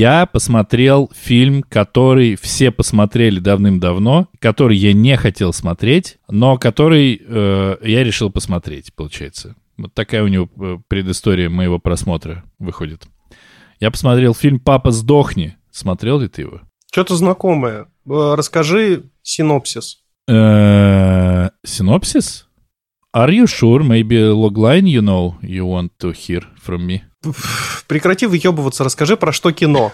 Я 0.00 0.24
посмотрел 0.24 1.10
фильм, 1.14 1.62
который 1.62 2.34
все 2.34 2.70
посмотрели 2.70 3.38
давным-давно, 3.38 4.28
который 4.38 4.74
я 4.74 4.94
не 4.94 5.14
хотел 5.18 5.52
смотреть, 5.52 6.16
но 6.26 6.56
который 6.56 7.20
э, 7.22 7.76
я 7.82 8.02
решил 8.02 8.30
посмотреть, 8.30 8.94
получается. 8.94 9.56
Вот 9.76 9.92
такая 9.92 10.22
у 10.22 10.28
него 10.28 10.48
э, 10.58 10.78
предыстория 10.88 11.50
моего 11.50 11.78
просмотра 11.78 12.44
выходит. 12.58 13.02
Я 13.78 13.90
посмотрел 13.90 14.32
фильм 14.32 14.58
«Папа, 14.58 14.90
сдохни». 14.90 15.58
Смотрел 15.70 16.20
ли 16.20 16.28
ты 16.28 16.42
его? 16.42 16.62
Что-то 16.90 17.16
знакомое. 17.16 17.88
Э, 18.08 18.34
Расскажи 18.36 19.10
синопсис. 19.20 19.98
Uh, 20.26 21.50
synopsis? 21.62 22.46
Are 23.14 23.28
you 23.28 23.46
sure? 23.46 23.82
Maybe 23.82 24.16
logline 24.16 24.88
you 24.88 25.02
know 25.02 25.34
you 25.42 25.66
want 25.66 25.90
to 25.98 26.12
hear 26.12 26.46
from 26.56 26.86
me? 26.86 27.02
Прекрати 27.86 28.26
выебываться, 28.26 28.84
расскажи, 28.84 29.16
про 29.16 29.32
что 29.32 29.52
кино. 29.52 29.92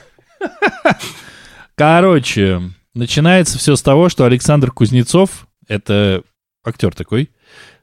Короче, 1.75 2.63
начинается 2.95 3.59
все 3.59 3.77
с 3.77 3.83
того, 3.83 4.09
что 4.09 4.25
Александр 4.25 4.71
Кузнецов, 4.71 5.47
это 5.69 6.23
актер 6.65 6.95
такой, 6.95 7.31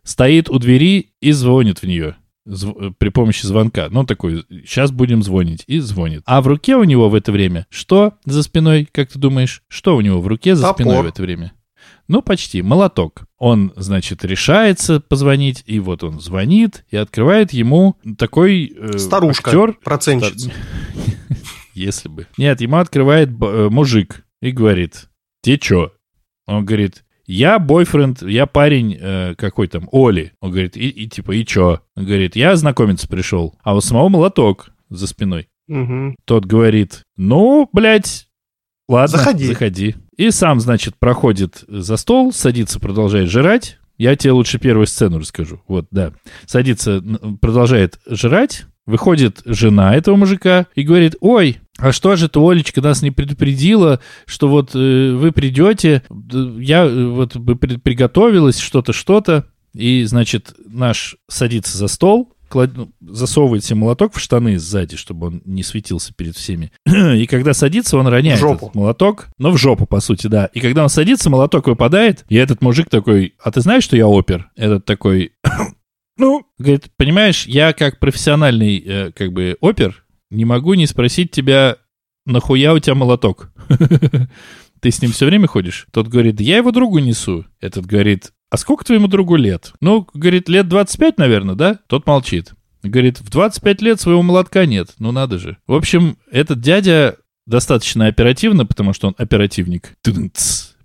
стоит 0.04 0.50
у 0.50 0.60
двери 0.60 1.12
и 1.22 1.32
звонит 1.32 1.80
в 1.80 1.84
нее 1.84 2.16
зв- 2.48 2.94
при 2.98 3.10
помощи 3.10 3.46
звонка. 3.46 3.88
Ну, 3.90 4.06
такой, 4.06 4.46
сейчас 4.66 4.92
будем 4.92 5.22
звонить. 5.24 5.64
И 5.68 5.80
звонит. 5.80 6.24
А 6.26 6.42
в 6.42 6.48
руке 6.48 6.76
у 6.76 6.84
него 6.84 7.10
в 7.10 7.16
это 7.16 7.32
время 7.32 7.68
что 7.70 8.14
за 8.26 8.44
спиной, 8.44 8.88
как 8.92 9.10
ты 9.12 9.20
думаешь? 9.20 9.62
Что 9.68 9.96
у 9.96 10.02
него 10.02 10.22
в 10.22 10.28
руке 10.28 10.56
за 10.56 10.64
Топор. 10.64 10.76
спиной 10.76 11.04
в 11.04 11.08
это 11.08 11.22
время? 11.22 11.54
Ну, 12.08 12.22
почти. 12.22 12.62
Молоток. 12.62 13.26
Он, 13.38 13.72
значит, 13.76 14.26
решается 14.26 15.00
позвонить, 15.00 15.64
и 15.66 15.80
вот 15.80 16.04
он 16.04 16.20
звонит, 16.20 16.86
и 16.90 16.98
открывает 16.98 17.54
ему 17.54 17.98
такой 18.18 18.74
э, 18.76 18.98
Старушка, 18.98 19.50
актер. 19.52 19.74
процентщица. 19.84 20.52
Если 21.74 22.10
бы. 22.10 22.28
Нет, 22.38 22.62
ему 22.62 22.78
открывает 22.78 23.30
э, 23.30 23.70
мужик 23.70 24.26
и 24.42 24.52
говорит, 24.52 25.10
ты 25.42 25.58
чё? 25.58 25.92
Он 26.46 26.66
говорит, 26.66 27.04
я 27.26 27.58
бойфренд, 27.58 28.22
я 28.22 28.46
парень 28.46 28.98
э, 29.00 29.36
какой 29.36 29.68
там, 29.68 29.88
Оли. 29.92 30.34
Он 30.42 30.52
говорит, 30.52 30.76
и, 30.78 30.90
и 30.90 31.08
типа, 31.08 31.32
и 31.32 31.46
чё? 31.46 31.80
Он 31.96 32.06
говорит, 32.06 32.36
я 32.36 32.56
знакомиться 32.56 33.08
пришел. 33.08 33.56
А 33.64 33.76
у 33.76 33.82
самого 33.82 34.10
молоток 34.10 34.70
за 34.90 35.08
спиной. 35.08 35.48
Мгм. 35.68 36.16
Тот 36.26 36.46
говорит, 36.46 37.04
ну, 37.16 37.70
блядь, 37.72 38.28
ладно, 38.90 39.18
Заходи. 39.18 39.46
заходи. 39.46 39.96
И 40.18 40.32
сам, 40.32 40.60
значит, 40.60 40.96
проходит 40.98 41.64
за 41.68 41.98
стол, 41.98 42.32
садится, 42.32 42.80
продолжает 42.80 43.30
жрать. 43.30 43.80
Я 43.98 44.16
тебе 44.16 44.32
лучше 44.32 44.60
первую 44.60 44.88
сцену 44.88 45.20
расскажу. 45.20 45.62
Вот, 45.68 45.88
да. 45.92 46.14
Садится, 46.46 47.04
продолжает 47.42 48.00
жрать. 48.08 48.66
Выходит 48.86 49.42
жена 49.46 49.96
этого 49.96 50.18
мужика 50.18 50.68
и 50.76 50.84
говорит, 50.84 51.16
ой, 51.22 51.60
а 51.78 51.94
что 51.94 52.18
же 52.18 52.28
ты, 52.28 52.40
Олечка, 52.40 52.82
нас 52.82 53.02
не 53.02 53.12
предупредила, 53.12 54.02
что 54.26 54.50
вот 54.50 54.72
э, 54.76 55.14
вы 55.14 55.32
придете, 55.32 56.04
я 56.10 56.84
э, 56.84 57.06
вот 57.06 57.38
бы 57.38 57.56
при- 57.56 57.78
приготовилась, 57.78 58.60
что-то, 58.60 58.92
что-то. 58.92 59.46
И, 59.74 60.04
значит, 60.04 60.54
наш 60.68 61.16
садится 61.30 61.78
за 61.78 61.88
стол, 61.88 62.33
клад- 62.54 62.74
ну, 62.76 62.92
засовывает 63.02 63.64
себе 63.64 63.78
молоток 63.78 64.14
в 64.14 64.20
штаны 64.20 64.60
сзади, 64.60 64.96
чтобы 64.96 65.28
он 65.28 65.42
не 65.46 65.64
светился 65.64 66.14
перед 66.14 66.36
всеми. 66.36 66.72
И 66.86 67.26
когда 67.26 67.54
садится, 67.54 67.98
он 67.98 68.08
роняет 68.08 68.40
жопу. 68.40 68.68
этот 68.68 68.76
молоток. 68.76 69.28
Ну, 69.40 69.52
в 69.52 69.58
жопу, 69.58 69.88
по 69.88 70.00
сути, 70.00 70.28
да. 70.28 70.46
И 70.54 70.60
когда 70.60 70.84
он 70.84 70.90
садится, 70.90 71.30
молоток 71.30 71.68
выпадает, 71.68 72.26
и 72.30 72.36
этот 72.36 72.62
мужик 72.62 72.90
такой, 72.90 73.34
а 73.44 73.52
ты 73.52 73.62
знаешь, 73.62 73.84
что 73.84 73.98
я 73.98 74.08
опер? 74.08 74.52
Этот 74.56 74.86
такой, 74.86 75.32
ну, 76.18 76.46
говорит, 76.60 76.92
понимаешь, 76.96 77.48
я 77.48 77.74
как 77.74 78.00
профессиональный, 78.00 78.78
э, 78.86 79.12
как 79.12 79.34
бы, 79.34 79.58
опер, 79.60 80.06
не 80.30 80.46
могу 80.46 80.76
не 80.76 80.86
спросить 80.86 81.32
тебя, 81.32 81.78
нахуя 82.26 82.74
у 82.74 82.80
тебя 82.80 82.96
молоток? 82.96 83.52
Ты 84.84 84.92
с 84.92 85.02
ним 85.02 85.14
все 85.14 85.26
время 85.26 85.48
ходишь? 85.48 85.88
Тот 85.94 86.10
говорит, 86.10 86.42
я 86.42 86.58
его 86.58 86.72
другу 86.72 87.00
несу. 87.00 87.46
Этот 87.62 87.86
говорит, 87.86 88.34
а 88.50 88.58
сколько 88.58 88.84
твоему 88.84 89.08
другу 89.08 89.38
лет? 89.38 89.72
Ну, 89.80 90.06
говорит, 90.14 90.50
лет 90.50 90.68
25, 90.68 91.18
наверное, 91.18 91.56
да? 91.56 91.80
Тот 91.88 92.06
молчит. 92.06 92.52
Говорит, 92.84 93.22
в 93.22 93.30
25 93.30 93.82
лет 93.82 94.02
своего 94.02 94.22
молотка 94.24 94.66
нет. 94.66 94.90
Ну, 95.00 95.14
надо 95.14 95.40
же. 95.40 95.56
В 95.68 95.74
общем, 95.74 96.18
этот 96.30 96.60
дядя 96.60 97.16
достаточно 97.46 98.08
оперативно, 98.08 98.66
потому 98.66 98.92
что 98.92 99.08
он 99.08 99.16
оперативник. 99.18 99.96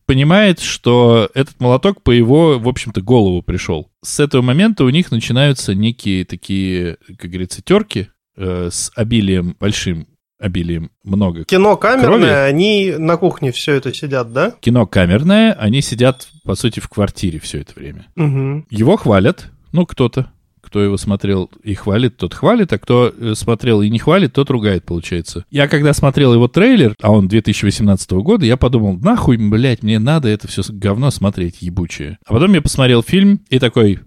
Понимает, 0.07 0.61
что 0.61 1.28
этот 1.34 1.59
молоток 1.59 2.05
по 2.05 2.12
его, 2.12 2.61
в 2.61 2.68
общем-то, 2.68 3.01
голову 3.03 3.42
пришел. 3.42 3.90
С 4.05 4.20
этого 4.20 4.42
момента 4.42 4.84
у 4.84 4.90
них 4.90 5.11
начинаются 5.11 5.74
некие 5.74 6.24
такие, 6.24 6.99
как 7.18 7.28
говорится, 7.28 7.62
терки 7.62 8.11
э, 8.36 8.68
с 8.70 8.92
обилием, 8.94 9.57
большим 9.59 10.07
обилием 10.39 10.91
много 11.05 11.45
Кино 11.45 11.76
камерное, 11.76 12.07
Крови? 12.07 12.51
они 12.51 12.95
на 12.97 13.16
кухне 13.16 13.53
все 13.53 13.74
это 13.74 13.93
сидят, 13.93 14.32
да? 14.32 14.55
кино 14.61 14.86
камерное, 14.86 15.53
они 15.53 15.82
сидят, 15.82 16.28
по 16.45 16.55
сути, 16.55 16.80
в 16.80 16.89
квартире 16.89 17.41
все 17.41 17.61
это 17.61 17.72
время. 17.74 18.07
Угу. 18.16 18.66
Его 18.70 18.97
хвалят, 18.97 19.51
ну, 19.72 19.84
кто-то, 19.84 20.30
кто 20.68 20.82
его 20.82 20.97
смотрел 20.97 21.51
и 21.62 21.74
хвалит, 21.74 22.16
тот 22.18 22.34
хвалит, 22.34 22.72
а 22.72 22.78
кто 22.78 23.12
э, 23.16 23.34
смотрел 23.34 23.80
и 23.82 23.89
не 23.89 23.99
хвалит, 23.99 24.34
тот 24.34 24.51
ругает, 24.51 24.84
получается. 24.84 25.45
Я 25.51 25.66
когда 25.66 25.93
смотрел 25.93 26.34
его 26.34 26.47
трейлер, 26.47 26.95
а 27.01 27.11
он 27.11 27.26
2018 27.26 28.11
года, 28.12 28.45
я 28.45 28.57
подумал, 28.57 28.99
нахуй, 28.99 29.39
блядь, 29.39 29.82
мне 29.82 29.99
надо 29.99 30.28
это 30.28 30.47
все 30.47 30.62
говно 30.68 31.11
смотреть, 31.11 31.62
ебучее. 31.62 32.18
А 32.26 32.34
потом 32.34 32.53
я 32.53 32.61
посмотрел 32.61 33.03
фильм 33.03 33.41
и 33.49 33.59
такой, 33.59 34.01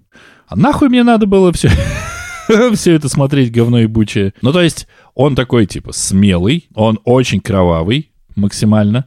а 0.47 0.55
нахуй 0.55 0.89
мне 0.89 1.03
надо 1.03 1.25
было 1.25 1.51
все... 1.51 1.69
все 2.73 2.93
это 2.93 3.09
смотреть 3.09 3.51
говно 3.51 3.79
ебучее. 3.79 4.33
Ну, 4.41 4.51
то 4.51 4.61
есть, 4.61 4.87
он 5.13 5.35
такой, 5.35 5.65
типа, 5.65 5.91
смелый, 5.93 6.67
он 6.73 6.99
очень 7.05 7.39
кровавый, 7.41 8.11
максимально. 8.35 9.05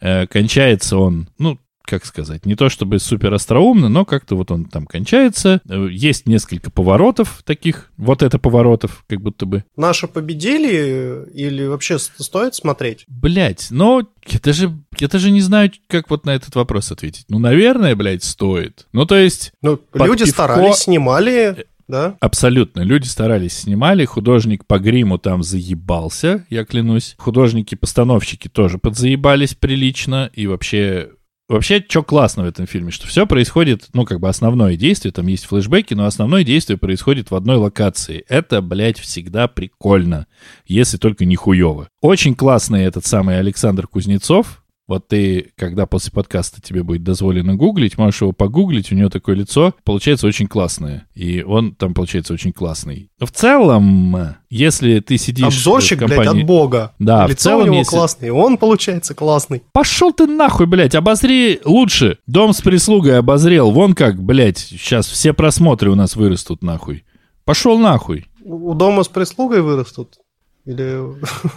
Э, 0.00 0.26
кончается 0.26 0.96
он, 0.98 1.28
ну, 1.38 1.58
как 1.86 2.06
сказать, 2.06 2.46
не 2.46 2.54
то 2.56 2.70
чтобы 2.70 2.98
супер 2.98 3.34
остроумно, 3.34 3.90
но 3.90 4.06
как-то 4.06 4.36
вот 4.36 4.50
он 4.50 4.64
там 4.64 4.86
кончается. 4.86 5.60
Э, 5.68 5.86
Есть 5.90 6.26
несколько 6.26 6.70
поворотов 6.70 7.42
таких, 7.44 7.90
вот 7.98 8.22
это 8.22 8.38
поворотов, 8.38 9.04
как 9.06 9.20
будто 9.20 9.44
бы. 9.44 9.64
Наши 9.76 10.08
победили 10.08 11.26
или 11.34 11.66
вообще 11.66 11.98
стоит 11.98 12.54
смотреть? 12.54 13.04
Блять, 13.06 13.68
но 13.70 14.02
я 14.26 14.38
даже, 14.42 14.72
я 14.98 15.08
даже 15.08 15.30
не 15.30 15.42
знаю, 15.42 15.70
как 15.86 16.08
вот 16.08 16.24
на 16.24 16.30
этот 16.30 16.54
вопрос 16.54 16.90
ответить. 16.90 17.26
Ну, 17.28 17.38
наверное, 17.38 17.94
блядь, 17.94 18.24
стоит. 18.24 18.86
Ну, 18.92 19.04
то 19.04 19.16
есть, 19.16 19.52
Ну, 19.60 19.78
люди 19.92 20.22
пивко- 20.24 20.28
старались, 20.30 20.76
снимали, 20.76 21.66
да? 21.88 22.16
Абсолютно. 22.20 22.80
Люди 22.80 23.06
старались, 23.06 23.58
снимали. 23.58 24.04
Художник 24.04 24.66
по 24.66 24.78
гриму 24.78 25.18
там 25.18 25.42
заебался, 25.42 26.46
я 26.50 26.64
клянусь. 26.64 27.14
Художники-постановщики 27.18 28.48
тоже 28.48 28.78
подзаебались 28.78 29.54
прилично. 29.54 30.30
И 30.32 30.46
вообще... 30.46 31.10
Вообще, 31.46 31.84
что 31.86 32.02
классно 32.02 32.44
в 32.44 32.46
этом 32.46 32.66
фильме, 32.66 32.90
что 32.90 33.06
все 33.06 33.26
происходит, 33.26 33.88
ну, 33.92 34.06
как 34.06 34.18
бы 34.18 34.30
основное 34.30 34.76
действие, 34.76 35.12
там 35.12 35.26
есть 35.26 35.44
флешбеки, 35.44 35.92
но 35.92 36.06
основное 36.06 36.42
действие 36.42 36.78
происходит 36.78 37.30
в 37.30 37.34
одной 37.34 37.58
локации. 37.58 38.24
Это, 38.30 38.62
блядь, 38.62 38.98
всегда 38.98 39.46
прикольно, 39.46 40.26
если 40.64 40.96
только 40.96 41.26
не 41.26 41.36
хуево. 41.36 41.88
Очень 42.00 42.34
классный 42.34 42.84
этот 42.84 43.04
самый 43.04 43.38
Александр 43.38 43.86
Кузнецов, 43.86 44.63
вот 44.86 45.08
ты, 45.08 45.52
когда 45.56 45.86
после 45.86 46.12
подкаста 46.12 46.60
тебе 46.60 46.82
будет 46.82 47.02
дозволено 47.02 47.54
гуглить, 47.54 47.96
можешь 47.96 48.20
его 48.20 48.32
погуглить, 48.32 48.92
у 48.92 48.94
него 48.94 49.08
такое 49.08 49.34
лицо, 49.34 49.74
получается 49.84 50.26
очень 50.26 50.46
классное. 50.46 51.06
И 51.14 51.42
он 51.42 51.74
там 51.74 51.94
получается 51.94 52.34
очень 52.34 52.52
классный. 52.52 53.10
В 53.18 53.30
целом, 53.30 54.36
если 54.50 55.00
ты 55.00 55.16
сидишь 55.16 55.46
Обзорщик, 55.46 55.98
в 55.98 56.00
компании... 56.00 56.22
блядь, 56.30 56.42
от 56.42 56.46
бога. 56.46 56.94
Да, 56.98 57.26
в 57.26 57.30
Лицо 57.30 57.42
целом, 57.50 57.62
у 57.62 57.66
него 57.66 57.76
если- 57.76 57.90
классный, 57.96 58.30
он 58.30 58.58
получается 58.58 59.14
классный. 59.14 59.62
Пошел 59.72 60.12
ты 60.12 60.26
нахуй, 60.26 60.66
блядь, 60.66 60.94
обозри 60.94 61.60
лучше. 61.64 62.18
Дом 62.26 62.52
с 62.52 62.60
прислугой 62.60 63.18
обозрел. 63.18 63.70
Вон 63.70 63.94
как, 63.94 64.22
блядь, 64.22 64.58
сейчас 64.58 65.06
все 65.06 65.32
просмотры 65.32 65.90
у 65.90 65.94
нас 65.94 66.16
вырастут 66.16 66.62
нахуй. 66.62 67.04
Пошел 67.44 67.78
нахуй. 67.78 68.26
У 68.42 68.74
дома 68.74 69.02
с 69.04 69.08
прислугой 69.08 69.62
вырастут? 69.62 70.18
Или 70.64 71.00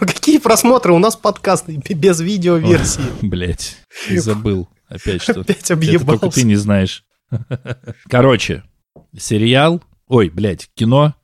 какие 0.00 0.38
просмотры? 0.38 0.92
У 0.92 0.98
нас 0.98 1.16
подкаст 1.16 1.68
без 1.68 2.20
видеоверсии. 2.20 3.02
Блядь, 3.22 3.76
ты 4.06 4.20
забыл 4.20 4.68
опять 4.88 5.22
что. 5.22 5.40
Опять 5.40 5.70
Это 5.70 5.76
только 5.76 5.96
объебался. 5.96 6.30
ты 6.40 6.44
не 6.44 6.56
знаешь. 6.56 7.04
Короче, 8.08 8.64
сериал, 9.16 9.82
ой, 10.06 10.28
блядь, 10.28 10.68
кино 10.74 11.14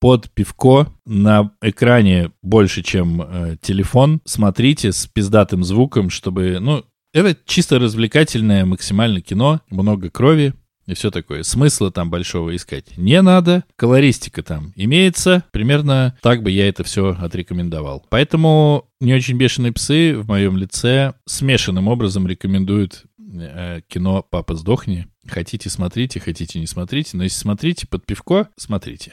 под 0.00 0.30
пивко 0.30 0.92
на 1.06 1.52
экране 1.60 2.30
больше, 2.42 2.82
чем 2.82 3.22
э, 3.22 3.56
телефон. 3.60 4.20
Смотрите 4.24 4.92
с 4.92 5.06
пиздатым 5.06 5.64
звуком, 5.64 6.08
чтобы, 6.10 6.58
ну, 6.60 6.84
это 7.12 7.36
чисто 7.46 7.78
развлекательное 7.78 8.64
максимально 8.64 9.20
кино, 9.20 9.60
много 9.70 10.10
крови 10.10 10.54
и 10.88 10.94
все 10.94 11.10
такое. 11.10 11.42
Смысла 11.42 11.90
там 11.92 12.10
большого 12.10 12.56
искать 12.56 12.96
не 12.96 13.20
надо. 13.22 13.62
Колористика 13.76 14.42
там 14.42 14.72
имеется. 14.74 15.44
Примерно 15.52 16.16
так 16.22 16.42
бы 16.42 16.50
я 16.50 16.66
это 16.68 16.82
все 16.82 17.14
отрекомендовал. 17.20 18.04
Поэтому 18.08 18.88
не 19.00 19.12
очень 19.14 19.36
бешеные 19.36 19.72
псы 19.72 20.16
в 20.16 20.26
моем 20.26 20.56
лице 20.56 21.12
смешанным 21.26 21.88
образом 21.88 22.26
рекомендуют 22.26 23.04
э, 23.38 23.82
кино 23.86 24.24
«Папа, 24.28 24.54
сдохни». 24.54 25.06
Хотите, 25.28 25.68
смотрите, 25.68 26.20
хотите, 26.20 26.58
не 26.58 26.66
смотрите. 26.66 27.16
Но 27.18 27.24
если 27.24 27.38
смотрите 27.38 27.86
под 27.86 28.06
пивко, 28.06 28.48
смотрите. 28.56 29.12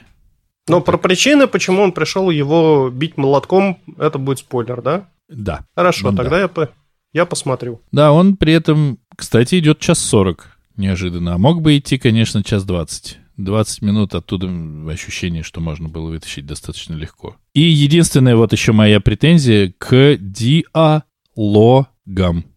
Но 0.69 0.79
про 0.79 0.97
причины, 0.97 1.45
почему 1.47 1.81
он 1.81 1.91
пришел 1.91 2.29
его 2.29 2.89
бить 2.89 3.17
молотком, 3.17 3.79
это 3.99 4.17
будет 4.17 4.39
спойлер, 4.39 4.81
да? 4.81 5.09
Да. 5.27 5.65
Хорошо, 5.75 6.09
Ну 6.11 6.17
да. 6.17 6.23
тогда 6.23 6.39
я, 6.39 6.47
по- 6.47 6.69
я 7.13 7.25
посмотрю. 7.25 7.81
Да, 7.91 8.13
он 8.13 8.37
при 8.37 8.53
этом, 8.53 8.97
кстати, 9.15 9.59
идет 9.59 9.79
час 9.79 9.99
сорок 9.99 10.54
неожиданно. 10.77 11.33
А 11.33 11.37
мог 11.37 11.61
бы 11.61 11.77
идти, 11.77 11.97
конечно, 11.97 12.43
час 12.43 12.63
двадцать. 12.65 13.19
20 13.37 13.81
минут 13.81 14.15
оттуда 14.15 14.49
ощущение, 14.89 15.43
что 15.43 15.59
можно 15.59 15.89
было 15.89 16.09
вытащить 16.09 16.45
достаточно 16.45 16.93
легко. 16.93 17.35
И 17.53 17.61
единственная 17.61 18.35
вот 18.35 18.53
еще 18.53 18.71
моя 18.71 18.99
претензия 19.01 19.73
к 19.77 20.17
диалогам, 20.17 20.95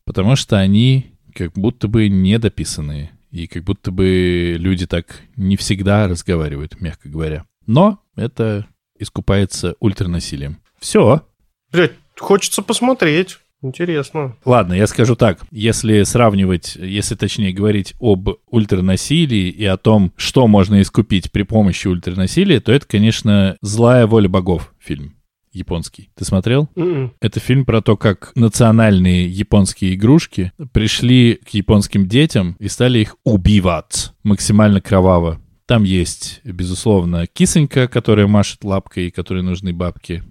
потому 0.05 0.37
что 0.37 0.59
они 0.59 1.07
как 1.35 1.53
будто 1.55 1.89
бы 1.89 2.09
недописанные. 2.09 3.11
И 3.31 3.47
как 3.47 3.65
будто 3.65 3.91
бы 3.91 4.57
люди 4.59 4.87
так 4.87 5.23
не 5.37 5.57
всегда 5.57 6.09
разговаривают, 6.09 6.81
мягко 6.81 7.09
говоря. 7.09 7.45
Но 7.67 8.01
это 8.17 8.67
искупается 8.99 9.75
ультранасилием. 9.81 10.59
Все. 10.79 11.27
Блять, 11.71 11.93
хочется 12.19 12.63
посмотреть. 12.63 13.39
Интересно. 13.61 14.37
Ладно, 14.45 14.75
я 14.75 14.87
скажу 14.87 15.17
так. 15.17 15.41
Если 15.51 16.05
сравнивать, 16.05 16.77
если 16.77 17.17
точнее 17.17 17.53
говорить 17.53 17.95
об 18.01 18.29
ультранасилии 18.47 19.49
и 19.49 19.65
о 19.65 19.77
том, 19.77 20.13
что 20.17 20.47
можно 20.47 20.81
искупить 20.81 21.33
при 21.33 21.43
помощи 21.43 21.89
ультранасилия, 21.89 22.61
то 22.61 22.73
это, 22.73 22.87
конечно, 22.87 23.57
«Злая 23.61 24.07
воля 24.07 24.29
богов» 24.29 24.73
фильм 24.79 25.15
японский. 25.53 26.11
Ты 26.15 26.25
смотрел? 26.25 26.69
М-м. 26.77 27.15
Это 27.21 27.41
фильм 27.41 27.65
про 27.65 27.81
то, 27.83 27.97
как 27.97 28.33
национальные 28.37 29.29
японские 29.29 29.95
игрушки 29.95 30.53
пришли 30.73 31.35
к 31.35 31.49
японским 31.51 32.07
детям 32.07 32.55
и 32.61 32.69
стали 32.69 33.01
их 33.01 33.17
убивать 33.25 34.13
максимально 34.23 34.81
кроваво. 34.81 35.41
Там 35.67 35.83
есть, 35.83 36.41
безусловно, 36.45 37.27
кисонька, 37.27 37.89
которая 37.89 38.27
машет 38.27 38.65
лапкой 38.65 39.09
и 39.09 39.11
которой 39.11 39.43
нужны 39.43 39.73
бабки. 39.73 40.23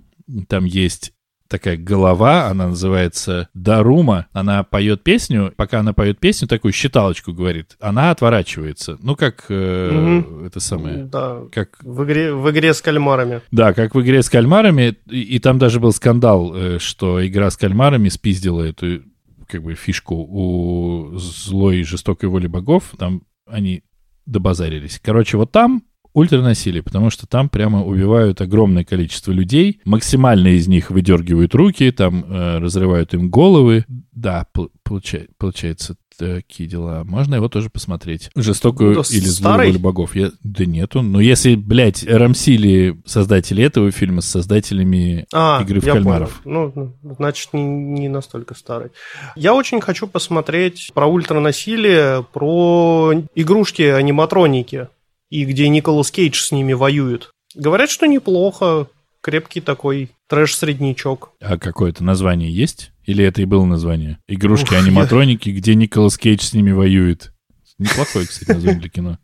Там 0.47 0.65
есть 0.65 1.13
такая 1.47 1.77
голова, 1.77 2.47
она 2.47 2.67
называется 2.67 3.49
Дарума. 3.53 4.27
Она 4.33 4.63
поет 4.63 5.03
песню, 5.03 5.53
пока 5.55 5.79
она 5.79 5.93
поет 5.93 6.19
песню, 6.19 6.47
такую 6.47 6.71
считалочку 6.73 7.33
говорит. 7.33 7.75
Она 7.79 8.11
отворачивается. 8.11 8.97
Ну, 9.01 9.15
как 9.15 9.45
э, 9.49 9.91
Мгм. 9.91 10.45
это 10.45 10.59
самое... 10.59 11.03
Да, 11.05 11.41
Как 11.51 11.77
в 11.81 12.03
игре, 12.03 12.33
в 12.33 12.49
игре 12.51 12.73
с 12.73 12.81
кальмарами. 12.81 13.41
да, 13.51 13.73
как 13.73 13.95
в 13.95 14.01
игре 14.01 14.21
с 14.21 14.29
кальмарами, 14.29 14.95
и, 15.09 15.21
и 15.21 15.39
там 15.39 15.57
даже 15.59 15.79
был 15.79 15.91
скандал, 15.91 16.53
э, 16.55 16.79
что 16.79 17.25
игра 17.25 17.49
с 17.49 17.57
кальмарами 17.57 18.09
спиздила 18.09 18.61
эту 18.63 19.03
как 19.47 19.63
бы 19.63 19.75
фишку 19.75 20.15
у 20.15 21.17
злой 21.17 21.79
и 21.79 21.83
жестокой 21.83 22.27
воли 22.29 22.47
богов, 22.47 22.93
там 22.97 23.21
они 23.49 23.83
добазарились. 24.25 24.99
Короче, 25.01 25.37
вот 25.37 25.51
там 25.51 25.83
ультранасилие, 26.17 26.81
потому 26.81 27.11
что 27.11 27.27
там 27.27 27.47
прямо 27.47 27.85
убивают 27.85 28.41
огромное 28.41 28.83
количество 28.83 29.31
людей, 29.31 29.81
максимально 29.85 30.47
из 30.47 30.67
них 30.67 30.89
выдергивают 30.89 31.53
руки, 31.53 31.91
там 31.91 32.25
э, 32.27 32.57
разрывают 32.57 33.13
им 33.13 33.29
головы. 33.29 33.85
Да, 34.13 34.47
получай, 34.83 35.27
получается 35.37 35.95
такие 36.17 36.67
дела. 36.67 37.03
Можно 37.03 37.35
его 37.35 37.49
тоже 37.49 37.69
посмотреть. 37.69 38.31
Жестокую 38.35 38.95
ну, 38.95 39.03
или 39.07 39.25
злую 39.25 39.57
волю 39.57 39.79
богов. 39.79 40.15
Я... 40.15 40.31
Да 40.41 40.65
нету. 40.65 41.03
Но 41.03 41.21
если, 41.21 41.53
блядь, 41.53 42.03
рамсили 42.03 42.99
создатели 43.05 43.63
этого 43.63 43.91
фильма 43.91 44.21
с 44.21 44.25
создателями 44.25 45.27
а, 45.31 45.61
игры 45.61 45.79
в 45.79 45.85
кальмаров. 45.85 46.41
Понял. 46.43 46.73
Ну, 46.75 46.95
ну, 47.03 47.15
значит, 47.19 47.53
не, 47.53 47.61
не 47.63 48.09
настолько 48.09 48.55
старый. 48.55 48.89
Я 49.35 49.53
очень 49.53 49.79
хочу 49.79 50.07
посмотреть 50.07 50.89
про 50.95 51.05
ультранасилие, 51.05 52.25
про 52.33 53.13
игрушки-аниматроники 53.35 54.87
и 55.29 55.45
где 55.45 55.69
Николас 55.69 56.11
Кейдж 56.11 56.39
с 56.41 56.51
ними 56.51 56.73
воюет. 56.73 57.31
Говорят, 57.55 57.89
что 57.89 58.05
неплохо, 58.05 58.87
крепкий 59.21 59.61
такой 59.61 60.11
трэш-среднячок. 60.27 61.31
А 61.41 61.57
какое-то 61.57 62.03
название 62.03 62.51
есть? 62.51 62.91
Или 63.05 63.23
это 63.23 63.41
и 63.41 63.45
было 63.45 63.65
название? 63.65 64.19
Игрушки-аниматроники, 64.27 65.49
где 65.49 65.75
Николас 65.75 66.17
Кейдж 66.17 66.43
с 66.43 66.53
ними 66.53 66.71
воюет. 66.71 67.31
Неплохое, 67.77 68.25
кстати, 68.25 68.51
название 68.51 68.79
для 68.79 68.89
кино. 68.89 69.17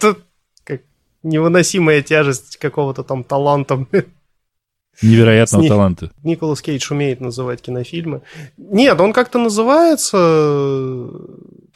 Как 0.64 0.82
невыносимая 1.22 2.02
тяжесть 2.02 2.56
какого-то 2.58 3.02
там 3.02 3.24
таланта. 3.24 3.86
Невероятного 5.02 5.62
Ни... 5.62 5.68
таланта. 5.68 6.12
Николас 6.22 6.62
Кейдж 6.62 6.92
умеет 6.92 7.20
называть 7.20 7.60
кинофильмы. 7.60 8.22
Нет, 8.56 9.00
он 9.00 9.12
как-то 9.12 9.38
называется 9.38 11.10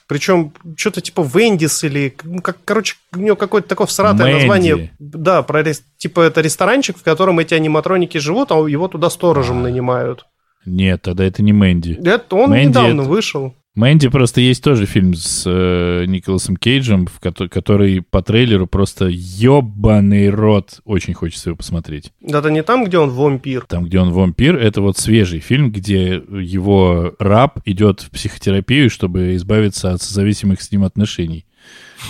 причем 0.08 0.52
что-то 0.74 1.02
типа 1.02 1.22
Вендис 1.22 1.84
или, 1.84 2.16
ну, 2.24 2.40
как, 2.40 2.56
короче, 2.64 2.96
у 3.14 3.18
него 3.18 3.36
какое-то 3.36 3.68
такое 3.68 3.86
всратое 3.86 4.26
Мэнди. 4.26 4.38
название. 4.38 4.92
Да, 4.98 5.42
про 5.42 5.62
типа 5.98 6.22
это 6.22 6.40
ресторанчик, 6.40 6.96
в 6.96 7.02
котором 7.02 7.38
эти 7.38 7.52
аниматроники 7.52 8.16
живут, 8.16 8.50
а 8.50 8.66
его 8.66 8.88
туда 8.88 9.10
сторожем 9.10 9.58
а. 9.58 9.62
нанимают. 9.62 10.24
Нет, 10.64 11.02
тогда 11.02 11.24
это 11.24 11.42
не 11.42 11.52
Мэнди. 11.52 11.98
Это 12.02 12.36
он 12.36 12.50
Мэнди 12.50 12.68
недавно 12.68 13.02
это... 13.02 13.10
вышел. 13.10 13.54
Мэнди 13.78 14.08
просто 14.08 14.40
есть 14.40 14.62
тоже 14.64 14.86
фильм 14.86 15.14
с 15.14 15.44
э, 15.46 16.04
Николасом 16.06 16.56
Кейджем, 16.56 17.06
в 17.06 17.20
ко- 17.20 17.48
который 17.48 18.02
по 18.02 18.22
трейлеру 18.22 18.66
просто 18.66 19.06
ебаный 19.08 20.30
рот. 20.30 20.80
Очень 20.84 21.14
хочется 21.14 21.50
его 21.50 21.56
посмотреть. 21.56 22.12
Это 22.20 22.50
не 22.50 22.64
там, 22.64 22.84
где 22.84 22.98
он 22.98 23.10
вампир? 23.10 23.66
Там, 23.68 23.84
где 23.84 24.00
он 24.00 24.10
вампир, 24.10 24.56
это 24.56 24.82
вот 24.82 24.98
свежий 24.98 25.38
фильм, 25.38 25.70
где 25.70 26.14
его 26.28 27.14
раб 27.20 27.60
идет 27.66 28.00
в 28.00 28.10
психотерапию, 28.10 28.90
чтобы 28.90 29.36
избавиться 29.36 29.92
от 29.92 30.02
зависимых 30.02 30.60
с 30.60 30.72
ним 30.72 30.82
отношений. 30.82 31.44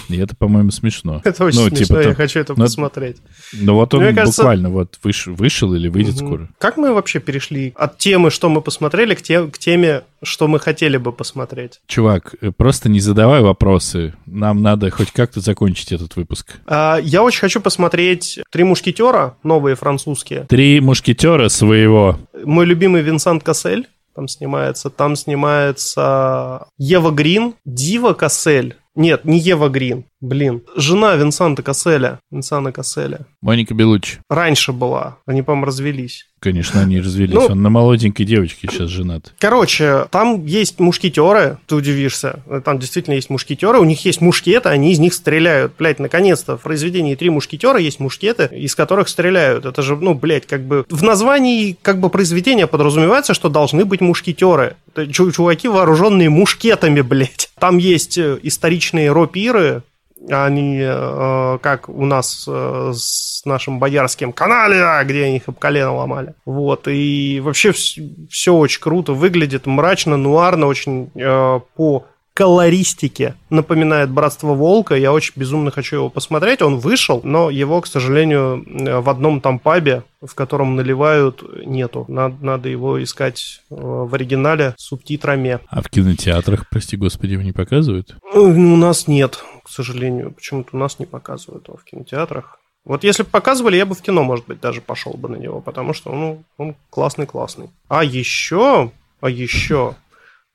И 0.08 0.16
это, 0.16 0.36
по-моему, 0.36 0.70
смешно. 0.70 1.20
Это 1.24 1.44
очень 1.44 1.60
ну, 1.60 1.68
смешно, 1.68 1.86
типа, 1.86 2.08
я 2.08 2.14
хочу 2.14 2.40
это 2.40 2.54
но, 2.56 2.64
посмотреть. 2.64 3.18
Ну 3.52 3.74
вот 3.74 3.92
он 3.94 4.02
Мне 4.02 4.12
кажется... 4.12 4.42
буквально 4.42 4.70
вот 4.70 4.98
выш, 5.02 5.26
вышел 5.26 5.74
или 5.74 5.88
выйдет 5.88 6.16
угу. 6.16 6.26
скоро. 6.26 6.48
Как 6.58 6.76
мы 6.76 6.92
вообще 6.92 7.20
перешли 7.20 7.72
от 7.76 7.98
темы, 7.98 8.30
что 8.30 8.48
мы 8.48 8.60
посмотрели, 8.60 9.14
к, 9.14 9.22
те, 9.22 9.46
к 9.46 9.58
теме, 9.58 10.02
что 10.22 10.48
мы 10.48 10.58
хотели 10.58 10.96
бы 10.96 11.12
посмотреть? 11.12 11.80
Чувак, 11.86 12.34
э, 12.40 12.50
просто 12.50 12.88
не 12.88 13.00
задавай 13.00 13.40
вопросы. 13.40 14.14
Нам 14.26 14.62
надо 14.62 14.90
хоть 14.90 15.10
как-то 15.12 15.40
закончить 15.40 15.92
этот 15.92 16.16
выпуск. 16.16 16.58
А, 16.66 16.98
я 17.02 17.22
очень 17.22 17.40
хочу 17.40 17.60
посмотреть 17.60 18.40
«Три 18.50 18.64
мушкетера», 18.64 19.36
новые 19.42 19.76
французские. 19.76 20.44
«Три 20.44 20.80
мушкетера» 20.80 21.48
своего. 21.48 22.18
Мой 22.44 22.66
любимый 22.66 23.02
Винсент 23.02 23.42
Кассель 23.42 23.86
там 24.18 24.26
снимается. 24.26 24.90
Там 24.90 25.14
снимается 25.14 26.66
Ева 26.76 27.12
Грин, 27.12 27.54
Дива 27.64 28.14
Кассель. 28.14 28.74
Нет, 28.98 29.24
не 29.24 29.38
Ева 29.38 29.68
Грин. 29.68 30.06
Блин. 30.20 30.64
Жена 30.74 31.14
Винсанта 31.14 31.62
Касселя. 31.62 32.18
Винсана 32.32 32.72
Касселя. 32.72 33.26
Моника 33.40 33.72
Белуччи. 33.72 34.18
Раньше 34.28 34.72
была. 34.72 35.18
Они, 35.24 35.42
по-моему, 35.42 35.66
развелись. 35.66 36.26
Конечно, 36.40 36.80
они 36.80 37.00
развелись. 37.00 37.34
Ну, 37.34 37.46
Он 37.46 37.62
на 37.62 37.70
молоденькой 37.70 38.24
девочке 38.24 38.68
сейчас 38.70 38.88
женат. 38.90 39.34
Короче, 39.38 40.06
там 40.10 40.44
есть 40.46 40.78
мушкетеры, 40.78 41.58
ты 41.66 41.74
удивишься. 41.74 42.40
Там 42.64 42.78
действительно 42.78 43.14
есть 43.14 43.28
мушкетеры, 43.30 43.78
у 43.78 43.84
них 43.84 44.04
есть 44.04 44.20
мушкеты, 44.20 44.68
они 44.68 44.92
из 44.92 44.98
них 44.98 45.14
стреляют. 45.14 45.72
Блять, 45.78 45.98
наконец-то 45.98 46.56
в 46.56 46.62
произведении 46.62 47.14
«Три 47.14 47.30
мушкетера» 47.30 47.78
есть 47.78 47.98
мушкеты, 47.98 48.48
из 48.52 48.74
которых 48.74 49.08
стреляют. 49.08 49.66
Это 49.66 49.82
же, 49.82 49.96
ну, 49.96 50.14
блядь, 50.14 50.46
как 50.46 50.62
бы... 50.62 50.84
В 50.88 51.02
названии 51.02 51.76
как 51.82 51.98
бы 51.98 52.08
произведения 52.08 52.66
подразумевается, 52.66 53.34
что 53.34 53.48
должны 53.48 53.84
быть 53.84 54.00
мушкетеры. 54.00 54.76
Чуваки, 55.12 55.68
вооруженные 55.68 56.30
мушкетами, 56.30 57.00
блядь. 57.00 57.50
Там 57.58 57.78
есть 57.78 58.18
э, 58.18 58.38
историчные 58.42 59.12
ропиры, 59.12 59.82
они, 60.28 60.80
э, 60.80 61.58
как 61.60 61.88
у 61.88 62.04
нас 62.04 62.44
э, 62.48 62.92
с 62.94 63.42
нашим 63.44 63.78
боярским 63.78 64.32
канале, 64.32 64.84
где 65.04 65.24
они 65.24 65.36
их 65.36 65.48
об 65.48 65.58
колено 65.58 65.94
ломали. 65.94 66.34
Вот, 66.44 66.88
и 66.88 67.40
вообще 67.40 67.72
все 67.72 68.54
очень 68.54 68.80
круто 68.80 69.12
выглядит, 69.12 69.66
мрачно, 69.66 70.16
нуарно, 70.16 70.66
очень 70.66 71.10
э, 71.14 71.60
по 71.76 72.04
колористике 72.34 73.34
напоминает 73.50 74.10
«Братство 74.10 74.54
Волка». 74.54 74.94
Я 74.94 75.12
очень 75.12 75.32
безумно 75.34 75.72
хочу 75.72 75.96
его 75.96 76.08
посмотреть. 76.08 76.62
Он 76.62 76.78
вышел, 76.78 77.20
но 77.24 77.50
его, 77.50 77.80
к 77.80 77.88
сожалению, 77.88 78.64
в 79.02 79.10
одном 79.10 79.40
там 79.40 79.58
пабе, 79.58 80.04
в 80.22 80.36
котором 80.36 80.76
наливают, 80.76 81.42
нету. 81.66 82.04
Надо, 82.06 82.36
надо 82.40 82.68
его 82.68 83.02
искать 83.02 83.62
в 83.70 84.14
оригинале 84.14 84.74
с 84.76 84.84
субтитрами. 84.84 85.58
А 85.68 85.82
в 85.82 85.88
кинотеатрах, 85.88 86.68
прости 86.68 86.96
господи, 86.96 87.32
его 87.32 87.42
не 87.42 87.50
показывают? 87.50 88.16
У 88.32 88.76
нас 88.76 89.08
нет 89.08 89.42
к 89.68 89.70
сожалению, 89.70 90.32
почему-то 90.32 90.70
у 90.72 90.78
нас 90.78 90.98
не 90.98 91.04
показывают 91.04 91.68
его 91.68 91.76
в 91.76 91.84
кинотеатрах. 91.84 92.58
Вот 92.86 93.04
если 93.04 93.22
бы 93.22 93.28
показывали, 93.28 93.76
я 93.76 93.84
бы 93.84 93.94
в 93.94 94.00
кино, 94.00 94.24
может 94.24 94.46
быть, 94.46 94.60
даже 94.60 94.80
пошел 94.80 95.12
бы 95.12 95.28
на 95.28 95.36
него, 95.36 95.60
потому 95.60 95.92
что 95.92 96.10
ну, 96.10 96.42
он 96.56 96.74
классный-классный. 96.88 97.68
А 97.88 98.02
еще, 98.02 98.90
а 99.20 99.28
еще, 99.28 99.94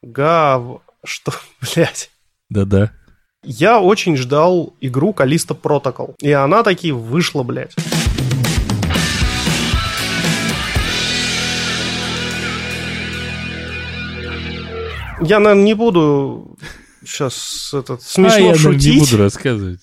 Гав... 0.01 0.81
Что, 1.05 1.31
блядь? 1.61 2.09
Да-да. 2.49 2.91
Я 3.43 3.79
очень 3.79 4.17
ждал 4.17 4.73
игру 4.81 5.13
Калиста 5.13 5.53
Протокол. 5.53 6.15
И 6.19 6.31
она 6.31 6.63
таки 6.63 6.91
вышла, 6.91 7.43
блядь. 7.43 7.75
Я, 15.21 15.39
наверное, 15.39 15.65
не 15.65 15.73
буду 15.75 16.57
сейчас 17.05 17.73
этот 17.73 18.01
смешно 18.01 18.35
а, 18.35 18.39
я 18.39 18.55
шутить. 18.55 18.93
не 18.93 18.99
буду 18.99 19.17
рассказывать. 19.23 19.79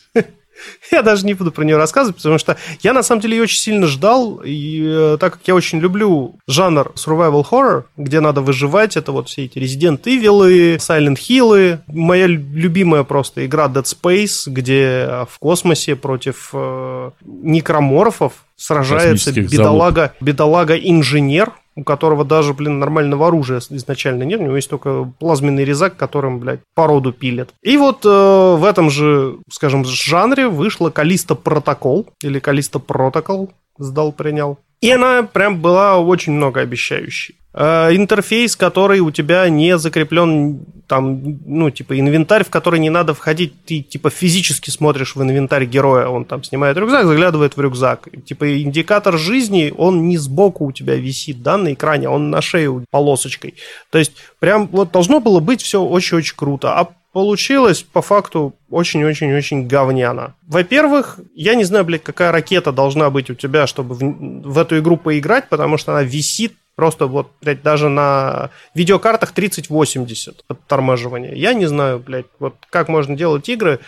Я 0.91 1.03
даже 1.03 1.25
не 1.25 1.35
буду 1.35 1.53
про 1.53 1.65
нее 1.65 1.77
рассказывать, 1.77 2.17
потому 2.17 2.39
что 2.39 2.57
я 2.83 2.93
на 2.93 3.03
самом 3.03 3.23
деле 3.23 3.37
ее 3.37 3.45
очень 3.45 3.59
сильно 3.59 3.87
ждал, 3.87 4.43
и 4.45 4.83
э, 4.85 5.17
так 5.19 5.35
как 5.35 5.43
я 5.47 5.55
очень 5.55 5.79
люблю 5.79 6.39
жанр 6.47 6.93
survival 6.97 7.45
horror, 7.51 7.85
где 7.97 8.21
надо 8.21 8.41
выживать, 8.41 8.97
это 8.97 9.13
вот 9.13 9.29
все 9.29 9.45
эти 9.45 9.59
Resident 9.59 10.03
Evil, 10.03 10.77
Silent 10.77 11.17
Hill, 11.17 11.79
моя 11.87 12.27
любимая 12.27 13.05
просто 13.05 13.47
игра 13.47 13.67
Dead 13.67 13.85
Space, 13.85 14.51
где 14.51 15.27
в 15.31 15.39
космосе 15.39 15.97
против 15.97 16.51
э, 16.53 17.11
некроморфов 17.23 18.33
сражается 18.57 19.33
бедолага, 19.33 20.13
бедолага 20.21 20.77
инженер, 20.77 21.53
у 21.81 21.85
которого 21.85 22.25
даже, 22.25 22.55
блин, 22.55 22.79
нормального 22.79 23.29
оружия 23.29 23.61
изначально 23.71 24.25
нет, 24.25 24.41
у 24.41 24.45
него 24.45 24.57
есть 24.57 24.71
только 24.71 25.11
плазменный 25.19 25.65
резак, 25.65 25.97
которым, 25.97 26.39
блядь, 26.39 26.61
породу 26.75 27.13
пилят. 27.13 27.51
И 27.63 27.77
вот 27.77 28.05
э, 28.05 28.09
в 28.09 28.65
этом 28.65 28.91
же, 28.91 29.39
скажем, 29.51 29.85
жанре 29.85 30.49
вышла 30.49 30.91
Калиста 30.91 31.35
Протокол, 31.35 32.07
или 32.23 32.39
Калиста 32.39 32.79
Протокол, 32.79 33.51
сдал, 33.79 34.13
принял. 34.13 34.59
И 34.81 34.91
она 34.91 35.23
прям 35.23 35.61
была 35.61 35.99
очень 35.99 36.33
многообещающей. 36.33 37.40
Э, 37.53 37.95
интерфейс, 37.95 38.55
который 38.55 39.01
у 39.01 39.11
тебя 39.11 39.49
не 39.49 39.77
закреплен, 39.77 40.61
там, 40.87 41.39
ну, 41.47 41.71
типа, 41.71 41.99
инвентарь, 41.99 42.45
в 42.45 42.51
который 42.51 42.79
не 42.79 42.91
надо 42.91 43.13
входить, 43.13 43.65
ты, 43.65 43.81
типа, 43.81 44.11
физически 44.11 44.71
смотришь 44.71 45.17
в 45.17 45.23
инвентарь 45.23 45.65
героя, 45.65 46.07
он 46.07 46.25
там 46.25 46.45
снимает 46.45 46.77
рюкзак, 46.77 47.07
заглядывает 47.07 47.57
в 47.57 47.61
рюкзак. 47.61 48.09
Типа, 48.25 48.63
индикатор 48.63 49.19
жизни, 49.19 49.75
он 49.77 50.07
не 50.07 50.17
сбоку 50.17 50.67
у 50.67 50.73
тебя 50.73 50.95
висит, 50.95 51.43
да, 51.43 51.57
на 51.57 51.73
экране, 51.73 52.09
он 52.09 52.31
на 52.31 52.41
шее 52.41 52.85
полосочкой. 52.91 53.55
То 53.91 53.99
есть, 53.99 54.13
прям 54.39 54.69
вот 54.69 54.93
должно 54.93 55.19
было 55.19 55.41
быть 55.41 55.61
все 55.61 55.83
очень-очень 55.83 56.37
круто. 56.37 56.79
А 56.79 56.89
получилось 57.13 57.83
по 57.83 58.03
факту 58.03 58.55
очень-очень-очень 58.71 59.67
говняно. 59.67 60.35
Во-первых, 60.47 61.21
я 61.35 61.55
не 61.55 61.65
знаю, 61.65 61.85
блядь, 61.85 62.03
какая 62.03 62.33
ракета 62.33 62.73
должна 62.73 63.11
быть 63.11 63.31
у 63.31 63.35
тебя, 63.35 63.67
чтобы 63.67 63.95
в, 63.95 64.01
в 64.01 64.59
эту 64.59 64.79
игру 64.79 64.97
поиграть, 64.97 65.49
потому 65.49 65.77
что 65.77 65.93
она 65.93 66.03
висит 66.03 66.55
Просто 66.77 67.09
вот, 67.09 67.33
блядь, 67.43 67.63
даже 67.63 67.91
на 67.91 68.49
видеокартах 68.75 69.33
3080 69.33 70.45
подтормаживания. 70.47 71.35
Я 71.35 71.53
не 71.53 71.67
знаю, 71.67 71.99
блядь, 71.99 72.25
вот 72.39 72.55
как 72.71 72.89
можно 72.89 73.15
делать 73.15 73.47
игры 73.51 73.81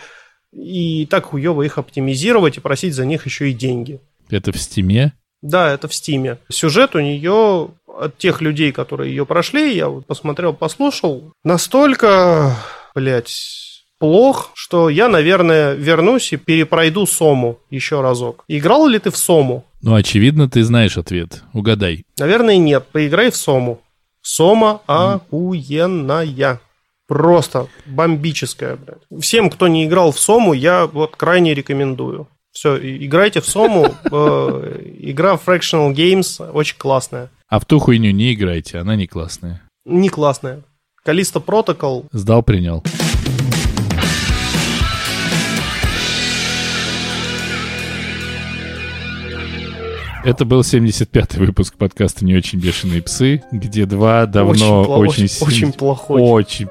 и 0.52 1.06
так 1.06 1.24
хуево 1.24 1.62
их 1.62 1.78
оптимизировать 1.78 2.58
и 2.58 2.60
просить 2.60 2.92
за 2.92 3.06
них 3.06 3.24
еще 3.24 3.50
и 3.50 3.54
деньги. 3.54 3.98
Это 4.28 4.52
в 4.52 4.58
стиме? 4.58 5.14
Да, 5.42 5.72
это 5.72 5.88
в 5.88 5.94
Стиме. 5.94 6.38
Сюжет 6.50 6.94
у 6.94 7.00
нее 7.00 7.70
от 7.86 8.16
тех 8.16 8.40
людей, 8.40 8.72
которые 8.72 9.10
ее 9.10 9.26
прошли, 9.26 9.74
я 9.74 9.88
вот 9.88 10.06
посмотрел, 10.06 10.52
послушал, 10.54 11.32
настолько, 11.44 12.56
блядь, 12.94 13.84
плох, 13.98 14.50
что 14.54 14.88
я, 14.88 15.08
наверное, 15.08 15.74
вернусь 15.74 16.32
и 16.32 16.36
перепройду 16.36 17.06
Сому 17.06 17.58
еще 17.70 18.00
разок. 18.00 18.44
Играл 18.48 18.86
ли 18.86 18.98
ты 18.98 19.10
в 19.10 19.16
Сому? 19.16 19.64
Ну, 19.80 19.94
очевидно, 19.94 20.48
ты 20.48 20.64
знаешь 20.64 20.96
ответ. 20.96 21.42
Угадай. 21.52 22.04
Наверное, 22.18 22.56
нет. 22.56 22.86
Поиграй 22.92 23.30
в 23.30 23.36
Сому. 23.36 23.80
Сома 24.20 24.80
охуенная. 24.86 26.60
Просто 27.06 27.66
бомбическая, 27.86 28.76
блядь. 28.76 29.22
Всем, 29.22 29.50
кто 29.50 29.68
не 29.68 29.84
играл 29.84 30.12
в 30.12 30.18
Сому, 30.18 30.52
я 30.52 30.86
вот 30.86 31.16
крайне 31.16 31.52
рекомендую. 31.52 32.28
Все, 32.52 32.76
играйте 32.76 33.40
в 33.40 33.46
Сому. 33.46 33.94
Э, 34.10 34.80
игра 34.98 35.34
Fractional 35.34 35.92
Games 35.92 36.50
очень 36.52 36.76
классная. 36.78 37.30
А 37.48 37.58
в 37.58 37.66
ту 37.66 37.78
хуйню 37.78 38.12
не 38.12 38.34
играйте, 38.34 38.78
она 38.78 38.94
не 38.94 39.06
классная. 39.06 39.62
Не 39.84 40.08
классная. 40.08 40.62
Калиста 41.04 41.40
Протокол. 41.40 42.06
Сдал, 42.12 42.44
принял. 42.44 42.84
Это 50.24 50.44
был 50.44 50.60
75-й 50.60 51.40
выпуск 51.40 51.74
подкаста 51.76 52.24
«Не 52.24 52.36
очень 52.36 52.60
бешеные 52.60 53.02
псы», 53.02 53.42
где 53.50 53.86
два 53.86 54.26
давно 54.26 54.84
очень... 54.84 55.24
Очень, 55.24 55.46
очень 55.46 55.72
плохой. 55.72 56.20
Очень, 56.20 56.68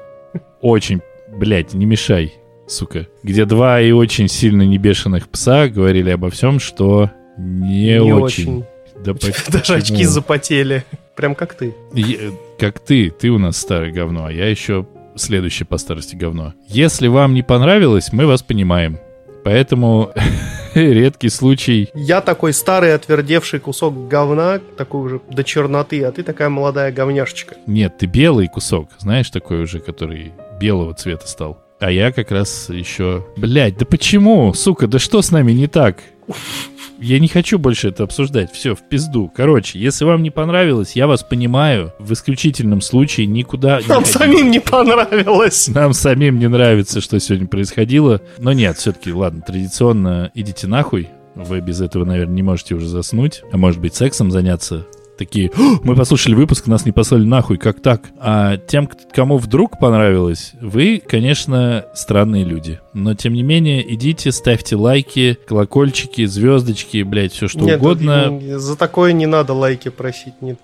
очень, 0.62 1.02
блядь, 1.28 1.74
не 1.74 1.84
мешай, 1.84 2.32
сука. 2.66 3.08
Где 3.22 3.44
два 3.44 3.82
и 3.82 3.90
очень 3.90 4.28
сильно 4.28 4.62
небешеных 4.62 5.28
пса 5.28 5.68
говорили 5.68 6.08
обо 6.08 6.30
всем, 6.30 6.58
что 6.58 7.10
не, 7.36 7.98
не 7.98 8.14
очень. 8.14 8.60
очень. 8.60 8.64
Да 9.04 9.12
Даже 9.48 9.74
очки 9.74 10.04
запотели. 10.04 10.84
Прям 11.14 11.34
как 11.34 11.52
ты. 11.52 11.74
Я, 11.92 12.30
как 12.62 12.78
ты. 12.78 13.10
Ты 13.10 13.30
у 13.30 13.38
нас 13.38 13.56
старое 13.56 13.90
говно, 13.90 14.26
а 14.26 14.32
я 14.32 14.48
еще 14.48 14.86
следующее 15.16 15.66
по 15.66 15.78
старости 15.78 16.14
говно. 16.14 16.54
Если 16.68 17.08
вам 17.08 17.34
не 17.34 17.42
понравилось, 17.42 18.12
мы 18.12 18.24
вас 18.24 18.42
понимаем. 18.42 19.00
Поэтому 19.42 20.12
редкий 20.74 21.28
случай. 21.28 21.90
Я 21.92 22.20
такой 22.20 22.52
старый 22.52 22.94
отвердевший 22.94 23.58
кусок 23.58 24.06
говна, 24.06 24.60
такой 24.76 25.00
уже 25.00 25.20
до 25.28 25.42
черноты, 25.42 26.04
а 26.04 26.12
ты 26.12 26.22
такая 26.22 26.50
молодая 26.50 26.92
говняшечка. 26.92 27.56
Нет, 27.66 27.98
ты 27.98 28.06
белый 28.06 28.46
кусок, 28.46 28.90
знаешь, 29.00 29.28
такой 29.30 29.64
уже, 29.64 29.80
который 29.80 30.32
белого 30.60 30.94
цвета 30.94 31.26
стал. 31.26 31.58
А 31.80 31.90
я 31.90 32.12
как 32.12 32.30
раз 32.30 32.68
еще... 32.68 33.26
Блять, 33.36 33.76
да 33.76 33.84
почему? 33.84 34.54
Сука, 34.54 34.86
да 34.86 35.00
что 35.00 35.20
с 35.20 35.32
нами 35.32 35.50
не 35.50 35.66
так? 35.66 35.96
Я 37.02 37.18
не 37.18 37.26
хочу 37.26 37.58
больше 37.58 37.88
это 37.88 38.04
обсуждать. 38.04 38.52
Все, 38.52 38.76
в 38.76 38.82
пизду. 38.88 39.28
Короче, 39.34 39.76
если 39.76 40.04
вам 40.04 40.22
не 40.22 40.30
понравилось, 40.30 40.92
я 40.94 41.08
вас 41.08 41.24
понимаю. 41.24 41.92
В 41.98 42.12
исключительном 42.12 42.80
случае 42.80 43.26
никуда... 43.26 43.80
Нам 43.88 44.04
не 44.04 44.08
самим 44.08 44.50
не 44.52 44.60
понравилось. 44.60 45.66
Нам 45.66 45.94
самим 45.94 46.38
не 46.38 46.48
нравится, 46.48 47.00
что 47.00 47.18
сегодня 47.18 47.48
происходило. 47.48 48.20
Но 48.38 48.52
нет, 48.52 48.76
все-таки, 48.76 49.12
ладно, 49.12 49.42
традиционно 49.42 50.30
идите 50.34 50.68
нахуй. 50.68 51.08
Вы 51.34 51.60
без 51.60 51.80
этого, 51.80 52.04
наверное, 52.04 52.36
не 52.36 52.42
можете 52.44 52.76
уже 52.76 52.86
заснуть. 52.86 53.42
А 53.50 53.56
может 53.56 53.80
быть, 53.80 53.96
сексом 53.96 54.30
заняться 54.30 54.86
такие, 55.24 55.52
мы 55.84 55.94
послушали 55.94 56.34
выпуск, 56.34 56.66
нас 56.66 56.84
не 56.84 56.90
послали 56.90 57.24
нахуй, 57.24 57.56
как 57.56 57.80
так? 57.80 58.02
А 58.18 58.56
тем, 58.56 58.88
кому 59.14 59.38
вдруг 59.38 59.78
понравилось, 59.78 60.52
вы, 60.60 61.00
конечно, 61.06 61.86
странные 61.94 62.44
люди. 62.44 62.80
Но, 62.92 63.14
тем 63.14 63.34
не 63.34 63.42
менее, 63.42 63.94
идите, 63.94 64.32
ставьте 64.32 64.74
лайки, 64.76 65.38
колокольчики, 65.46 66.24
звездочки, 66.26 67.02
блядь, 67.02 67.32
все 67.32 67.46
что 67.46 67.60
Нет, 67.60 67.78
угодно. 67.78 68.40
За 68.58 68.76
такое 68.76 69.12
не 69.12 69.26
надо 69.26 69.54
лайки 69.54 69.88
просить. 69.88 70.34
Нет, 70.40 70.58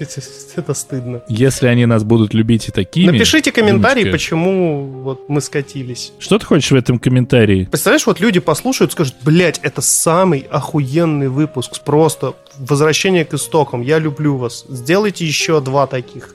это, 0.00 0.20
это 0.56 0.74
стыдно. 0.74 1.22
Если 1.28 1.68
они 1.68 1.86
нас 1.86 2.02
будут 2.02 2.34
любить 2.34 2.68
и 2.68 2.72
такими... 2.72 3.12
Напишите 3.12 3.52
комментарий, 3.52 4.02
Думочка. 4.02 4.12
почему 4.12 4.86
вот 5.04 5.28
мы 5.28 5.40
скатились. 5.40 6.12
Что 6.18 6.38
ты 6.38 6.46
хочешь 6.46 6.70
в 6.72 6.74
этом 6.74 6.98
комментарии? 6.98 7.64
Представляешь, 7.70 8.06
вот 8.06 8.18
люди 8.18 8.40
послушают, 8.40 8.92
скажут, 8.92 9.14
блядь, 9.22 9.60
это 9.62 9.80
самый 9.80 10.40
охуенный 10.50 11.28
выпуск, 11.28 11.80
просто 11.84 12.34
возвращение 12.58 13.24
к 13.24 13.34
истокам. 13.34 13.80
Я 13.80 13.99
люблю 14.00 14.36
вас. 14.36 14.64
Сделайте 14.68 15.26
еще 15.26 15.60
два 15.60 15.86
таких. 15.86 16.34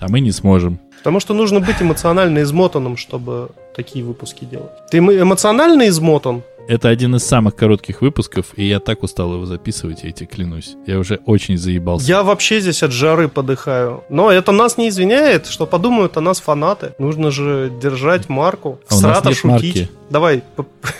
А 0.00 0.08
мы 0.08 0.20
не 0.20 0.32
сможем. 0.32 0.78
Потому 0.98 1.20
что 1.20 1.34
нужно 1.34 1.60
быть 1.60 1.80
эмоционально 1.80 2.42
измотанным, 2.42 2.96
чтобы 2.96 3.50
такие 3.74 4.04
выпуски 4.04 4.44
делать. 4.44 4.70
Ты 4.90 4.98
эмоционально 4.98 5.88
измотан? 5.88 6.42
Это 6.68 6.90
один 6.90 7.16
из 7.16 7.24
самых 7.24 7.56
коротких 7.56 8.02
выпусков, 8.02 8.48
и 8.56 8.64
я 8.68 8.78
так 8.78 9.02
устал 9.02 9.32
его 9.32 9.46
записывать, 9.46 10.04
я 10.04 10.12
тебе 10.12 10.26
клянусь. 10.26 10.76
Я 10.86 10.98
уже 10.98 11.18
очень 11.24 11.56
заебался. 11.56 12.06
Я 12.06 12.22
вообще 12.22 12.60
здесь 12.60 12.82
от 12.82 12.92
жары 12.92 13.28
подыхаю. 13.28 14.04
Но 14.10 14.30
это 14.30 14.52
нас 14.52 14.76
не 14.76 14.90
извиняет, 14.90 15.46
что 15.46 15.64
подумают 15.66 16.18
о 16.18 16.20
нас 16.20 16.40
фанаты. 16.40 16.92
Нужно 16.98 17.30
же 17.30 17.72
держать 17.80 18.28
марку. 18.28 18.80
А 18.90 18.94
Срата 18.94 19.32
шутить. 19.32 19.44
Марки. 19.44 19.88
Давай. 20.10 20.42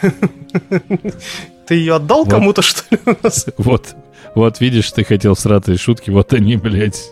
Ты 1.67 1.75
ее 1.75 1.97
отдал 1.97 2.25
вот. 2.25 2.31
кому-то, 2.31 2.63
что 2.63 2.83
ли, 2.91 2.99
у 3.05 3.15
нас? 3.23 3.47
Вот. 3.59 3.95
Вот 4.35 4.61
видишь, 4.61 4.91
ты 4.93 5.05
хотел 5.05 5.37
сратые 5.37 5.79
шутки, 5.79 6.11
вот 6.11 6.33
они, 6.33 6.57
блядь. 6.57 7.11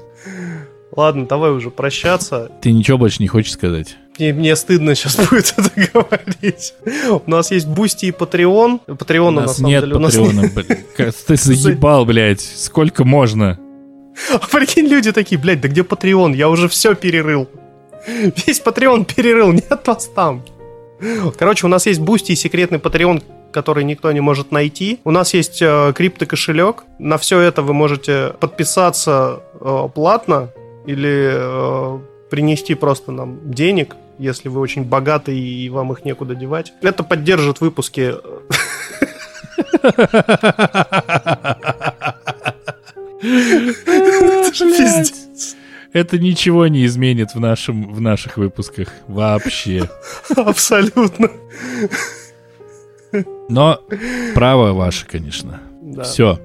Ладно, 0.92 1.26
давай 1.26 1.50
уже 1.50 1.70
прощаться. 1.70 2.50
Ты 2.62 2.72
ничего 2.72 2.96
больше 2.96 3.20
не 3.20 3.28
хочешь 3.28 3.52
сказать? 3.52 3.96
Мне, 4.18 4.32
мне 4.32 4.56
стыдно 4.56 4.94
сейчас 4.94 5.16
будет 5.30 5.54
это 5.56 5.70
говорить. 5.92 6.74
У 7.26 7.30
нас 7.30 7.50
есть 7.50 7.66
Бусти 7.66 8.06
и 8.06 8.12
Patreon. 8.12 8.78
Patreon 8.78 9.28
а, 9.28 9.42
на 9.42 9.48
самом 9.48 9.70
нет 9.70 9.84
деле. 9.84 10.00
Patreon 10.00 10.31
а, 10.31 10.40
у 10.40 10.42
нас 10.42 10.54
нет. 10.54 11.14
Ты 11.26 11.36
заебал, 11.36 12.06
блядь. 12.06 12.40
Сколько 12.40 13.04
можно? 13.04 13.58
А 14.32 14.38
прикинь, 14.38 14.86
люди 14.86 15.12
такие, 15.12 15.38
блядь, 15.38 15.60
да 15.60 15.68
где 15.68 15.84
Patreon? 15.84 16.32
Я 16.32 16.48
уже 16.48 16.68
все 16.68 16.94
перерыл. 16.94 17.48
Весь 18.46 18.60
Patreon 18.60 19.04
перерыл, 19.04 19.52
нет 19.52 19.82
вас 19.84 20.06
там. 20.06 20.42
Короче, 21.36 21.66
у 21.66 21.68
нас 21.68 21.84
есть 21.86 22.00
Бусти 22.00 22.32
и 22.32 22.36
секретный 22.36 22.78
Patreon, 22.78 23.22
который 23.52 23.84
никто 23.84 24.10
не 24.12 24.20
может 24.20 24.52
найти. 24.52 25.00
У 25.04 25.10
нас 25.10 25.34
есть 25.34 25.62
э, 25.62 25.92
криптокошелек. 25.94 26.84
На 26.98 27.18
все 27.18 27.40
это 27.40 27.62
вы 27.62 27.72
можете 27.74 28.34
подписаться 28.40 29.40
э, 29.60 29.88
платно 29.94 30.50
или 30.86 31.30
э, 31.32 31.98
принести 32.30 32.74
просто 32.74 33.12
нам 33.12 33.50
денег, 33.50 33.96
если 34.18 34.48
вы 34.48 34.60
очень 34.60 34.84
богаты 34.84 35.38
и 35.38 35.68
вам 35.68 35.92
их 35.92 36.04
некуда 36.04 36.34
девать. 36.34 36.72
Это 36.82 37.02
поддержит 37.02 37.60
выпуски. 37.60 38.14
Это 45.92 46.18
ничего 46.18 46.66
не 46.66 46.84
изменит 46.84 47.34
в, 47.34 47.40
нашем, 47.40 47.92
в 47.92 48.00
наших 48.00 48.36
выпусках 48.36 48.88
вообще. 49.08 49.88
Абсолютно. 50.36 51.30
Но 53.48 53.80
право 54.34 54.72
ваше, 54.72 55.06
конечно. 55.06 55.60
Да. 55.82 56.02
Все. 56.02 56.38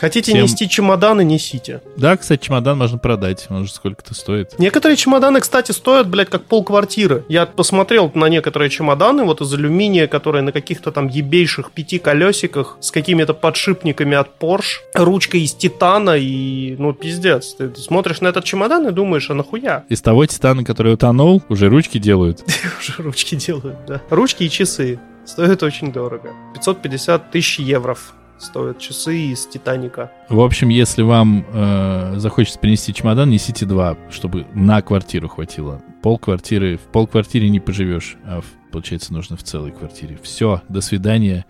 Хотите 0.00 0.32
Всем... 0.32 0.44
нести 0.44 0.66
чемоданы, 0.66 1.22
несите. 1.22 1.82
Да, 1.98 2.16
кстати, 2.16 2.42
чемодан 2.46 2.78
можно 2.78 2.96
продать. 2.96 3.46
Он 3.50 3.66
же 3.66 3.72
сколько-то 3.72 4.14
стоит. 4.14 4.58
Некоторые 4.58 4.96
чемоданы, 4.96 5.40
кстати, 5.40 5.72
стоят, 5.72 6.08
блядь, 6.08 6.30
как 6.30 6.44
полквартиры. 6.44 7.26
Я 7.28 7.44
посмотрел 7.44 8.10
на 8.14 8.30
некоторые 8.30 8.70
чемоданы 8.70 9.24
вот 9.24 9.42
из 9.42 9.52
алюминия, 9.52 10.06
которые 10.06 10.40
на 10.40 10.52
каких-то 10.52 10.90
там 10.90 11.08
ебейших 11.08 11.72
пяти 11.72 11.98
колесиках 11.98 12.78
с 12.80 12.90
какими-то 12.90 13.34
подшипниками 13.34 14.16
от 14.16 14.38
Porsche, 14.40 14.78
ручкой 14.94 15.42
из 15.42 15.52
титана 15.52 16.16
и, 16.16 16.76
ну, 16.78 16.94
пиздец. 16.94 17.54
Ты 17.58 17.74
смотришь 17.74 18.22
на 18.22 18.28
этот 18.28 18.44
чемодан 18.44 18.88
и 18.88 18.92
думаешь, 18.92 19.28
а 19.28 19.34
нахуя? 19.34 19.84
Из 19.90 20.00
того 20.00 20.24
титана, 20.24 20.64
который 20.64 20.94
утонул, 20.94 21.42
уже 21.50 21.68
ручки 21.68 21.98
делают. 21.98 22.42
Уже 22.80 23.02
ручки 23.02 23.34
делают, 23.34 23.76
да. 23.86 24.00
Ручки 24.08 24.44
и 24.44 24.50
часы. 24.50 24.98
Стоят 25.30 25.62
очень 25.62 25.92
дорого. 25.92 26.34
550 26.54 27.30
тысяч 27.30 27.60
евро 27.60 27.96
стоят 28.36 28.80
часы 28.80 29.16
из 29.16 29.46
Титаника. 29.46 30.10
В 30.28 30.40
общем, 30.40 30.70
если 30.70 31.02
вам 31.02 31.46
э, 31.52 32.14
захочется 32.16 32.58
принести 32.58 32.92
чемодан, 32.92 33.30
несите 33.30 33.64
два, 33.64 33.96
чтобы 34.10 34.44
на 34.54 34.82
квартиру 34.82 35.28
хватило. 35.28 35.82
Пол 36.02 36.18
квартиры, 36.18 36.78
в 36.78 36.80
пол 36.80 37.06
квартире 37.06 37.48
не 37.48 37.60
поживешь, 37.60 38.16
а 38.24 38.40
в, 38.40 38.46
получается 38.72 39.12
нужно 39.12 39.36
в 39.36 39.44
целой 39.44 39.70
квартире. 39.70 40.18
Все, 40.20 40.62
до 40.68 40.80
свидания. 40.80 41.46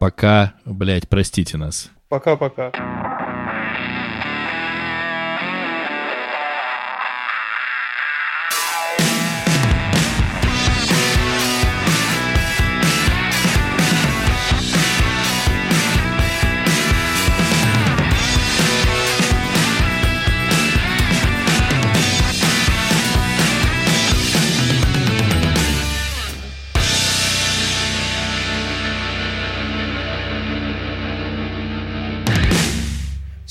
Пока, 0.00 0.54
блядь, 0.64 1.08
простите 1.08 1.56
нас. 1.56 1.92
Пока-пока. 2.08 2.72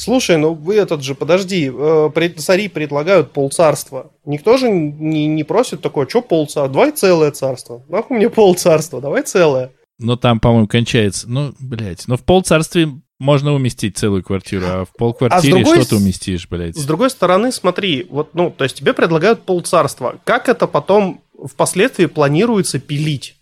Слушай, 0.09 0.37
ну 0.37 0.55
вы 0.55 0.77
этот 0.77 1.03
же, 1.03 1.13
подожди, 1.13 1.71
э, 1.71 2.29
цари 2.37 2.67
предлагают 2.67 3.31
полцарства. 3.31 4.11
Никто 4.25 4.57
же 4.57 4.67
не, 4.67 5.27
не 5.27 5.43
просит 5.43 5.81
такое, 5.81 6.07
что 6.07 6.23
полцарства? 6.23 6.67
Давай 6.67 6.91
целое 6.93 7.29
царство. 7.29 7.83
Нахуй 7.87 8.17
мне 8.17 8.27
полцарства, 8.27 9.01
давай 9.01 9.21
целое. 9.21 9.69
Но 9.99 10.15
там, 10.15 10.39
по-моему, 10.39 10.67
кончается, 10.67 11.29
ну, 11.29 11.53
блядь, 11.59 12.07
но 12.07 12.17
в 12.17 12.23
полцарстве 12.23 12.89
можно 13.19 13.53
уместить 13.53 13.99
целую 13.99 14.23
квартиру, 14.23 14.65
а 14.65 14.85
в 14.85 14.97
полквартире 14.97 15.53
а 15.53 15.55
другой, 15.57 15.81
что 15.81 15.89
ты 15.89 15.95
уместишь, 15.97 16.49
блядь? 16.49 16.75
С 16.75 16.85
другой 16.85 17.11
стороны, 17.11 17.51
смотри, 17.51 18.07
вот, 18.09 18.33
ну, 18.33 18.49
то 18.49 18.63
есть 18.63 18.77
тебе 18.77 18.93
предлагают 18.93 19.43
полцарства. 19.43 20.15
Как 20.23 20.49
это 20.49 20.65
потом 20.65 21.21
впоследствии 21.45 22.07
планируется 22.07 22.79
пилить? 22.79 23.35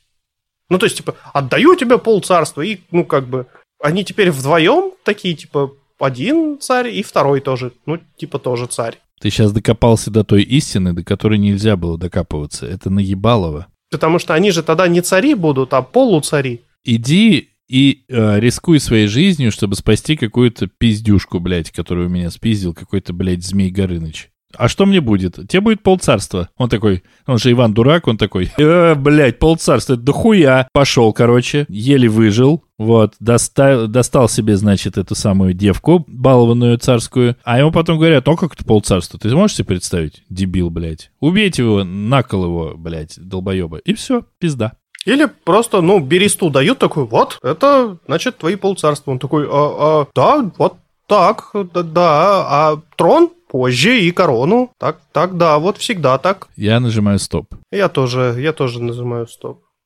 Ну, 0.69 0.79
то 0.79 0.85
есть, 0.85 0.97
типа, 0.97 1.15
отдаю 1.31 1.75
тебе 1.75 1.97
полцарства, 1.97 2.61
и, 2.61 2.79
ну, 2.91 3.05
как 3.05 3.29
бы, 3.29 3.47
они 3.81 4.03
теперь 4.03 4.31
вдвоем 4.31 4.91
такие, 5.05 5.33
типа, 5.33 5.71
один 5.99 6.59
царь 6.59 6.89
и 6.89 7.03
второй 7.03 7.41
тоже, 7.41 7.73
ну, 7.85 7.99
типа, 8.17 8.39
тоже 8.39 8.67
царь. 8.67 8.99
Ты 9.19 9.29
сейчас 9.29 9.51
докопался 9.51 10.11
до 10.11 10.23
той 10.23 10.43
истины, 10.43 10.93
до 10.93 11.03
которой 11.03 11.39
нельзя 11.39 11.75
было 11.75 11.97
докапываться. 11.97 12.67
Это 12.67 12.89
наебалово. 12.89 13.67
Потому 13.89 14.19
что 14.19 14.33
они 14.33 14.51
же 14.51 14.63
тогда 14.63 14.87
не 14.87 15.01
цари 15.01 15.33
будут, 15.33 15.73
а 15.73 15.81
полуцари. 15.81 16.61
Иди 16.83 17.49
и 17.67 18.05
э, 18.07 18.39
рискуй 18.39 18.79
своей 18.79 19.07
жизнью, 19.07 19.51
чтобы 19.51 19.75
спасти 19.75 20.15
какую-то 20.15 20.67
пиздюшку, 20.67 21.39
блядь, 21.39 21.71
которую 21.71 22.07
у 22.07 22.11
меня 22.11 22.29
спиздил 22.29 22.73
какой-то, 22.73 23.13
блядь, 23.13 23.43
Змей 23.43 23.71
Горыныч. 23.71 24.29
А 24.55 24.69
что 24.69 24.85
мне 24.85 25.01
будет? 25.01 25.35
Тебе 25.49 25.61
будет 25.61 25.83
полцарства. 25.83 26.49
Он 26.57 26.69
такой, 26.69 27.03
он 27.25 27.37
же 27.37 27.51
Иван 27.51 27.73
Дурак, 27.73 28.07
он 28.07 28.17
такой, 28.17 28.51
э, 28.57 28.95
блядь, 28.95 29.39
полцарства, 29.39 29.93
это 29.93 30.01
дохуя. 30.01 30.67
Пошел, 30.71 31.11
короче, 31.11 31.65
еле 31.67 32.07
выжил, 32.07 32.63
вот, 32.77 33.15
достал, 33.19 33.87
достал 33.87 34.29
себе, 34.29 34.55
значит, 34.55 34.97
эту 34.97 35.15
самую 35.15 35.53
девку, 35.53 36.05
балованную 36.07 36.77
царскую, 36.77 37.35
а 37.43 37.59
ему 37.59 37.71
потом 37.71 37.97
говорят, 37.97 38.27
о, 38.27 38.37
как 38.37 38.53
это 38.53 38.63
полцарства, 38.63 39.19
ты 39.19 39.29
можешь 39.35 39.57
себе 39.57 39.65
представить? 39.65 40.23
Дебил, 40.29 40.69
блядь. 40.69 41.11
Убейте 41.19 41.63
его, 41.63 41.83
накол 41.83 42.45
его, 42.45 42.73
блядь, 42.77 43.15
долбоеба. 43.17 43.77
И 43.79 43.93
все, 43.93 44.23
пизда. 44.39 44.73
Или 45.05 45.25
просто, 45.25 45.81
ну, 45.81 45.99
бересту 45.99 46.49
дают 46.49 46.79
такой, 46.79 47.05
вот, 47.05 47.39
это, 47.43 47.97
значит, 48.07 48.37
твои 48.37 48.55
полцарства. 48.55 49.11
Он 49.11 49.19
такой, 49.19 49.45
а, 49.49 50.01
а, 50.01 50.07
да, 50.13 50.51
вот 50.57 50.77
так, 51.07 51.51
да, 51.53 51.83
да, 51.83 52.45
а 52.47 52.81
трон 52.95 53.29
позже 53.47 53.99
и 53.99 54.11
корону. 54.11 54.71
Так, 54.77 54.99
так, 55.11 55.37
да, 55.37 55.57
вот 55.59 55.77
всегда 55.77 56.17
так. 56.17 56.47
Я 56.55 56.79
нажимаю 56.79 57.19
стоп. 57.19 57.53
Я 57.71 57.89
тоже, 57.89 58.35
я 58.37 58.53
тоже 58.53 58.81
нажимаю 58.81 59.27
стоп. 59.27 59.66